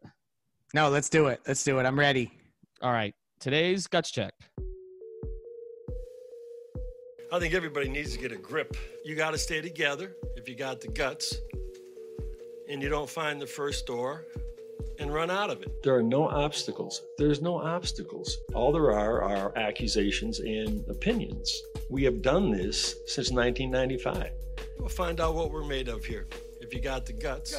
No, 0.74 0.90
let's 0.90 1.10
do 1.10 1.28
it. 1.28 1.42
Let's 1.48 1.64
do 1.64 1.80
it. 1.80 1.86
I'm 1.86 2.00
ready. 2.00 2.32
All 2.82 2.92
right, 2.92 3.14
today's 3.40 3.88
guts 3.88 4.12
check. 4.12 4.34
I 7.36 7.40
think 7.40 7.54
everybody 7.54 7.90
needs 7.90 8.14
to 8.14 8.18
get 8.18 8.32
a 8.32 8.38
grip. 8.38 8.78
You 9.04 9.14
got 9.14 9.32
to 9.32 9.38
stay 9.38 9.60
together 9.60 10.16
if 10.38 10.48
you 10.48 10.56
got 10.56 10.80
the 10.80 10.88
guts 10.88 11.42
and 12.70 12.82
you 12.82 12.88
don't 12.88 13.10
find 13.10 13.42
the 13.42 13.46
first 13.46 13.86
door 13.86 14.24
and 15.00 15.14
run 15.14 15.30
out 15.30 15.50
of 15.50 15.62
it. 15.62 15.84
There 15.84 15.94
are 15.94 16.02
no 16.02 16.30
obstacles. 16.30 17.02
There's 17.18 17.42
no 17.42 17.58
obstacles. 17.58 18.38
All 18.54 18.72
there 18.72 18.90
are 18.94 19.22
are 19.22 19.52
accusations 19.58 20.40
and 20.40 20.88
opinions. 20.88 21.62
We 21.90 22.06
have 22.06 22.22
done 22.22 22.52
this 22.52 22.96
since 23.06 23.32
1995. 23.32 24.32
We'll 24.80 24.88
find 24.88 25.20
out 25.20 25.36
what 25.36 25.52
we're 25.52 25.66
made 25.66 25.90
of 25.90 26.06
here 26.06 26.28
if 26.62 26.74
you 26.74 26.80
got 26.80 27.06
the 27.06 27.12
guts. 27.12 27.54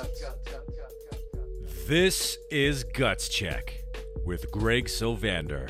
This 1.86 2.38
is 2.50 2.82
Guts 2.82 3.28
Check 3.28 3.84
with 4.24 4.50
Greg 4.50 4.86
Sylvander. 4.86 5.68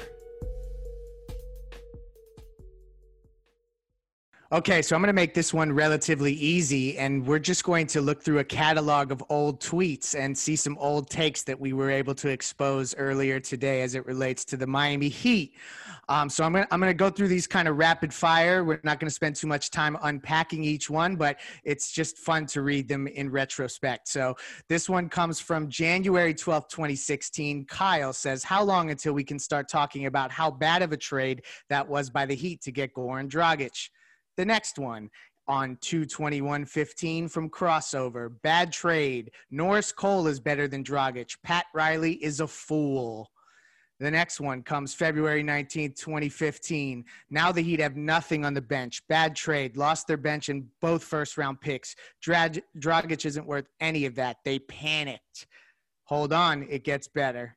Okay, 4.53 4.81
so 4.81 4.95
I'm 4.95 5.03
going 5.03 5.09
to 5.09 5.13
make 5.13 5.35
this 5.35 5.53
one 5.53 5.73
relatively 5.73 6.33
easy, 6.35 6.97
and 6.99 7.27
we're 7.27 7.41
just 7.41 7.65
going 7.65 7.89
to 7.89 8.01
look 8.01 8.23
through 8.23 8.39
a 8.39 8.45
catalog 8.45 9.11
of 9.11 9.21
old 9.29 9.61
tweets 9.61 10.15
and 10.17 10.39
see 10.39 10.55
some 10.55 10.79
old 10.79 11.11
takes 11.11 11.43
that 11.43 11.59
we 11.59 11.73
were 11.73 11.91
able 11.91 12.15
to 12.15 12.29
expose 12.29 12.95
earlier 12.97 13.41
today 13.41 13.83
as 13.83 13.97
it 13.97 14.07
relates 14.07 14.45
to 14.45 14.57
the 14.57 14.67
Miami 14.67 15.09
Heat. 15.09 15.55
Um, 16.09 16.31
so 16.31 16.45
I'm 16.45 16.53
going 16.53 16.65
to 16.65 16.73
I'm 16.73 16.79
going 16.79 16.91
to 16.91 16.95
go 16.95 17.11
through 17.11 17.27
these 17.27 17.49
kind 17.49 17.67
of 17.67 17.77
rapid 17.77 18.15
fire. 18.15 18.63
We're 18.63 18.79
not 18.85 19.01
going 19.01 19.09
to 19.09 19.15
spend 19.15 19.35
too 19.35 19.49
much 19.49 19.73
time 19.73 19.99
unpacking 20.05 20.63
each 20.63 20.89
one, 20.89 21.17
but 21.17 21.41
it's 21.65 21.91
just 21.91 22.17
fun 22.17 22.47
to 22.47 22.63
read 22.63 22.87
them 22.87 23.09
in 23.09 23.29
retrospect. 23.29 24.07
So 24.07 24.37
this 24.69 24.89
one 24.89 25.09
comes 25.09 25.41
from 25.41 25.69
January 25.69 26.35
12th, 26.35 26.69
2016. 26.69 27.65
Kyle 27.65 28.13
says, 28.13 28.45
"How 28.45 28.63
long 28.63 28.91
until 28.91 29.13
we 29.13 29.25
can 29.25 29.41
start 29.41 29.69
talking 29.69 30.07
about 30.07 30.31
how 30.31 30.53
bad 30.53 30.83
of 30.83 30.93
a 30.93 30.97
trade 30.97 31.43
that 31.69 31.89
was 31.89 32.11
by 32.11 32.27
the 32.27 32.37
Heat 32.37 32.61
to 32.63 32.71
get 32.71 32.95
Goran 32.95 33.29
Dragic?" 33.29 33.89
The 34.37 34.45
next 34.45 34.78
one 34.78 35.11
on 35.49 35.76
221.15 35.76 37.30
from 37.30 37.49
Crossover. 37.49 38.30
Bad 38.43 38.72
trade. 38.72 39.30
Norris 39.51 39.93
Cole 39.93 40.26
is 40.26 40.41
better 40.41 40.68
than 40.68 40.82
Dragic. 40.84 41.37
Pat 41.43 41.66
Riley 41.74 42.14
is 42.14 42.41
a 42.41 42.47
fool. 42.47 43.30
The 43.99 44.11
next 44.11 44.41
one 44.41 44.62
comes 44.62 44.93
February 44.93 45.43
19th, 45.43 45.97
2015. 45.97 47.05
Now 47.30 47.51
the 47.51 47.62
Heat 47.62 47.80
have 47.80 47.97
nothing 47.97 48.45
on 48.45 48.53
the 48.53 48.61
bench. 48.61 49.03
Bad 49.09 49.34
trade. 49.34 49.76
Lost 49.78 50.07
their 50.07 50.18
bench 50.18 50.51
and 50.51 50.66
both 50.82 51.03
first 51.03 51.39
round 51.39 51.61
picks. 51.62 51.97
Drag- 52.20 52.62
Dragic 52.78 53.24
isn't 53.24 53.47
worth 53.47 53.68
any 53.80 54.05
of 54.05 54.14
that. 54.16 54.37
They 54.45 54.59
panicked. 54.59 55.47
Hold 56.05 56.34
on. 56.34 56.66
It 56.68 56.84
gets 56.84 57.09
better. 57.09 57.57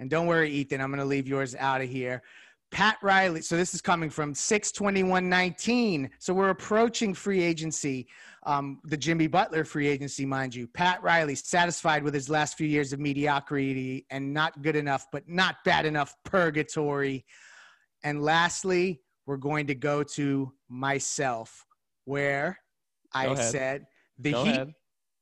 And 0.00 0.10
don't 0.10 0.26
worry, 0.26 0.50
Ethan. 0.50 0.80
I'm 0.80 0.90
going 0.90 0.98
to 0.98 1.06
leave 1.06 1.28
yours 1.28 1.54
out 1.54 1.80
of 1.80 1.88
here. 1.88 2.22
Pat 2.70 2.98
Riley. 3.02 3.42
So 3.42 3.56
this 3.56 3.74
is 3.74 3.80
coming 3.80 4.10
from 4.10 4.34
62119. 4.34 6.10
So 6.18 6.34
we're 6.34 6.50
approaching 6.50 7.14
free 7.14 7.42
agency, 7.42 8.08
um, 8.44 8.80
the 8.84 8.96
Jimmy 8.96 9.26
Butler 9.26 9.64
free 9.64 9.88
agency, 9.88 10.26
mind 10.26 10.54
you. 10.54 10.66
Pat 10.66 11.02
Riley, 11.02 11.34
satisfied 11.34 12.02
with 12.02 12.14
his 12.14 12.28
last 12.28 12.56
few 12.56 12.66
years 12.66 12.92
of 12.92 13.00
mediocrity 13.00 14.06
and 14.10 14.32
not 14.32 14.62
good 14.62 14.76
enough, 14.76 15.06
but 15.12 15.28
not 15.28 15.56
bad 15.64 15.86
enough 15.86 16.14
purgatory. 16.24 17.24
And 18.02 18.22
lastly, 18.22 19.00
we're 19.26 19.36
going 19.36 19.66
to 19.68 19.74
go 19.74 20.02
to 20.02 20.52
myself, 20.68 21.64
where 22.04 22.58
I 23.12 23.26
ahead. 23.26 23.52
said 23.52 23.86
the 24.18 24.32
Go 24.32 24.44
Heat 24.44 24.50
ahead. 24.50 24.74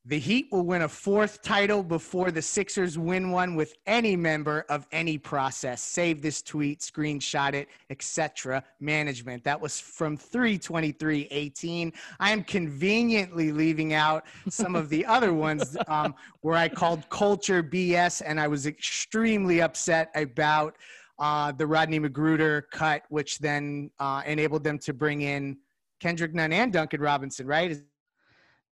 The 0.07 0.18
Heat 0.18 0.48
will 0.52 0.66
win 0.66 0.82
a 0.82 0.88
fourth 0.88 1.40
title 1.40 1.82
before 1.82 2.30
the 2.30 2.42
Sixers 2.42 2.98
win 2.98 3.30
one 3.30 3.55
with 3.55 3.72
any 3.86 4.16
member 4.16 4.66
of 4.68 4.86
any 4.92 5.16
process. 5.16 5.80
Save 5.82 6.20
this 6.20 6.42
tweet, 6.42 6.80
screenshot 6.80 7.55
it, 7.55 7.68
etc. 7.88 8.62
Management. 8.80 9.42
That 9.44 9.59
was 9.59 9.80
from 9.80 10.18
32318. 10.18 11.90
I 12.20 12.30
am 12.30 12.44
conveniently 12.44 13.50
leaving 13.50 13.94
out 13.94 14.26
some 14.50 14.76
of 14.76 14.90
the 14.90 15.07
other 15.07 15.32
ones 15.32 15.74
um, 15.88 16.14
where 16.42 16.57
I 16.57 16.68
called 16.68 17.09
culture 17.09 17.62
BS 17.62 18.20
and 18.26 18.38
I 18.38 18.46
was 18.46 18.66
extremely 18.66 19.62
upset 19.62 20.11
about 20.14 20.76
uh, 21.18 21.50
the 21.52 21.66
Rodney 21.66 21.98
McGruder 21.98 22.64
cut, 22.70 23.05
which 23.09 23.38
then 23.38 23.90
uh, 23.98 24.20
enabled 24.26 24.64
them 24.64 24.78
to 24.80 24.92
bring 24.92 25.22
in 25.22 25.57
Kendrick 25.98 26.34
Nunn 26.34 26.52
and 26.52 26.74
Duncan 26.74 27.00
Robinson, 27.00 27.46
right? 27.46 27.70
Is, 27.70 27.84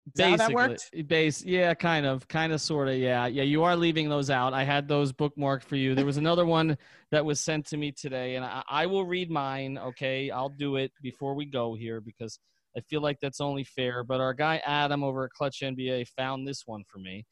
is 0.06 0.12
that 0.14 0.30
how 0.30 0.36
that 0.36 0.52
worked? 0.52 0.90
Base, 1.08 1.44
yeah, 1.44 1.74
kind 1.74 2.06
of, 2.06 2.26
kind 2.26 2.52
of, 2.52 2.60
sort 2.60 2.88
of, 2.88 2.96
yeah, 2.96 3.26
yeah. 3.26 3.42
You 3.42 3.64
are 3.64 3.76
leaving 3.76 4.08
those 4.08 4.30
out. 4.30 4.54
I 4.54 4.64
had 4.64 4.88
those 4.88 5.12
bookmarked 5.12 5.62
for 5.62 5.76
you. 5.76 5.94
There 5.94 6.06
was 6.06 6.16
another 6.16 6.46
one 6.46 6.76
that 7.10 7.24
was 7.24 7.40
sent 7.40 7.66
to 7.66 7.76
me 7.76 7.92
today, 7.92 8.36
and 8.36 8.44
I, 8.44 8.62
I 8.68 8.86
will 8.86 9.04
read 9.04 9.30
mine. 9.30 9.78
Okay, 9.78 10.30
I'll 10.30 10.48
do 10.48 10.76
it 10.76 10.92
before 11.02 11.34
we 11.34 11.44
go 11.44 11.74
here 11.74 12.00
because 12.00 12.38
I 12.76 12.80
feel 12.80 13.00
like 13.00 13.18
that's 13.20 13.40
only 13.40 13.64
fair. 13.64 14.02
But 14.02 14.20
our 14.20 14.34
guy 14.34 14.60
Adam 14.64 15.04
over 15.04 15.24
at 15.24 15.32
Clutch 15.32 15.60
NBA 15.62 16.08
found 16.08 16.46
this 16.46 16.62
one 16.66 16.84
for 16.88 16.98
me. 16.98 17.26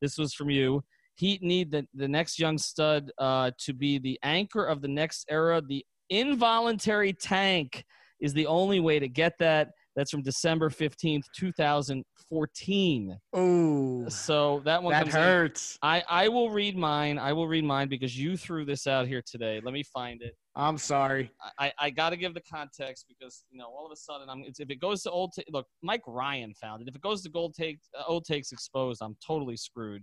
This 0.00 0.18
was 0.18 0.34
from 0.34 0.50
you. 0.50 0.82
Heat 1.16 1.42
need 1.42 1.70
the, 1.70 1.86
the 1.94 2.08
next 2.08 2.38
young 2.38 2.56
stud 2.56 3.10
uh, 3.18 3.50
to 3.58 3.74
be 3.74 3.98
the 3.98 4.18
anchor 4.22 4.64
of 4.64 4.80
the 4.80 4.88
next 4.88 5.26
era. 5.28 5.60
The 5.60 5.84
involuntary 6.08 7.12
tank 7.12 7.84
is 8.20 8.32
the 8.32 8.46
only 8.46 8.80
way 8.80 8.98
to 8.98 9.08
get 9.08 9.38
that. 9.38 9.70
That's 9.94 10.10
from 10.10 10.22
December 10.22 10.70
15th, 10.70 11.24
2014. 11.36 13.18
Oh, 13.34 14.08
So 14.08 14.62
that 14.64 14.82
one 14.82 14.92
that 14.92 15.02
comes 15.02 15.14
in. 15.14 15.20
hurts. 15.20 15.78
I, 15.82 16.02
I 16.08 16.28
will 16.28 16.50
read 16.50 16.76
mine. 16.76 17.18
I 17.18 17.32
will 17.32 17.46
read 17.46 17.64
mine 17.64 17.88
because 17.88 18.18
you 18.18 18.36
threw 18.36 18.64
this 18.64 18.86
out 18.86 19.06
here 19.06 19.22
today. 19.24 19.60
Let 19.62 19.74
me 19.74 19.82
find 19.82 20.22
it. 20.22 20.34
I'm 20.54 20.78
sorry. 20.78 21.30
I, 21.58 21.72
I 21.78 21.90
got 21.90 22.10
to 22.10 22.16
give 22.16 22.34
the 22.34 22.42
context 22.42 23.06
because 23.08 23.44
you 23.50 23.58
know 23.58 23.66
all 23.66 23.86
of 23.86 23.92
a 23.92 23.96
sudden 23.96 24.28
I'm 24.28 24.44
it's, 24.46 24.60
if 24.60 24.68
it 24.68 24.80
goes 24.80 25.02
to 25.04 25.10
old 25.10 25.32
ta- 25.34 25.42
look 25.50 25.66
Mike 25.82 26.02
Ryan 26.06 26.52
found 26.52 26.82
it 26.82 26.88
if 26.88 26.94
it 26.94 27.00
goes 27.00 27.22
to 27.22 27.30
gold 27.30 27.54
take 27.54 27.78
uh, 27.98 28.02
old 28.06 28.26
takes 28.26 28.52
exposed 28.52 29.00
I'm 29.02 29.16
totally 29.26 29.56
screwed. 29.56 30.02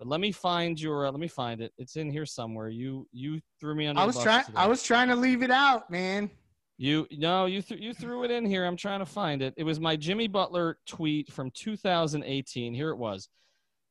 But 0.00 0.08
let 0.08 0.18
me 0.18 0.32
find 0.32 0.80
your 0.80 1.06
uh, 1.06 1.12
let 1.12 1.20
me 1.20 1.28
find 1.28 1.60
it. 1.60 1.72
It's 1.78 1.94
in 1.94 2.10
here 2.10 2.26
somewhere. 2.26 2.68
You 2.68 3.06
you 3.12 3.40
threw 3.60 3.76
me 3.76 3.86
under. 3.86 4.00
I 4.00 4.04
the 4.04 4.08
was 4.08 4.22
trying. 4.24 4.44
I 4.56 4.66
was 4.66 4.82
trying 4.82 5.06
to 5.08 5.16
leave 5.16 5.42
it 5.42 5.52
out, 5.52 5.88
man. 5.88 6.30
You 6.78 7.06
no, 7.10 7.46
you 7.46 7.62
th- 7.62 7.80
you 7.80 7.94
threw 7.94 8.24
it 8.24 8.30
in 8.30 8.44
here. 8.44 8.64
I'm 8.64 8.76
trying 8.76 9.00
to 9.00 9.06
find 9.06 9.40
it. 9.40 9.54
It 9.56 9.64
was 9.64 9.80
my 9.80 9.96
Jimmy 9.96 10.28
Butler 10.28 10.78
tweet 10.86 11.32
from 11.32 11.50
2018. 11.52 12.74
Here 12.74 12.90
it 12.90 12.98
was. 12.98 13.28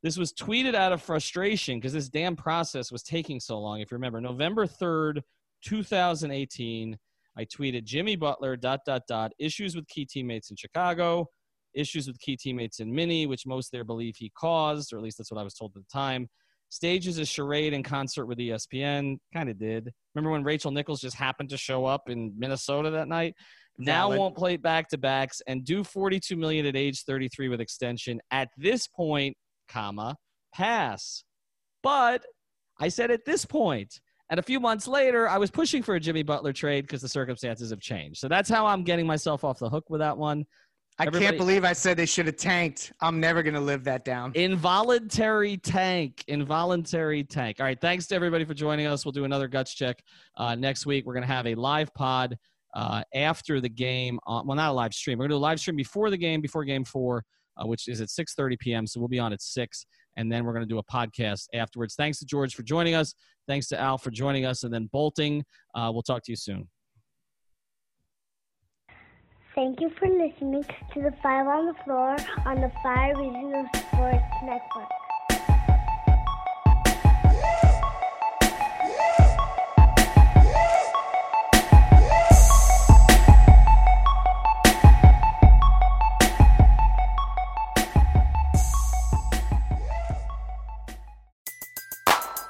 This 0.04 0.18
was 0.18 0.34
tweeted 0.34 0.76
out 0.76 0.94
of 0.94 1.02
frustration 1.02 1.80
because 1.80 1.94
this 1.94 2.10
damn 2.10 2.36
process 2.36 2.92
was 2.92 3.02
taking 3.02 3.40
so 3.40 3.60
long. 3.60 3.82
If 3.82 3.90
you 3.90 3.96
remember, 3.96 4.22
November 4.22 4.68
3rd, 4.68 5.22
2018, 5.64 6.96
I 7.36 7.46
tweeted 7.46 7.86
Jimmy 7.86 8.16
Butler 8.16 8.56
dot 8.56 8.82
dot 8.86 9.02
dot 9.08 9.32
issues 9.40 9.76
with 9.76 9.88
key 9.88 10.06
teammates 10.06 10.52
in 10.52 10.56
Chicago, 10.56 11.28
issues 11.74 12.06
with 12.06 12.20
key 12.20 12.38
teammates 12.38 12.80
in 12.80 12.94
Mini, 12.94 13.26
which 13.26 13.48
most 13.48 13.72
there 13.72 13.84
believe 13.84 14.16
he 14.16 14.32
caused, 14.38 14.94
or 14.94 14.98
at 14.98 15.04
least 15.04 15.18
that's 15.18 15.32
what 15.32 15.40
I 15.40 15.44
was 15.44 15.56
told 15.56 15.76
at 15.76 15.82
the 15.82 15.92
time. 15.92 16.30
Stages 16.70 17.18
a 17.20 17.26
charade 17.26 17.74
in 17.74 17.84
concert 17.84 18.26
with 18.26 18.38
ESPN. 18.38 19.18
Kind 19.34 19.50
of 19.50 19.58
did. 19.58 19.92
Remember 20.14 20.32
when 20.32 20.44
Rachel 20.44 20.72
Nichols 20.72 21.02
just 21.02 21.16
happened 21.16 21.50
to 21.50 21.58
show 21.58 21.86
up 21.86 22.10
in 22.10 22.34
Minnesota 22.38 22.92
that 22.92 23.08
night? 23.08 23.36
Now 23.78 24.08
Valid. 24.08 24.20
won't 24.20 24.36
play 24.36 24.58
back 24.58 24.90
to 24.90 24.98
backs 24.98 25.42
and 25.48 25.66
do 25.66 25.84
42 25.84 26.36
million 26.36 26.66
at 26.66 26.76
age 26.76 27.04
33 27.04 27.50
with 27.50 27.62
extension. 27.62 28.22
At 28.32 28.50
this 28.58 28.88
point, 28.88 29.36
comma, 29.68 30.16
pass. 30.54 31.24
But 31.84 32.24
I 32.80 32.88
said 32.90 33.12
at 33.12 33.26
this 33.26 33.46
point, 33.46 34.00
and 34.30 34.40
a 34.40 34.44
few 34.44 34.60
months 34.60 34.88
later, 34.88 35.30
I 35.30 35.38
was 35.38 35.52
pushing 35.52 35.84
for 35.84 35.96
a 35.96 36.00
Jimmy 36.00 36.24
Butler 36.24 36.52
trade 36.52 36.82
because 36.82 37.02
the 37.02 37.10
circumstances 37.10 37.70
have 37.70 37.80
changed. 37.80 38.20
So 38.20 38.28
that's 38.28 38.50
how 38.50 38.66
I'm 38.66 38.84
getting 38.84 39.06
myself 39.06 39.44
off 39.44 39.60
the 39.60 39.70
hook 39.70 39.86
with 39.90 40.00
that 40.02 40.18
one. 40.18 40.46
I 40.98 41.08
Everybody- 41.08 41.26
can't 41.26 41.38
believe 41.38 41.66
I 41.66 41.74
said 41.74 41.98
they 41.98 42.06
should 42.06 42.26
have 42.28 42.38
tanked. 42.38 42.94
I'm 43.02 43.20
never 43.20 43.44
gonna 43.44 43.60
live 43.60 43.84
that 43.84 44.06
down. 44.06 44.32
Involuntary 44.36 45.58
tank. 45.58 46.24
Involuntary 46.28 47.24
tank. 47.24 47.58
All 47.60 47.66
right. 47.66 47.80
Thanks 47.80 48.08
to 48.08 48.16
everybody 48.16 48.46
for 48.46 48.54
joining 48.54 48.88
us. 48.88 49.04
We'll 49.06 49.12
do 49.12 49.26
another 49.26 49.48
guts 49.48 49.74
check 49.74 50.02
uh, 50.38 50.56
next 50.56 50.86
week. 50.86 51.06
We're 51.06 51.14
going 51.14 51.28
to 51.28 51.34
have 51.34 51.48
a 51.48 51.56
live 51.56 51.94
pod 51.94 52.38
uh, 52.76 53.04
after 53.14 53.60
the 53.60 53.70
game. 53.70 54.20
Uh, 54.26 54.42
well, 54.46 54.56
not 54.56 54.70
a 54.70 54.74
live 54.74 54.94
stream. 54.94 55.18
We're 55.18 55.24
going 55.24 55.32
to 55.32 55.34
do 55.36 55.38
a 55.38 55.40
live 55.40 55.60
stream 55.60 55.76
before 55.76 56.10
the 56.10 56.18
game, 56.18 56.40
before 56.42 56.64
game 56.64 56.86
four, 56.86 57.24
uh, 57.58 57.68
which 57.68 57.88
is 57.88 58.00
at 58.02 58.08
6.30 58.10 58.58
p.m. 58.60 58.88
So 58.88 59.00
we'll 59.00 59.10
be 59.10 59.20
on 59.20 59.34
at 59.34 59.42
6. 59.42 59.86
And 60.18 60.32
then 60.32 60.46
we're 60.46 60.54
going 60.54 60.68
to 60.68 60.74
do 60.74 60.78
a 60.78 60.84
podcast 60.84 61.48
afterwards. 61.54 61.96
Thanks 61.96 62.20
to 62.20 62.26
George 62.26 62.56
for 62.56 62.64
joining 62.64 62.96
us. 62.96 63.14
Thanks 63.48 63.68
to 63.68 63.80
Al 63.80 63.98
for 63.98 64.12
joining 64.12 64.46
us. 64.46 64.64
And 64.64 64.74
then 64.74 64.90
bolting. 64.94 65.44
Uh, 65.74 65.90
we'll 65.94 66.04
talk 66.04 66.24
to 66.24 66.32
you 66.32 66.38
soon. 66.38 66.70
Thank 69.56 69.80
you 69.80 69.90
for 69.98 70.10
listening 70.10 70.66
to 70.94 71.02
the 71.02 71.14
Five 71.24 71.48
on 71.48 71.68
the 71.68 71.74
Floor 71.86 72.18
on 72.46 72.60
the 72.60 72.70
Five 72.84 73.16
Reasons 73.16 73.70
Sports 73.88 74.22
Network. 74.44 74.90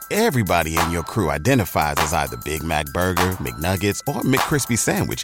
Everybody 0.09 0.75
in 0.79 0.89
your 0.89 1.03
crew 1.03 1.29
identifies 1.29 1.97
as 1.99 2.13
either 2.13 2.37
Big 2.37 2.63
Mac 2.63 2.87
Burger, 2.87 3.21
McNuggets, 3.33 3.99
or 4.07 4.23
McCrispy 4.23 4.75
Sandwich. 4.75 5.23